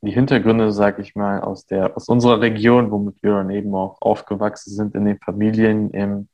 die 0.00 0.10
Hintergründe, 0.10 0.72
sag 0.72 0.98
ich 0.98 1.14
mal, 1.14 1.40
aus, 1.40 1.66
der, 1.66 1.96
aus 1.96 2.08
unserer 2.08 2.40
Region, 2.40 2.90
womit 2.90 3.22
wir 3.22 3.34
dann 3.34 3.50
eben 3.50 3.72
auch 3.74 3.98
aufgewachsen 4.00 4.74
sind 4.74 4.96
in 4.96 5.04
den 5.04 5.18
Familien, 5.18 5.90
ähm, 5.92 6.28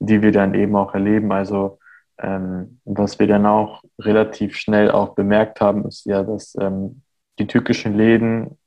die 0.00 0.20
wir 0.20 0.32
dann 0.32 0.54
eben 0.54 0.76
auch 0.76 0.92
erleben. 0.92 1.32
Also 1.32 1.78
ähm, 2.18 2.80
was 2.84 3.18
wir 3.18 3.26
dann 3.26 3.46
auch 3.46 3.82
relativ 3.98 4.56
schnell 4.56 4.90
auch 4.90 5.14
bemerkt 5.14 5.62
haben, 5.62 5.86
ist 5.86 6.04
ja, 6.04 6.22
dass 6.22 6.54
ähm, 6.60 7.02
die 7.38 7.46
türkischen 7.46 7.96
Läden 7.96 8.58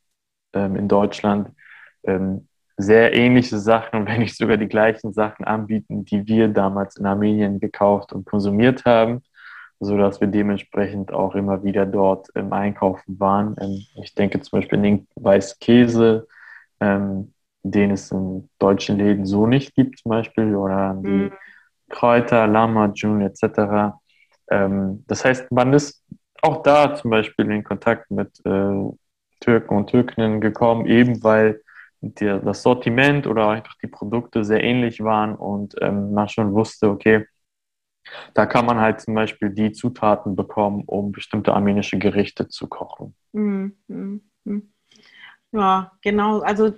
ähm, 0.53 0.75
in 0.75 0.87
Deutschland 0.87 1.49
ähm, 2.03 2.47
sehr 2.77 3.13
ähnliche 3.13 3.59
Sachen, 3.59 4.05
wenn 4.07 4.19
nicht 4.19 4.37
sogar 4.37 4.57
die 4.57 4.67
gleichen 4.67 5.13
Sachen 5.13 5.45
anbieten, 5.45 6.05
die 6.05 6.27
wir 6.27 6.47
damals 6.47 6.97
in 6.97 7.05
Armenien 7.05 7.59
gekauft 7.59 8.13
und 8.13 8.25
konsumiert 8.25 8.85
haben, 8.85 9.21
so 9.79 9.97
dass 9.97 10.21
wir 10.21 10.27
dementsprechend 10.27 11.13
auch 11.13 11.35
immer 11.35 11.63
wieder 11.63 11.85
dort 11.85 12.29
im 12.35 12.53
Einkaufen 12.53 13.19
waren. 13.19 13.55
Ähm, 13.59 13.85
ich 14.01 14.13
denke 14.15 14.41
zum 14.41 14.59
Beispiel 14.59 14.77
an 14.77 14.83
den 14.83 15.07
Weißkäse, 15.15 16.27
ähm, 16.79 17.33
den 17.63 17.91
es 17.91 18.11
in 18.11 18.49
deutschen 18.59 18.97
Läden 18.97 19.25
so 19.25 19.47
nicht 19.47 19.73
gibt, 19.75 19.99
zum 19.99 20.09
Beispiel, 20.09 20.55
oder 20.55 20.75
an 20.75 21.03
die 21.03 21.09
mhm. 21.09 21.33
Kräuter, 21.89 22.47
Lama, 22.47 22.91
Jun 22.93 23.21
etc. 23.21 23.95
Ähm, 24.49 25.03
das 25.07 25.25
heißt, 25.25 25.51
man 25.51 25.73
ist 25.73 26.03
auch 26.41 26.63
da 26.63 26.95
zum 26.95 27.11
Beispiel 27.11 27.49
in 27.51 27.63
Kontakt 27.63 28.11
mit 28.11 28.39
äh, 28.45 28.89
Türken 29.39 29.75
und 29.77 29.89
Türkinnen 29.89 30.41
gekommen, 30.41 30.85
eben 30.85 31.23
weil 31.23 31.61
die, 32.01 32.25
das 32.25 32.61
Sortiment 32.61 33.27
oder 33.27 33.49
einfach 33.49 33.75
die 33.81 33.87
Produkte 33.87 34.43
sehr 34.43 34.63
ähnlich 34.63 35.03
waren 35.03 35.35
und 35.35 35.75
ähm, 35.81 36.13
man 36.13 36.29
schon 36.29 36.53
wusste, 36.53 36.89
okay, 36.89 37.25
da 38.33 38.45
kann 38.45 38.65
man 38.65 38.79
halt 38.79 39.01
zum 39.01 39.15
Beispiel 39.15 39.49
die 39.49 39.71
Zutaten 39.71 40.35
bekommen, 40.35 40.83
um 40.85 41.11
bestimmte 41.11 41.53
armenische 41.53 41.97
Gerichte 41.97 42.47
zu 42.47 42.67
kochen. 42.67 43.15
Mhm. 43.33 43.75
Mhm. 43.87 44.21
Ja, 45.51 45.91
genau. 46.01 46.41
Also 46.41 46.73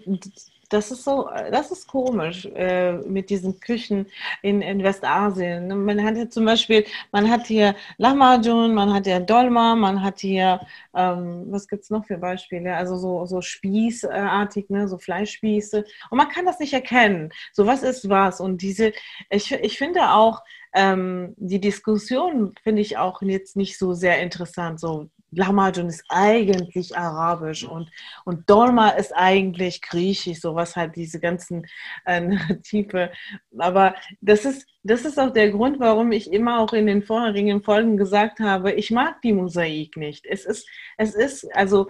das 0.70 0.92
ist 0.92 1.04
so, 1.04 1.30
das 1.52 1.72
ist 1.72 1.88
komisch 1.88 2.46
äh, 2.46 2.94
mit 2.94 3.30
diesen 3.30 3.60
Küchen 3.60 4.08
in, 4.42 4.62
in 4.62 4.84
Westasien. 4.84 5.86
Man 5.86 6.04
hat 6.04 6.16
hier 6.16 6.30
zum 6.30 6.46
Beispiel, 6.46 6.86
man 7.12 7.30
hat 7.30 7.48
hier 7.48 7.76
Lahmacun, 7.98 8.74
man 8.74 8.94
hat 8.94 9.06
hier 9.06 9.20
Dolma, 9.20 9.76
man 9.76 10.04
hat 10.04 10.20
hier, 10.20 10.60
ähm, 10.94 11.46
was 11.48 11.68
gibt 11.68 11.84
es 11.84 11.90
noch 11.90 12.06
für 12.06 12.18
Beispiele? 12.18 12.76
Also 12.76 12.98
so, 12.98 13.26
so 13.26 13.42
spießartig, 13.42 14.70
ne? 14.70 14.88
so 14.88 14.98
Fleischspieße. 14.98 15.86
Und 16.10 16.18
man 16.18 16.30
kann 16.30 16.46
das 16.46 16.60
nicht 16.60 16.74
erkennen. 16.74 17.32
So 17.54 17.66
was 17.66 17.84
ist 17.84 18.10
was. 18.10 18.42
Und 18.42 18.62
diese, 18.62 18.92
ich, 19.30 19.52
ich 19.52 19.78
finde 19.78 20.12
auch, 20.12 20.44
ähm, 20.74 21.34
die 21.38 21.62
Diskussion 21.62 22.54
finde 22.62 22.82
ich 22.82 22.98
auch 22.98 23.22
jetzt 23.22 23.56
nicht 23.56 23.78
so 23.78 23.94
sehr 23.94 24.20
interessant. 24.22 24.80
So, 24.80 25.10
Lahmacun 25.32 25.88
ist 25.88 26.06
eigentlich 26.10 26.98
arabisch 26.98 27.66
und, 27.66 27.90
und 28.26 28.50
Dolma 28.50 28.90
ist 28.90 29.12
eigentlich 29.16 29.82
griechisch, 29.82 30.40
sowas 30.40 30.76
halt 30.76 30.96
diese 30.96 31.20
ganzen 31.20 31.66
äh, 32.06 32.22
Narrative. 32.22 33.12
Aber 33.58 33.96
das 34.22 34.46
ist, 34.46 34.68
das 34.84 35.06
ist 35.06 35.20
auch 35.20 35.32
der 35.32 35.52
Grund, 35.52 35.80
warum 35.80 36.12
ich 36.12 36.32
immer 36.32 36.60
auch 36.60 36.74
in 36.74 36.88
den 36.88 37.04
vorherigen 37.04 37.62
Folgen 37.62 37.98
gesagt 37.98 38.40
habe, 38.40 38.72
ich 38.74 38.92
mag 38.92 39.22
die 39.22 39.34
Mosaik 39.34 39.98
nicht. 39.98 40.26
Es 40.26 40.46
ist, 40.46 40.68
es 40.98 41.14
ist, 41.14 41.56
also 41.56 41.88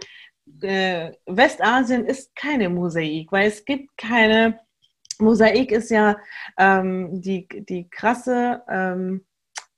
äh, 0.61 1.11
Westasien 1.25 2.05
ist 2.05 2.35
keine 2.35 2.69
Mosaik, 2.69 3.31
weil 3.31 3.47
es 3.47 3.65
gibt 3.65 3.97
keine, 3.97 4.59
Mosaik 5.19 5.71
ist 5.71 5.91
ja 5.91 6.17
ähm, 6.57 7.21
die, 7.21 7.47
die 7.47 7.89
krasse, 7.89 8.63
ähm, 8.69 9.25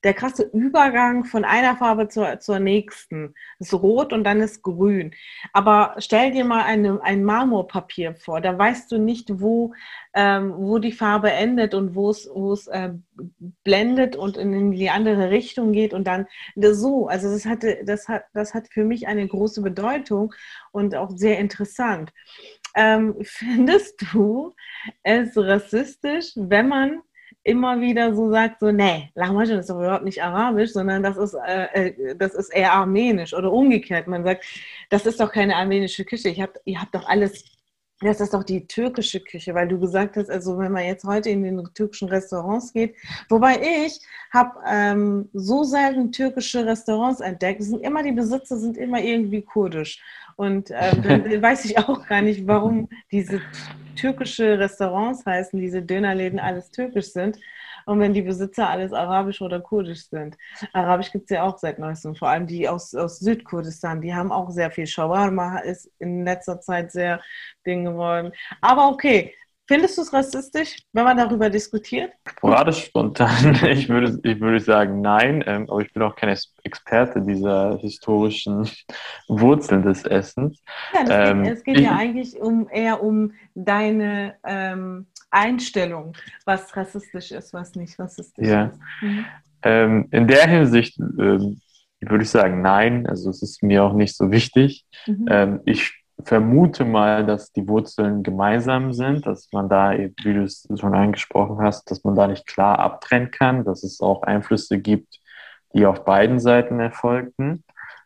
der 0.03 0.13
krasse 0.13 0.43
Übergang 0.43 1.25
von 1.25 1.43
einer 1.43 1.75
Farbe 1.75 2.07
zur, 2.07 2.39
zur 2.39 2.59
nächsten. 2.59 3.33
Ist 3.59 3.73
rot 3.73 4.13
und 4.13 4.23
dann 4.23 4.39
ist 4.39 4.61
grün. 4.61 5.13
Aber 5.51 5.95
stell 5.97 6.31
dir 6.31 6.45
mal 6.45 6.63
eine, 6.63 7.01
ein 7.03 7.23
Marmorpapier 7.23 8.15
vor. 8.15 8.39
Da 8.39 8.57
weißt 8.57 8.91
du 8.91 8.97
nicht, 8.97 9.41
wo, 9.41 9.73
ähm, 10.13 10.53
wo 10.55 10.79
die 10.79 10.93
Farbe 10.93 11.31
endet 11.31 11.73
und 11.73 11.95
wo 11.95 12.09
es, 12.09 12.29
wo 12.33 12.53
es 12.53 12.67
äh, 12.67 12.91
blendet 13.63 14.15
und 14.15 14.37
in 14.37 14.71
die 14.71 14.89
andere 14.89 15.29
Richtung 15.29 15.73
geht 15.73 15.93
und 15.93 16.07
dann 16.07 16.27
so. 16.55 17.07
Also 17.07 17.29
das 17.31 17.45
hatte, 17.45 17.79
das 17.85 18.07
hat, 18.07 18.23
das 18.33 18.53
hat 18.53 18.69
für 18.71 18.85
mich 18.85 19.07
eine 19.07 19.27
große 19.27 19.61
Bedeutung 19.61 20.33
und 20.71 20.95
auch 20.95 21.11
sehr 21.15 21.39
interessant. 21.39 22.13
Ähm, 22.75 23.15
findest 23.21 24.01
du 24.13 24.53
es 25.03 25.35
rassistisch, 25.35 26.31
wenn 26.35 26.69
man 26.69 27.01
immer 27.43 27.79
wieder 27.79 28.13
so 28.13 28.29
sagt, 28.29 28.59
so, 28.59 28.71
nee, 28.71 29.11
Lahmacun 29.15 29.59
ist 29.59 29.69
doch 29.69 29.77
überhaupt 29.77 30.03
nicht 30.03 30.21
arabisch, 30.21 30.71
sondern 30.71 31.03
das 31.03 31.17
ist, 31.17 31.33
äh, 31.33 31.87
äh, 31.87 32.15
das 32.15 32.35
ist 32.35 32.49
eher 32.49 32.73
armenisch 32.73 33.33
oder 33.33 33.51
umgekehrt. 33.51 34.07
Man 34.07 34.23
sagt, 34.23 34.45
das 34.89 35.05
ist 35.05 35.19
doch 35.19 35.31
keine 35.31 35.55
armenische 35.55 36.05
Küche. 36.05 36.29
Ich 36.29 36.41
hab, 36.41 36.57
ihr 36.65 36.81
habt 36.81 36.93
doch 36.93 37.07
alles, 37.07 37.45
das 38.01 38.19
ist 38.19 38.33
doch 38.33 38.43
die 38.43 38.67
türkische 38.67 39.21
Küche, 39.21 39.53
weil 39.55 39.67
du 39.67 39.79
gesagt 39.79 40.17
hast, 40.17 40.29
also 40.29 40.57
wenn 40.57 40.71
man 40.71 40.85
jetzt 40.85 41.05
heute 41.05 41.29
in 41.29 41.43
den 41.43 41.63
türkischen 41.73 42.09
Restaurants 42.09 42.73
geht, 42.73 42.95
wobei 43.29 43.59
ich 43.85 43.99
habe 44.31 44.51
ähm, 44.67 45.29
so 45.33 45.63
selten 45.63 46.11
türkische 46.11 46.65
Restaurants 46.65 47.21
entdeckt, 47.21 47.63
sind 47.63 47.81
immer 47.81 48.03
die 48.03 48.11
Besitzer 48.11 48.57
sind 48.57 48.77
immer 48.77 49.01
irgendwie 49.01 49.41
kurdisch. 49.41 50.01
Und 50.35 50.71
ähm, 50.71 51.01
dann 51.03 51.41
weiß 51.41 51.65
ich 51.65 51.77
auch 51.77 52.05
gar 52.05 52.21
nicht, 52.21 52.45
warum 52.47 52.89
diese 53.11 53.41
türkische 53.99 54.57
Restaurants 54.59 55.25
heißen, 55.25 55.59
diese 55.59 55.81
Dönerläden 55.81 56.39
alles 56.39 56.71
türkisch 56.71 57.11
sind. 57.11 57.37
Und 57.85 57.99
wenn 57.99 58.13
die 58.13 58.21
Besitzer 58.21 58.69
alles 58.69 58.93
arabisch 58.93 59.41
oder 59.41 59.59
kurdisch 59.59 60.09
sind. 60.09 60.37
Arabisch 60.73 61.11
gibt 61.11 61.31
es 61.31 61.35
ja 61.35 61.43
auch 61.43 61.57
seit 61.57 61.79
neuestem, 61.79 62.15
vor 62.15 62.29
allem 62.29 62.45
die 62.45 62.69
aus, 62.69 62.93
aus 62.93 63.19
Südkurdistan, 63.19 64.01
die 64.01 64.13
haben 64.13 64.31
auch 64.31 64.51
sehr 64.51 64.69
viel. 64.69 64.85
Shawarma 64.85 65.59
ist 65.59 65.91
in 65.97 66.23
letzter 66.23 66.61
Zeit 66.61 66.91
sehr 66.91 67.21
Ding 67.65 67.85
geworden. 67.85 68.31
Aber 68.61 68.89
okay, 68.89 69.33
Findest 69.69 69.99
du 69.99 70.01
es 70.01 70.11
rassistisch, 70.11 70.77
wenn 70.93 71.03
man 71.03 71.15
darüber 71.15 71.47
diskutiert? 71.47 72.11
Sporadisch 72.27 72.85
spontan, 72.85 73.53
ich 73.69 73.87
würde, 73.87 74.19
ich 74.23 74.39
würde 74.39 74.59
sagen 74.59 75.01
nein, 75.01 75.43
ähm, 75.45 75.69
aber 75.69 75.81
ich 75.81 75.93
bin 75.93 76.01
auch 76.01 76.15
kein 76.15 76.35
Experte 76.63 77.21
dieser 77.21 77.77
historischen 77.77 78.67
Wurzeln 79.27 79.83
des 79.83 80.05
Essens. 80.05 80.63
Ja, 80.91 81.29
ähm, 81.29 81.43
geht, 81.43 81.53
es 81.53 81.63
geht 81.63 81.77
ich, 81.77 81.83
ja 81.83 81.95
eigentlich 81.95 82.35
um, 82.37 82.67
eher 82.71 83.03
um 83.03 83.33
deine 83.53 84.37
ähm, 84.43 85.05
Einstellung, 85.29 86.13
was 86.45 86.75
rassistisch 86.75 87.29
ist, 87.29 87.53
was 87.53 87.75
nicht 87.75 87.99
rassistisch 87.99 88.47
ja. 88.47 88.65
ist. 88.65 88.79
Mhm. 89.03 89.25
Ähm, 89.61 90.07
in 90.09 90.27
der 90.27 90.47
Hinsicht 90.47 90.97
ähm, 90.97 91.61
würde 91.99 92.23
ich 92.23 92.31
sagen 92.31 92.63
nein, 92.63 93.05
also 93.05 93.29
es 93.29 93.43
ist 93.43 93.61
mir 93.61 93.83
auch 93.83 93.93
nicht 93.93 94.17
so 94.17 94.31
wichtig. 94.31 94.87
Mhm. 95.05 95.25
Ähm, 95.29 95.59
ich 95.65 95.98
vermute 96.23 96.85
mal, 96.85 97.25
dass 97.25 97.51
die 97.51 97.67
Wurzeln 97.67 98.23
gemeinsam 98.23 98.93
sind, 98.93 99.25
dass 99.25 99.49
man 99.51 99.69
da, 99.69 99.97
wie 99.97 100.33
du 100.33 100.43
es 100.43 100.67
schon 100.75 100.93
angesprochen 100.93 101.61
hast, 101.61 101.89
dass 101.89 102.03
man 102.03 102.15
da 102.15 102.27
nicht 102.27 102.45
klar 102.45 102.79
abtrennen 102.79 103.31
kann, 103.31 103.63
dass 103.63 103.83
es 103.83 104.01
auch 104.01 104.23
Einflüsse 104.23 104.79
gibt, 104.79 105.19
die 105.73 105.85
auf 105.85 106.03
beiden 106.05 106.39
Seiten 106.39 106.79
erfolgten. 106.79 107.63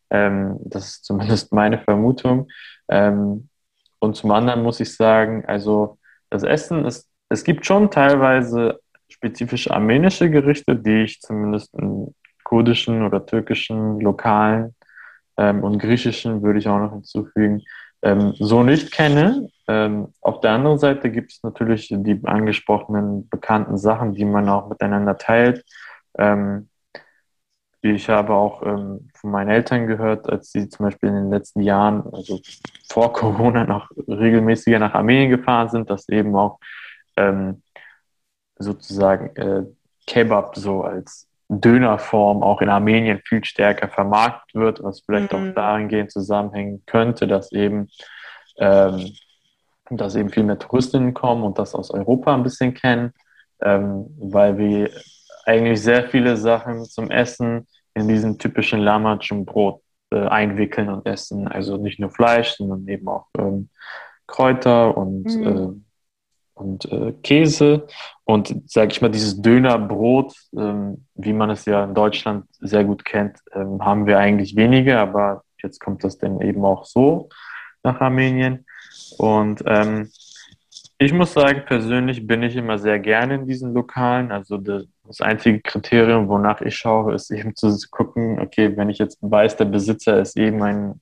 Ähm, 0.09 0.57
das 0.63 0.85
ist 0.85 1.05
zumindest 1.05 1.53
meine 1.53 1.79
Vermutung. 1.79 2.49
Ähm, 2.89 3.49
und 3.99 4.15
zum 4.15 4.31
anderen 4.31 4.63
muss 4.63 4.79
ich 4.79 4.95
sagen, 4.95 5.45
also 5.45 5.97
das 6.29 6.43
Essen 6.43 6.85
ist, 6.85 7.09
es 7.29 7.43
gibt 7.43 7.65
schon 7.65 7.89
teilweise 7.89 8.79
spezifisch 9.07 9.71
armenische 9.71 10.29
Gerichte, 10.29 10.75
die 10.75 11.03
ich 11.03 11.21
zumindest 11.21 11.73
in 11.75 12.13
kurdischen 12.43 13.03
oder 13.03 13.25
türkischen, 13.25 13.99
lokalen 14.01 14.75
ähm, 15.37 15.63
und 15.63 15.79
griechischen 15.79 16.43
würde 16.43 16.59
ich 16.59 16.67
auch 16.67 16.79
noch 16.79 16.91
hinzufügen, 16.91 17.63
ähm, 18.03 18.33
so 18.37 18.63
nicht 18.63 18.91
kenne. 18.91 19.49
Ähm, 19.67 20.13
auf 20.21 20.41
der 20.41 20.51
anderen 20.51 20.77
Seite 20.77 21.09
gibt 21.09 21.31
es 21.31 21.41
natürlich 21.41 21.87
die 21.87 22.19
angesprochenen 22.25 23.29
bekannten 23.29 23.77
Sachen, 23.77 24.13
die 24.13 24.25
man 24.25 24.49
auch 24.49 24.67
miteinander 24.67 25.17
teilt. 25.17 25.65
Ähm, 26.17 26.69
ich 27.81 28.07
habe 28.09 28.33
auch 28.33 28.61
ähm, 28.63 29.09
von 29.15 29.31
meinen 29.31 29.49
Eltern 29.49 29.87
gehört, 29.87 30.29
als 30.29 30.51
sie 30.51 30.69
zum 30.69 30.85
Beispiel 30.85 31.09
in 31.09 31.15
den 31.15 31.29
letzten 31.31 31.61
Jahren, 31.61 32.03
also 32.13 32.39
vor 32.89 33.11
Corona, 33.13 33.65
noch 33.65 33.89
regelmäßiger 34.07 34.79
nach 34.79 34.93
Armenien 34.93 35.29
gefahren 35.29 35.69
sind, 35.69 35.89
dass 35.89 36.07
eben 36.09 36.35
auch 36.35 36.59
ähm, 37.17 37.61
sozusagen 38.57 39.35
äh, 39.35 39.65
Kebab 40.05 40.55
so 40.55 40.83
als 40.83 41.27
Dönerform 41.49 42.41
auch 42.41 42.61
in 42.61 42.69
Armenien 42.69 43.21
viel 43.25 43.43
stärker 43.43 43.89
vermarktet 43.89 44.55
wird, 44.55 44.83
was 44.83 45.01
vielleicht 45.01 45.33
mhm. 45.33 45.51
auch 45.51 45.53
dahingehend 45.55 46.11
zusammenhängen 46.11 46.83
könnte, 46.85 47.27
dass 47.27 47.51
eben, 47.51 47.89
ähm, 48.57 49.11
dass 49.89 50.15
eben 50.15 50.29
viel 50.29 50.43
mehr 50.43 50.59
Touristinnen 50.59 51.13
kommen 51.13 51.43
und 51.43 51.59
das 51.59 51.75
aus 51.75 51.91
Europa 51.91 52.33
ein 52.33 52.43
bisschen 52.43 52.73
kennen, 52.73 53.13
ähm, 53.61 54.05
weil 54.17 54.57
wir 54.57 54.89
eigentlich 55.45 55.81
sehr 55.81 56.09
viele 56.09 56.37
Sachen 56.37 56.85
zum 56.85 57.11
Essen 57.11 57.67
in 57.93 58.07
diesem 58.07 58.37
typischen 58.39 58.79
Lamacun 58.79 59.45
Brot 59.45 59.81
äh, 60.11 60.27
einwickeln 60.27 60.89
und 60.89 61.05
essen. 61.05 61.47
Also 61.47 61.77
nicht 61.77 61.99
nur 61.99 62.09
Fleisch, 62.09 62.55
sondern 62.55 62.87
eben 62.87 63.07
auch 63.07 63.27
ähm, 63.37 63.69
Kräuter 64.27 64.95
und 64.97 65.25
mhm. 65.25 65.47
äh, 65.47 65.92
und 66.53 66.85
äh, 66.91 67.13
Käse 67.23 67.87
und, 68.25 68.55
sage 68.69 68.91
ich 68.91 69.01
mal, 69.01 69.09
dieses 69.09 69.41
Dönerbrot, 69.41 70.33
ähm, 70.55 71.05
wie 71.15 71.33
man 71.33 71.49
es 71.49 71.65
ja 71.65 71.83
in 71.83 71.93
Deutschland 71.93 72.45
sehr 72.59 72.83
gut 72.83 73.05
kennt, 73.05 73.37
ähm, 73.53 73.83
haben 73.83 74.05
wir 74.05 74.19
eigentlich 74.19 74.55
wenige, 74.55 74.99
aber 74.99 75.43
jetzt 75.61 75.79
kommt 75.79 76.03
das 76.03 76.17
dann 76.17 76.41
eben 76.41 76.63
auch 76.65 76.85
so 76.85 77.29
nach 77.83 77.99
Armenien. 78.01 78.65
Und 79.17 79.63
ähm, 79.65 80.09
ich 80.97 81.11
muss 81.11 81.33
sagen, 81.33 81.63
persönlich 81.65 82.25
bin 82.25 82.43
ich 82.43 82.55
immer 82.55 82.77
sehr 82.77 82.99
gerne 82.99 83.35
in 83.35 83.47
diesen 83.47 83.73
Lokalen. 83.73 84.31
Also 84.31 84.57
das, 84.57 84.85
das 85.05 85.21
einzige 85.21 85.59
Kriterium, 85.59 86.29
wonach 86.29 86.61
ich 86.61 86.77
schaue, 86.77 87.13
ist 87.13 87.31
eben 87.31 87.55
zu 87.55 87.75
gucken, 87.91 88.39
okay, 88.39 88.77
wenn 88.77 88.89
ich 88.89 88.99
jetzt 88.99 89.17
weiß, 89.21 89.57
der 89.57 89.65
Besitzer 89.65 90.21
ist 90.21 90.37
eben 90.37 90.61
ein 90.63 91.01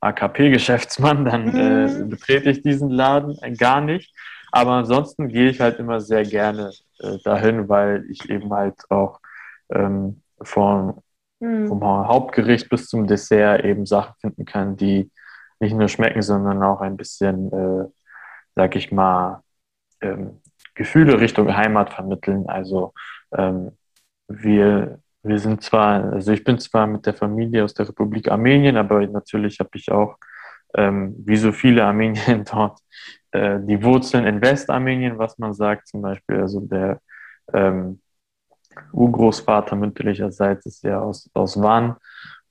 AKP-Geschäftsmann, 0.00 1.24
dann 1.24 1.54
äh, 1.54 1.86
mhm. 1.86 2.10
betrete 2.10 2.50
ich 2.50 2.62
diesen 2.62 2.90
Laden 2.90 3.36
gar 3.56 3.80
nicht. 3.80 4.14
Aber 4.52 4.72
ansonsten 4.72 5.28
gehe 5.28 5.50
ich 5.50 5.60
halt 5.60 5.78
immer 5.78 6.00
sehr 6.00 6.24
gerne 6.24 6.72
äh, 6.98 7.18
dahin, 7.24 7.68
weil 7.68 8.04
ich 8.10 8.28
eben 8.30 8.52
halt 8.52 8.76
auch 8.90 9.20
ähm, 9.70 10.22
vom, 10.42 11.02
mhm. 11.40 11.68
vom 11.68 11.82
Hauptgericht 11.82 12.68
bis 12.68 12.88
zum 12.88 13.06
Dessert 13.06 13.64
eben 13.64 13.86
Sachen 13.86 14.14
finden 14.20 14.44
kann, 14.44 14.76
die 14.76 15.10
nicht 15.60 15.74
nur 15.74 15.88
schmecken, 15.88 16.22
sondern 16.22 16.62
auch 16.62 16.80
ein 16.80 16.96
bisschen, 16.96 17.52
äh, 17.52 17.88
sag 18.56 18.76
ich 18.76 18.90
mal, 18.92 19.42
ähm, 20.00 20.40
Gefühle 20.74 21.20
Richtung 21.20 21.54
Heimat 21.54 21.92
vermitteln. 21.92 22.48
Also 22.48 22.94
ähm, 23.36 23.72
wir, 24.28 25.00
wir 25.22 25.38
sind 25.38 25.62
zwar, 25.62 26.12
also 26.12 26.32
ich 26.32 26.44
bin 26.44 26.58
zwar 26.58 26.86
mit 26.86 27.06
der 27.06 27.14
Familie 27.14 27.64
aus 27.64 27.74
der 27.74 27.88
Republik 27.88 28.30
Armenien, 28.30 28.76
aber 28.76 29.06
natürlich 29.06 29.60
habe 29.60 29.70
ich 29.74 29.90
auch, 29.90 30.16
ähm, 30.74 31.14
wie 31.18 31.36
so 31.36 31.52
viele 31.52 31.84
Armenier 31.84 32.44
dort, 32.50 32.78
äh, 33.32 33.58
die 33.60 33.82
Wurzeln 33.82 34.26
in 34.26 34.40
Westarmenien, 34.40 35.18
was 35.18 35.38
man 35.38 35.52
sagt, 35.52 35.88
zum 35.88 36.02
Beispiel, 36.02 36.40
also 36.40 36.60
der 36.60 37.00
ähm, 37.52 38.00
Urgroßvater 38.92 39.76
mütterlicherseits 39.76 40.66
ist 40.66 40.84
ja 40.84 41.00
aus, 41.00 41.30
aus 41.34 41.60
Van 41.60 41.96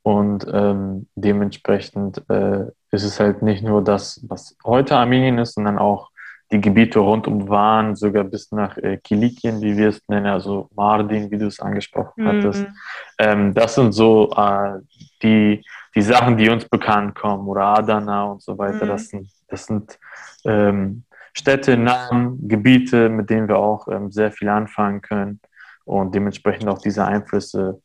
und 0.04 0.46
ähm, 0.52 1.08
dementsprechend 1.16 2.24
äh, 2.30 2.66
ist 2.92 3.04
es 3.04 3.20
halt 3.20 3.42
nicht 3.42 3.64
nur 3.64 3.84
das, 3.84 4.26
was 4.28 4.58
heute 4.64 4.96
Armenien 4.96 5.38
ist, 5.38 5.56
sondern 5.56 5.78
auch 5.78 6.10
die 6.52 6.62
Gebiete 6.62 7.00
rund 7.00 7.28
um 7.28 7.48
Van, 7.48 7.96
sogar 7.96 8.24
bis 8.24 8.52
nach 8.52 8.78
äh, 8.78 8.98
Kilikien, 8.98 9.62
wie 9.62 9.78
wir 9.78 9.90
es 9.90 10.02
nennen, 10.08 10.26
also 10.26 10.70
Mardin, 10.76 11.30
wie 11.30 11.38
du 11.38 11.46
es 11.46 11.60
angesprochen 11.60 12.24
mhm. 12.24 12.28
hattest. 12.28 12.66
Ähm, 13.20 13.54
das 13.54 13.76
sind 13.76 13.92
so 13.92 14.32
äh, 14.36 14.80
die, 15.22 15.64
die 15.94 16.02
Sachen, 16.02 16.38
die 16.38 16.50
uns 16.50 16.66
bekannt 16.66 17.14
kommen, 17.16 17.48
oder 17.48 17.66
Adana 17.66 18.24
und 18.24 18.42
so 18.42 18.58
weiter. 18.58 18.86
Mhm. 18.86 18.90
Das 18.90 19.10
sind, 19.10 19.30
das 19.50 19.66
sind 19.66 20.00
ähm, 20.46 21.04
Städte, 21.34 21.78
Namen, 21.78 22.48
Gebiete, 22.48 23.10
mit 23.10 23.30
denen 23.30 23.48
wir 23.48 23.58
auch 23.58 23.88
ähm, 23.88 24.12
sehr 24.12 24.32
viel 24.32 24.50
anfangen 24.50 25.02
können 25.02 25.40
und 25.86 26.14
dementsprechend 26.14 26.68
auch 26.70 26.80
diese 26.80 27.06
Einflüsse 27.06 27.82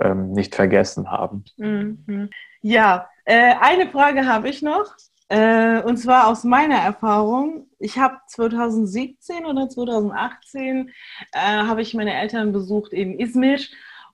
ähm, 0.00 0.32
nicht 0.32 0.54
vergessen 0.54 1.10
haben. 1.10 1.44
Mhm. 1.56 2.30
Ja, 2.60 3.08
äh, 3.24 3.54
eine 3.60 3.88
Frage 3.88 4.26
habe 4.26 4.48
ich 4.48 4.62
noch. 4.62 4.94
Äh, 5.28 5.82
und 5.82 5.98
zwar 5.98 6.28
aus 6.28 6.44
meiner 6.44 6.76
Erfahrung. 6.76 7.66
Ich 7.78 7.98
habe 7.98 8.16
2017 8.26 9.44
oder 9.44 9.68
2018 9.68 10.90
äh, 11.32 11.38
habe 11.38 11.82
ich 11.82 11.94
meine 11.94 12.14
Eltern 12.14 12.52
besucht 12.52 12.92
in 12.92 13.18
Izmir 13.18 13.58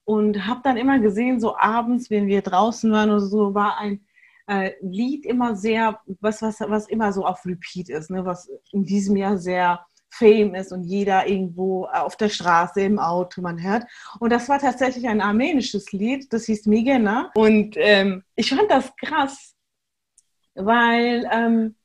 und 0.03 0.45
habe 0.45 0.59
dann 0.63 0.77
immer 0.77 0.99
gesehen, 0.99 1.39
so 1.39 1.57
abends, 1.57 2.09
wenn 2.09 2.27
wir 2.27 2.41
draußen 2.41 2.91
waren 2.91 3.09
oder 3.09 3.21
so, 3.21 3.55
war 3.55 3.77
ein 3.79 4.05
äh, 4.47 4.71
Lied 4.81 5.25
immer 5.25 5.55
sehr, 5.55 5.99
was, 6.19 6.41
was, 6.41 6.59
was 6.61 6.87
immer 6.87 7.11
so 7.13 7.25
auf 7.25 7.45
Repeat 7.45 7.89
ist, 7.89 8.09
ne? 8.09 8.25
was 8.25 8.49
in 8.71 8.83
diesem 8.83 9.15
Jahr 9.15 9.37
sehr 9.37 9.85
fame 10.09 10.55
ist 10.55 10.71
und 10.71 10.83
jeder 10.83 11.27
irgendwo 11.27 11.85
auf 11.85 12.15
der 12.15 12.29
Straße, 12.29 12.81
im 12.81 12.99
Auto 12.99 13.41
man 13.41 13.61
hört. 13.61 13.85
Und 14.19 14.31
das 14.31 14.47
war 14.47 14.59
tatsächlich 14.59 15.07
ein 15.07 15.21
armenisches 15.21 15.91
Lied, 15.91 16.31
das 16.31 16.45
hieß 16.45 16.67
Migena. 16.67 17.31
Und 17.35 17.75
ähm, 17.77 18.23
ich 18.35 18.49
fand 18.49 18.69
das 18.69 18.95
krass, 18.95 19.55
weil 20.53 21.27
ähm, 21.31 21.75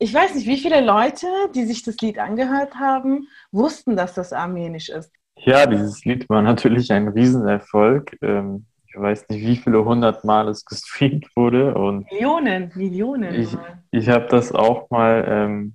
ich 0.00 0.12
weiß 0.12 0.34
nicht, 0.34 0.46
wie 0.46 0.58
viele 0.58 0.80
Leute, 0.80 1.26
die 1.54 1.64
sich 1.64 1.82
das 1.82 1.96
Lied 1.98 2.18
angehört 2.18 2.76
haben, 2.76 3.28
wussten, 3.50 3.96
dass 3.96 4.14
das 4.14 4.32
armenisch 4.32 4.88
ist. 4.88 5.12
Ja, 5.36 5.66
dieses 5.66 6.04
Lied 6.04 6.28
war 6.28 6.42
natürlich 6.42 6.90
ein 6.92 7.08
Riesenerfolg. 7.08 8.16
Ähm, 8.22 8.66
weiß 9.00 9.28
nicht, 9.28 9.46
wie 9.46 9.56
viele 9.56 9.84
hundert 9.84 10.24
Mal 10.24 10.48
es 10.48 10.64
gestreamt 10.64 11.28
wurde. 11.36 11.74
Und 11.74 12.10
Millionen, 12.10 12.72
Millionen. 12.74 13.34
Ich, 13.34 13.56
ich 13.90 14.08
habe 14.08 14.26
das 14.26 14.52
auch 14.52 14.90
mal 14.90 15.24
ähm, 15.28 15.74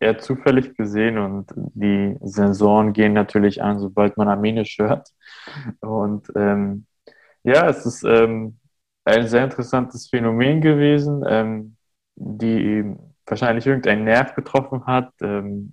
eher 0.00 0.18
zufällig 0.18 0.76
gesehen 0.76 1.18
und 1.18 1.52
die 1.56 2.16
Sensoren 2.20 2.92
gehen 2.92 3.12
natürlich 3.12 3.62
an, 3.62 3.78
sobald 3.78 4.16
man 4.16 4.28
Armenisch 4.28 4.78
hört. 4.78 5.08
Und 5.80 6.30
ähm, 6.34 6.86
ja, 7.44 7.68
es 7.68 7.86
ist 7.86 8.04
ähm, 8.04 8.58
ein 9.04 9.28
sehr 9.28 9.44
interessantes 9.44 10.08
Phänomen 10.08 10.60
gewesen, 10.60 11.24
ähm, 11.26 11.76
die 12.14 12.84
wahrscheinlich 13.26 13.66
irgendeinen 13.66 14.04
Nerv 14.04 14.34
getroffen 14.34 14.86
hat 14.86 15.12
ähm, 15.22 15.72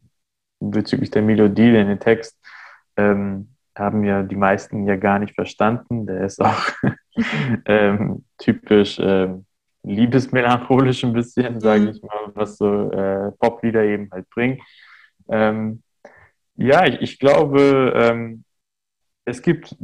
bezüglich 0.59 1.11
der 1.11 1.21
Melodie, 1.21 1.71
denn 1.71 1.87
den 1.87 1.99
Text 1.99 2.37
ähm, 2.97 3.55
haben 3.79 4.03
ja 4.03 4.23
die 4.23 4.35
meisten 4.35 4.85
ja 4.85 4.95
gar 4.95 5.19
nicht 5.19 5.35
verstanden. 5.35 6.05
Der 6.05 6.25
ist 6.25 6.41
auch 6.41 6.69
ähm, 7.65 8.25
typisch 8.37 8.99
ähm, 9.01 9.45
liebesmelancholisch 9.83 11.03
ein 11.03 11.13
bisschen, 11.13 11.59
sage 11.59 11.81
mhm. 11.81 11.87
ich 11.89 12.01
mal, 12.01 12.31
was 12.33 12.57
so 12.57 12.91
äh, 12.91 13.31
Poplieder 13.39 13.83
eben 13.83 14.09
halt 14.11 14.29
bringen. 14.29 14.59
Ähm, 15.29 15.83
ja, 16.55 16.85
ich, 16.85 17.01
ich 17.01 17.19
glaube, 17.19 17.93
ähm, 17.95 18.43
es 19.25 19.41
gibt 19.41 19.75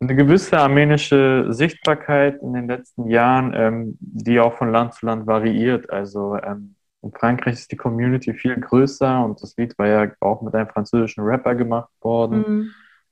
eine 0.00 0.14
gewisse 0.14 0.58
armenische 0.58 1.46
Sichtbarkeit 1.48 2.42
in 2.42 2.52
den 2.52 2.68
letzten 2.68 3.08
Jahren, 3.08 3.54
ähm, 3.54 3.96
die 4.00 4.38
auch 4.38 4.54
von 4.54 4.70
Land 4.70 4.94
zu 4.94 5.06
Land 5.06 5.26
variiert. 5.26 5.88
Also 5.90 6.36
ähm, 6.36 6.74
in 7.02 7.12
Frankreich 7.12 7.54
ist 7.54 7.72
die 7.72 7.76
Community 7.76 8.34
viel 8.34 8.56
größer 8.56 9.24
und 9.24 9.42
das 9.42 9.56
Lied 9.56 9.78
war 9.78 9.86
ja 9.86 10.10
auch 10.20 10.42
mit 10.42 10.54
einem 10.54 10.68
französischen 10.68 11.24
Rapper 11.24 11.54
gemacht 11.54 11.90
worden. 12.00 12.44
Mhm. 12.46 12.70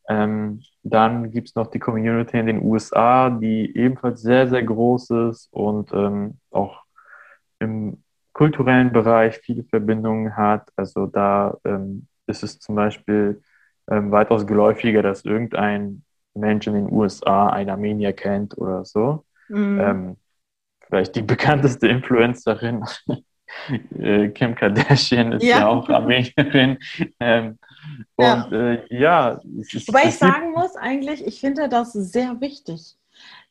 Ähm, 0.09 0.63
dann 0.83 1.31
gibt 1.31 1.49
es 1.49 1.55
noch 1.55 1.69
die 1.69 1.79
Community 1.79 2.39
in 2.39 2.47
den 2.47 2.63
USA, 2.63 3.31
die 3.31 3.77
ebenfalls 3.77 4.21
sehr, 4.21 4.49
sehr 4.49 4.63
groß 4.63 5.11
ist 5.31 5.49
und 5.53 5.93
ähm, 5.93 6.39
auch 6.51 6.83
im 7.59 8.03
kulturellen 8.33 8.93
Bereich 8.93 9.39
viele 9.39 9.65
Verbindungen 9.65 10.37
hat. 10.37 10.69
Also 10.77 11.07
da 11.07 11.57
ähm, 11.65 12.07
ist 12.27 12.43
es 12.43 12.59
zum 12.59 12.75
Beispiel 12.75 13.41
ähm, 13.91 14.11
weitaus 14.11 14.47
geläufiger, 14.47 15.03
dass 15.03 15.25
irgendein 15.25 16.03
Mensch 16.35 16.67
in 16.67 16.75
den 16.75 16.93
USA 16.93 17.49
einen 17.49 17.71
Armenier 17.71 18.13
kennt 18.13 18.59
oder 18.59 18.85
so. 18.85 19.25
Mhm. 19.49 19.81
Ähm, 19.81 20.17
vielleicht 20.87 21.17
die 21.17 21.23
bekannteste 21.35 21.89
Influencerin, 21.89 22.85
äh, 23.99 24.29
Kim 24.31 24.55
Kardashian, 24.55 25.33
ist 25.33 25.45
ja, 25.45 25.61
ja 25.61 25.67
auch 25.69 25.89
Armenierin. 25.89 26.79
Ähm, 27.21 27.59
und 28.17 28.25
ja, 28.25 28.49
äh, 28.53 28.87
ja 28.91 29.41
ist, 29.59 29.89
Wobei 29.89 30.05
ich 30.05 30.17
sagen 30.17 30.53
muss, 30.53 30.77
eigentlich, 30.77 31.27
ich 31.27 31.41
finde 31.41 31.69
das 31.69 31.93
sehr 31.93 32.41
wichtig, 32.41 32.97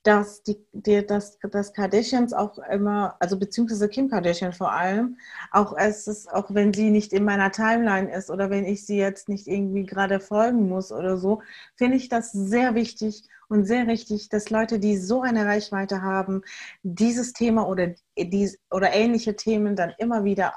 dass 0.04 0.44
die, 0.44 0.58
die 0.74 1.06
dass, 1.06 1.40
dass 1.40 1.74
Kardashians 1.74 2.34
auch 2.34 2.58
immer, 2.58 3.16
also 3.20 3.40
beziehungsweise 3.40 3.88
Kim 3.88 4.10
Kardashian 4.10 4.54
vor 4.54 4.72
allem, 4.72 5.18
auch 5.52 5.76
es 5.78 6.08
ist, 6.08 6.32
auch 6.32 6.54
wenn 6.54 6.74
sie 6.74 6.90
nicht 6.90 7.14
in 7.14 7.24
meiner 7.24 7.52
Timeline 7.52 8.14
ist 8.14 8.30
oder 8.30 8.50
wenn 8.50 8.66
ich 8.66 8.86
sie 8.86 8.98
jetzt 8.98 9.30
nicht 9.30 9.48
irgendwie 9.48 9.86
gerade 9.86 10.20
folgen 10.20 10.68
muss 10.68 10.92
oder 10.92 11.18
so, 11.18 11.42
finde 11.76 11.98
ich 11.98 12.10
das 12.10 12.32
sehr 12.34 12.76
wichtig 12.76 13.24
und 13.48 13.66
sehr 13.66 13.88
richtig, 13.88 14.30
dass 14.30 14.50
Leute, 14.50 14.80
die 14.80 14.98
so 14.98 15.22
eine 15.22 15.46
Reichweite 15.46 16.02
haben, 16.02 16.42
dieses 16.84 17.34
Thema 17.34 17.68
oder, 17.68 17.94
dies, 18.18 18.60
oder 18.72 18.94
ähnliche 18.94 19.36
Themen 19.36 19.76
dann 19.76 19.94
immer 19.98 20.24
wieder 20.26 20.54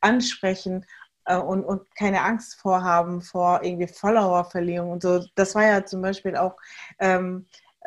ansprechen 0.00 0.84
und, 1.26 1.64
und 1.64 1.94
keine 1.96 2.22
Angst 2.22 2.56
vorhaben 2.56 3.22
vor 3.22 3.62
irgendwie 3.62 3.88
Followerverlierung 3.88 4.90
und 4.90 5.02
so. 5.02 5.24
Das 5.34 5.54
war 5.54 5.64
ja 5.64 5.84
zum 5.84 6.02
Beispiel 6.02 6.36
auch 6.36 6.56
ähm, 6.98 7.46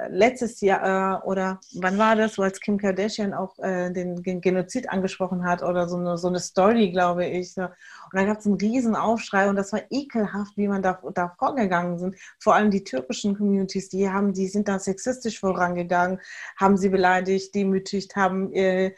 letztes 0.10 0.62
Jahr 0.62 1.24
äh, 1.24 1.28
oder 1.28 1.60
wann 1.76 1.98
war 1.98 2.16
das, 2.16 2.38
wo 2.38 2.44
als 2.44 2.60
Kim 2.60 2.78
Kardashian 2.78 3.34
auch 3.34 3.58
äh, 3.60 3.92
den 3.92 4.22
Genozid 4.42 4.90
angesprochen 4.90 5.44
hat 5.44 5.64
oder 5.64 5.90
so 5.90 5.98
eine, 5.98 6.18
so 6.18 6.28
eine 6.28 6.40
Story, 6.40 6.92
glaube 6.92 7.26
ich. 7.26 7.54
So. 7.54 7.64
Und 7.64 7.72
da 8.14 8.24
gab 8.24 8.38
es 8.38 8.46
einen 8.46 8.56
riesen 8.56 8.96
Aufschrei 8.96 9.50
und 9.50 9.56
das 9.56 9.74
war 9.74 9.82
ekelhaft, 9.90 10.56
wie 10.56 10.68
man 10.68 10.84
da, 10.84 11.02
da 11.16 11.34
vorgegangen 11.40 11.98
sind. 11.98 12.16
Vor 12.40 12.54
allem 12.54 12.70
die 12.70 12.84
türkischen 12.84 13.36
Communities, 13.38 13.90
die 13.90 14.10
haben, 14.10 14.34
die 14.34 14.48
sind 14.48 14.68
da 14.68 14.78
sexistisch 14.78 15.40
vorangegangen, 15.40 16.20
haben 16.58 16.78
sie 16.78 16.90
beleidigt, 16.90 17.56
demütigt, 17.56 18.16
haben 18.16 18.54
äh, 18.54 18.94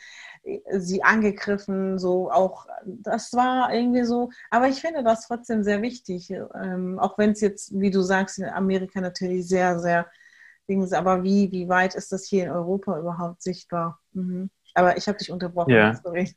sie 0.72 1.04
angegriffen, 1.04 2.00
so 2.00 2.32
auch, 2.32 2.66
das 2.86 3.34
war 3.34 3.74
irgendwie 3.74 4.04
so, 4.04 4.30
aber 4.50 4.68
ich 4.68 4.82
finde 4.82 5.04
das 5.04 5.28
trotzdem 5.28 5.64
sehr 5.64 5.82
wichtig, 5.82 6.32
ähm, 6.32 6.98
auch 7.00 7.18
wenn 7.18 7.32
es 7.32 7.42
jetzt, 7.42 7.80
wie 7.80 7.92
du 7.92 8.02
sagst, 8.02 8.40
in 8.40 8.46
Amerika 8.46 9.02
natürlich 9.02 9.48
sehr, 9.48 9.80
sehr 9.80 10.08
aber 10.92 11.24
wie, 11.24 11.52
wie 11.52 11.68
weit 11.68 11.96
ist 11.96 12.12
das 12.12 12.26
hier 12.26 12.44
in 12.44 12.52
Europa 12.52 13.00
überhaupt 13.00 13.42
sichtbar? 13.42 14.00
Mhm. 14.14 14.50
Aber 14.76 14.98
ich 14.98 15.08
habe 15.08 15.18
dich 15.18 15.32
unterbrochen, 15.32 15.72
ja. 15.74 15.96
sorry. 15.96 16.32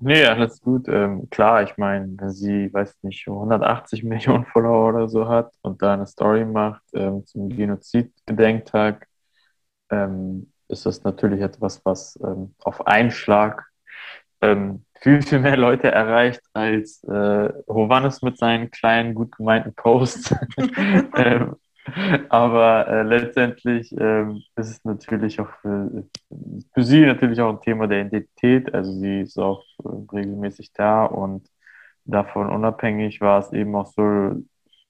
Nee, 0.00 0.24
alles 0.24 0.60
gut. 0.60 0.88
Ähm, 0.88 1.28
klar, 1.30 1.62
ich 1.62 1.76
meine, 1.76 2.08
wenn 2.18 2.30
sie, 2.30 2.72
weiß 2.72 3.02
nicht, 3.02 3.28
180 3.28 4.02
Millionen 4.02 4.46
Follower 4.46 4.88
oder 4.88 5.08
so 5.08 5.28
hat 5.28 5.52
und 5.62 5.82
da 5.82 5.92
eine 5.94 6.06
Story 6.06 6.44
macht 6.44 6.82
ähm, 6.94 7.24
zum 7.26 7.50
Genozid-Gedenktag, 7.50 9.06
ähm, 9.90 10.49
ist 10.70 10.86
das 10.86 11.04
natürlich 11.04 11.40
etwas, 11.40 11.84
was 11.84 12.18
ähm, 12.22 12.54
auf 12.60 12.86
einen 12.86 13.10
Schlag 13.10 13.66
ähm, 14.40 14.84
viel, 15.00 15.22
viel 15.22 15.40
mehr 15.40 15.56
Leute 15.56 15.90
erreicht 15.90 16.42
als 16.52 17.02
äh, 17.04 17.48
Hovannes 17.68 18.22
mit 18.22 18.38
seinen 18.38 18.70
kleinen, 18.70 19.14
gut 19.14 19.36
gemeinten 19.36 19.74
Posts. 19.74 20.34
ähm, 21.16 21.56
aber 22.28 22.88
äh, 22.88 23.02
letztendlich 23.02 23.92
ähm, 23.98 24.42
ist 24.56 24.70
es 24.70 24.84
natürlich 24.84 25.40
auch 25.40 25.50
für, 25.62 26.04
für, 26.74 26.82
sie 26.82 27.06
natürlich 27.06 27.40
auch 27.40 27.50
ein 27.50 27.60
Thema 27.60 27.86
der 27.86 28.02
Identität. 28.02 28.72
Also 28.74 28.92
sie 28.92 29.22
ist 29.22 29.38
auch 29.38 29.64
äh, 29.84 29.88
regelmäßig 30.14 30.72
da 30.72 31.04
und 31.04 31.48
davon 32.04 32.50
unabhängig 32.50 33.20
war 33.20 33.40
es 33.40 33.52
eben 33.52 33.74
auch 33.74 33.86
so, 33.86 34.42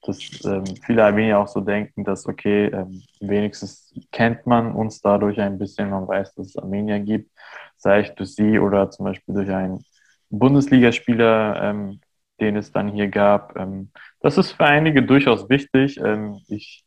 dass 0.03 0.19
ähm, 0.45 0.65
viele 0.85 1.05
Armenier 1.05 1.39
auch 1.39 1.49
so 1.49 1.61
denken, 1.61 2.05
dass 2.05 2.27
okay, 2.27 2.67
ähm, 2.67 3.03
wenigstens 3.21 3.95
kennt 4.13 4.47
man 4.47 4.73
uns 4.73 5.01
dadurch 5.01 5.41
ein 5.41 5.59
bisschen, 5.59 5.91
man 5.91 6.09
weiß, 6.09 6.35
dass 6.35 6.49
es 6.49 6.57
Armenier 6.57 7.01
gibt, 7.01 7.31
sei 7.77 8.01
es 8.01 8.15
durch 8.15 8.35
sie 8.35 8.59
oder 8.59 8.91
zum 8.91 9.05
Beispiel 9.05 9.35
durch 9.35 9.51
einen 9.51 9.85
Bundesligaspieler, 10.31 11.63
ähm, 11.63 12.01
den 12.41 12.57
es 12.57 12.73
dann 12.73 12.89
hier 12.89 13.09
gab. 13.09 13.57
Ähm, 13.59 13.91
das 14.21 14.39
ist 14.39 14.53
für 14.53 14.65
einige 14.65 15.03
durchaus 15.03 15.49
wichtig. 15.51 15.99
Ähm, 15.99 16.41
ich 16.49 16.85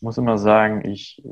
muss 0.00 0.18
immer 0.18 0.38
sagen, 0.38 0.88
ich 0.88 1.22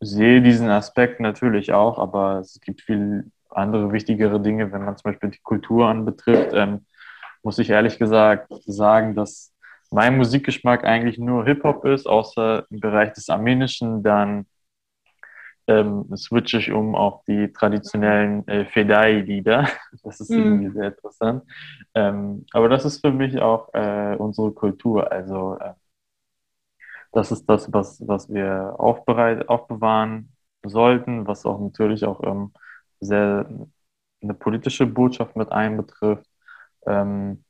sehe 0.00 0.42
diesen 0.42 0.68
Aspekt 0.68 1.20
natürlich 1.20 1.72
auch, 1.72 1.98
aber 1.98 2.40
es 2.40 2.60
gibt 2.60 2.82
viel 2.82 3.30
andere 3.50 3.92
wichtigere 3.92 4.40
Dinge, 4.40 4.72
wenn 4.72 4.84
man 4.84 4.96
zum 4.96 5.10
Beispiel 5.10 5.30
die 5.30 5.40
Kultur 5.42 5.88
anbetrifft, 5.88 6.52
ähm, 6.52 6.86
muss 7.42 7.58
ich 7.58 7.70
ehrlich 7.70 7.98
gesagt 7.98 8.52
sagen, 8.66 9.14
dass 9.14 9.54
mein 9.90 10.16
Musikgeschmack 10.16 10.84
eigentlich 10.84 11.18
nur 11.18 11.44
Hip-Hop 11.44 11.84
ist, 11.84 12.06
außer 12.06 12.66
im 12.70 12.80
Bereich 12.80 13.12
des 13.12 13.28
Armenischen, 13.28 14.02
dann 14.02 14.46
ähm, 15.68 16.04
switche 16.16 16.58
ich 16.58 16.72
um 16.72 16.94
auf 16.94 17.24
die 17.24 17.52
traditionellen 17.52 18.46
äh, 18.48 18.66
Fedai-Lieder. 18.66 19.68
Das 20.02 20.20
ist 20.20 20.30
mhm. 20.30 20.38
irgendwie 20.38 20.70
sehr 20.70 20.88
interessant. 20.88 21.44
Ähm, 21.94 22.46
aber 22.52 22.68
das 22.68 22.84
ist 22.84 23.00
für 23.00 23.12
mich 23.12 23.40
auch 23.40 23.72
äh, 23.74 24.14
unsere 24.18 24.52
Kultur. 24.52 25.10
Also 25.10 25.58
äh, 25.58 25.72
das 27.12 27.32
ist 27.32 27.46
das, 27.46 27.72
was, 27.72 28.06
was 28.06 28.32
wir 28.32 28.74
aufbereit, 28.78 29.48
aufbewahren 29.48 30.32
sollten, 30.64 31.26
was 31.26 31.46
auch 31.46 31.58
natürlich 31.60 32.04
auch 32.04 32.22
ähm, 32.22 32.52
sehr 33.00 33.48
eine 34.22 34.34
politische 34.34 34.86
Botschaft 34.86 35.36
mit 35.36 35.50
einbetrifft. 35.50 36.28
Ähm, 36.86 37.44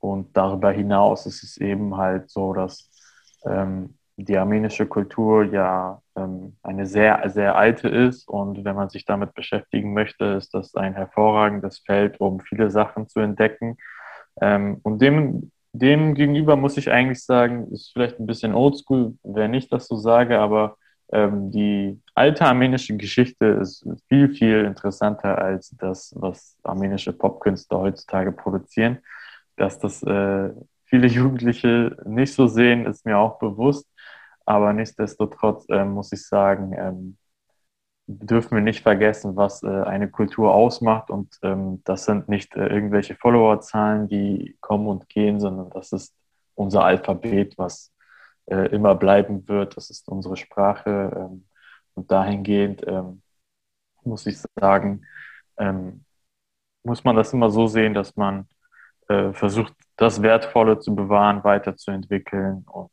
und 0.00 0.36
darüber 0.36 0.72
hinaus 0.72 1.26
ist 1.26 1.42
es 1.42 1.56
eben 1.58 1.96
halt 1.96 2.30
so, 2.30 2.52
dass 2.52 2.90
ähm, 3.44 3.94
die 4.16 4.36
armenische 4.36 4.86
Kultur 4.86 5.44
ja 5.44 6.02
ähm, 6.16 6.56
eine 6.62 6.86
sehr, 6.86 7.22
sehr 7.30 7.56
alte 7.56 7.88
ist. 7.88 8.28
Und 8.28 8.64
wenn 8.64 8.76
man 8.76 8.88
sich 8.90 9.04
damit 9.04 9.34
beschäftigen 9.34 9.92
möchte, 9.92 10.24
ist 10.24 10.54
das 10.54 10.74
ein 10.74 10.94
hervorragendes 10.94 11.80
Feld, 11.80 12.20
um 12.20 12.40
viele 12.40 12.70
Sachen 12.70 13.08
zu 13.08 13.20
entdecken. 13.20 13.76
Ähm, 14.40 14.80
und 14.82 15.00
dem, 15.00 15.50
dem 15.72 16.14
gegenüber 16.14 16.56
muss 16.56 16.76
ich 16.76 16.90
eigentlich 16.90 17.24
sagen, 17.24 17.72
ist 17.72 17.92
vielleicht 17.92 18.18
ein 18.18 18.26
bisschen 18.26 18.54
oldschool, 18.54 19.14
wenn 19.22 19.54
ich 19.54 19.68
das 19.68 19.86
so 19.86 19.96
sage, 19.96 20.38
aber 20.38 20.76
ähm, 21.12 21.50
die 21.50 22.00
alte 22.14 22.44
armenische 22.44 22.96
Geschichte 22.96 23.46
ist 23.46 23.86
viel, 24.08 24.28
viel 24.30 24.64
interessanter 24.64 25.38
als 25.38 25.74
das, 25.78 26.14
was 26.16 26.56
armenische 26.62 27.12
Popkünstler 27.12 27.80
heutzutage 27.80 28.32
produzieren. 28.32 28.98
Dass 29.60 29.78
das 29.78 30.02
äh, 30.02 30.50
viele 30.84 31.06
Jugendliche 31.18 31.96
nicht 32.06 32.34
so 32.34 32.46
sehen, 32.46 32.86
ist 32.86 33.04
mir 33.04 33.18
auch 33.18 33.38
bewusst. 33.38 33.86
Aber 34.46 34.72
nichtsdestotrotz 34.72 35.66
äh, 35.68 35.84
muss 35.84 36.12
ich 36.12 36.26
sagen, 36.26 36.72
ähm, 36.76 37.18
dürfen 38.06 38.56
wir 38.56 38.62
nicht 38.62 38.82
vergessen, 38.82 39.36
was 39.36 39.62
äh, 39.62 39.68
eine 39.68 40.10
Kultur 40.10 40.54
ausmacht. 40.54 41.10
Und 41.10 41.38
ähm, 41.42 41.82
das 41.84 42.06
sind 42.06 42.28
nicht 42.28 42.56
äh, 42.56 42.66
irgendwelche 42.66 43.14
Followerzahlen, 43.14 44.08
die 44.08 44.56
kommen 44.60 44.88
und 44.88 45.08
gehen, 45.08 45.40
sondern 45.40 45.70
das 45.70 45.92
ist 45.92 46.14
unser 46.54 46.84
Alphabet, 46.84 47.56
was 47.58 47.92
äh, 48.46 48.66
immer 48.74 48.94
bleiben 48.94 49.46
wird. 49.46 49.76
Das 49.76 49.90
ist 49.90 50.08
unsere 50.08 50.36
Sprache. 50.36 51.12
Ähm, 51.16 51.46
und 51.94 52.10
dahingehend 52.10 52.82
ähm, 52.86 53.22
muss 54.04 54.26
ich 54.26 54.38
sagen, 54.58 55.06
ähm, 55.58 56.04
muss 56.82 57.04
man 57.04 57.14
das 57.14 57.32
immer 57.32 57.50
so 57.50 57.66
sehen, 57.66 57.94
dass 57.94 58.16
man 58.16 58.48
äh, 59.10 59.32
versucht, 59.32 59.74
das 59.96 60.22
Wertvolle 60.22 60.78
zu 60.78 60.94
bewahren, 60.94 61.42
weiterzuentwickeln 61.42 62.64
und 62.70 62.90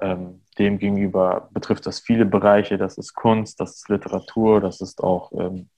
ähm, 0.00 0.42
demgegenüber 0.58 1.48
betrifft 1.52 1.86
das 1.86 2.00
viele 2.00 2.26
Bereiche. 2.26 2.76
Das 2.76 2.98
ist 2.98 3.14
Kunst, 3.14 3.58
das 3.58 3.76
ist 3.76 3.88
Literatur, 3.88 4.60
das 4.60 4.82
ist 4.82 5.02
auch 5.02 5.32
ähm, 5.32 5.70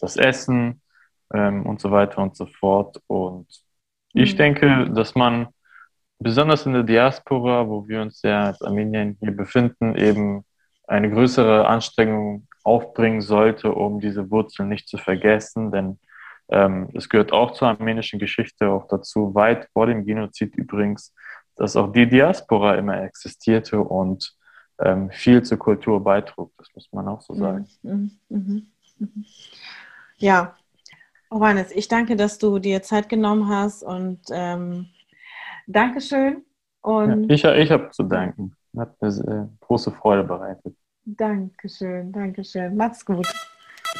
das 0.00 0.16
Essen 0.16 0.80
ähm, 1.34 1.66
und 1.66 1.80
so 1.80 1.90
weiter 1.90 2.22
und 2.22 2.36
so 2.36 2.46
fort. 2.46 3.00
Und 3.06 3.46
ich 4.14 4.32
mhm. 4.32 4.38
denke, 4.38 4.90
dass 4.90 5.14
man 5.14 5.48
besonders 6.18 6.64
in 6.64 6.72
der 6.72 6.82
Diaspora, 6.82 7.68
wo 7.68 7.86
wir 7.86 8.00
uns 8.00 8.22
ja 8.22 8.46
als 8.46 8.62
Armenien 8.62 9.18
hier 9.20 9.36
befinden, 9.36 9.94
eben 9.94 10.44
eine 10.86 11.10
größere 11.10 11.68
Anstrengung 11.68 12.46
aufbringen 12.64 13.20
sollte, 13.20 13.72
um 13.72 14.00
diese 14.00 14.30
Wurzeln 14.30 14.70
nicht 14.70 14.88
zu 14.88 14.96
vergessen. 14.96 15.70
Denn 15.70 15.98
es 16.92 17.08
gehört 17.08 17.32
auch 17.32 17.52
zur 17.52 17.68
armenischen 17.68 18.18
Geschichte 18.18 18.68
auch 18.68 18.86
dazu, 18.88 19.34
weit 19.34 19.68
vor 19.72 19.86
dem 19.86 20.04
Genozid 20.04 20.54
übrigens, 20.56 21.14
dass 21.56 21.76
auch 21.76 21.92
die 21.92 22.06
Diaspora 22.06 22.74
immer 22.74 23.02
existierte 23.02 23.80
und 23.80 24.34
ähm, 24.80 25.10
viel 25.10 25.42
zur 25.42 25.58
Kultur 25.58 26.02
beitrug. 26.02 26.52
Das 26.58 26.68
muss 26.74 26.88
man 26.92 27.08
auch 27.08 27.20
so 27.20 27.34
sagen. 27.34 27.66
Mhm, 27.82 28.10
mh, 28.28 28.62
mh. 28.98 29.08
Ja, 30.18 30.56
Johannes, 31.30 31.72
ich 31.72 31.88
danke, 31.88 32.16
dass 32.16 32.38
du 32.38 32.58
dir 32.58 32.82
Zeit 32.82 33.08
genommen 33.08 33.48
hast 33.48 33.82
und 33.82 34.20
ähm, 34.30 34.88
Dankeschön. 35.66 36.44
Und 36.82 37.30
ja, 37.30 37.34
ich 37.34 37.44
ich 37.44 37.70
habe 37.70 37.90
zu 37.90 38.02
danken. 38.02 38.54
Hat 38.76 39.00
mir 39.00 39.08
äh, 39.08 39.64
große 39.64 39.90
Freude 39.92 40.24
bereitet. 40.24 40.76
Dankeschön, 41.04 42.12
Dankeschön. 42.12 42.76
Mach's 42.76 43.04
gut. 43.04 43.26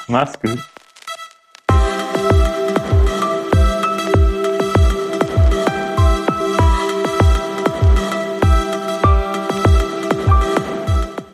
Mach's 0.09 0.41
gut. 0.41 0.59